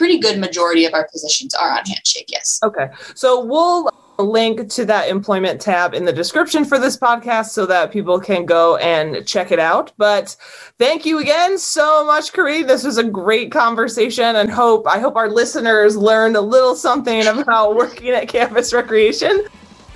pretty 0.00 0.18
good 0.18 0.38
majority 0.38 0.86
of 0.86 0.94
our 0.94 1.06
positions 1.08 1.52
are 1.54 1.72
on 1.72 1.84
Handshake, 1.84 2.24
yes. 2.28 2.58
Okay. 2.62 2.88
So 3.14 3.44
we'll 3.44 3.90
link 4.16 4.70
to 4.70 4.86
that 4.86 5.10
employment 5.10 5.60
tab 5.60 5.92
in 5.92 6.06
the 6.06 6.12
description 6.12 6.64
for 6.64 6.78
this 6.78 6.96
podcast 6.96 7.50
so 7.50 7.66
that 7.66 7.92
people 7.92 8.18
can 8.18 8.46
go 8.46 8.78
and 8.78 9.26
check 9.26 9.52
it 9.52 9.58
out. 9.58 9.92
But 9.98 10.34
thank 10.78 11.04
you 11.04 11.18
again 11.18 11.58
so 11.58 12.02
much, 12.06 12.32
Corrine. 12.32 12.66
This 12.66 12.82
was 12.82 12.96
a 12.96 13.04
great 13.04 13.52
conversation 13.52 14.36
and 14.36 14.50
hope 14.50 14.86
I 14.88 14.98
hope 14.98 15.16
our 15.16 15.28
listeners 15.28 15.98
learned 15.98 16.34
a 16.34 16.40
little 16.40 16.74
something 16.74 17.26
about 17.26 17.76
working 17.76 18.08
at 18.08 18.26
campus 18.26 18.72
recreation. 18.72 19.42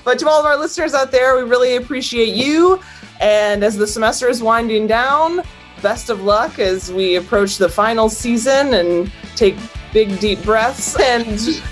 But 0.04 0.18
to 0.18 0.28
all 0.28 0.38
of 0.38 0.44
our 0.44 0.58
listeners 0.58 0.92
out 0.92 1.12
there, 1.12 1.34
we 1.34 1.48
really 1.48 1.76
appreciate 1.76 2.34
you. 2.34 2.78
And 3.22 3.64
as 3.64 3.74
the 3.74 3.86
semester 3.86 4.28
is 4.28 4.42
winding 4.42 4.86
down, 4.86 5.40
best 5.80 6.10
of 6.10 6.24
luck 6.24 6.58
as 6.58 6.92
we 6.92 7.16
approach 7.16 7.56
the 7.56 7.70
final 7.70 8.10
season 8.10 8.74
and 8.74 9.10
take 9.34 9.56
big 9.94 10.18
deep 10.18 10.42
breaths 10.42 11.00
and 11.00 11.62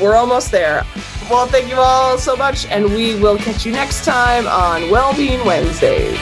we're 0.00 0.14
almost 0.14 0.52
there. 0.52 0.84
Well, 1.28 1.46
thank 1.46 1.68
you 1.68 1.76
all 1.76 2.18
so 2.18 2.36
much, 2.36 2.66
and 2.66 2.84
we 2.84 3.18
will 3.18 3.38
catch 3.38 3.64
you 3.64 3.72
next 3.72 4.04
time 4.04 4.46
on 4.46 4.90
Wellbeing 4.90 5.44
Wednesdays. 5.44 6.18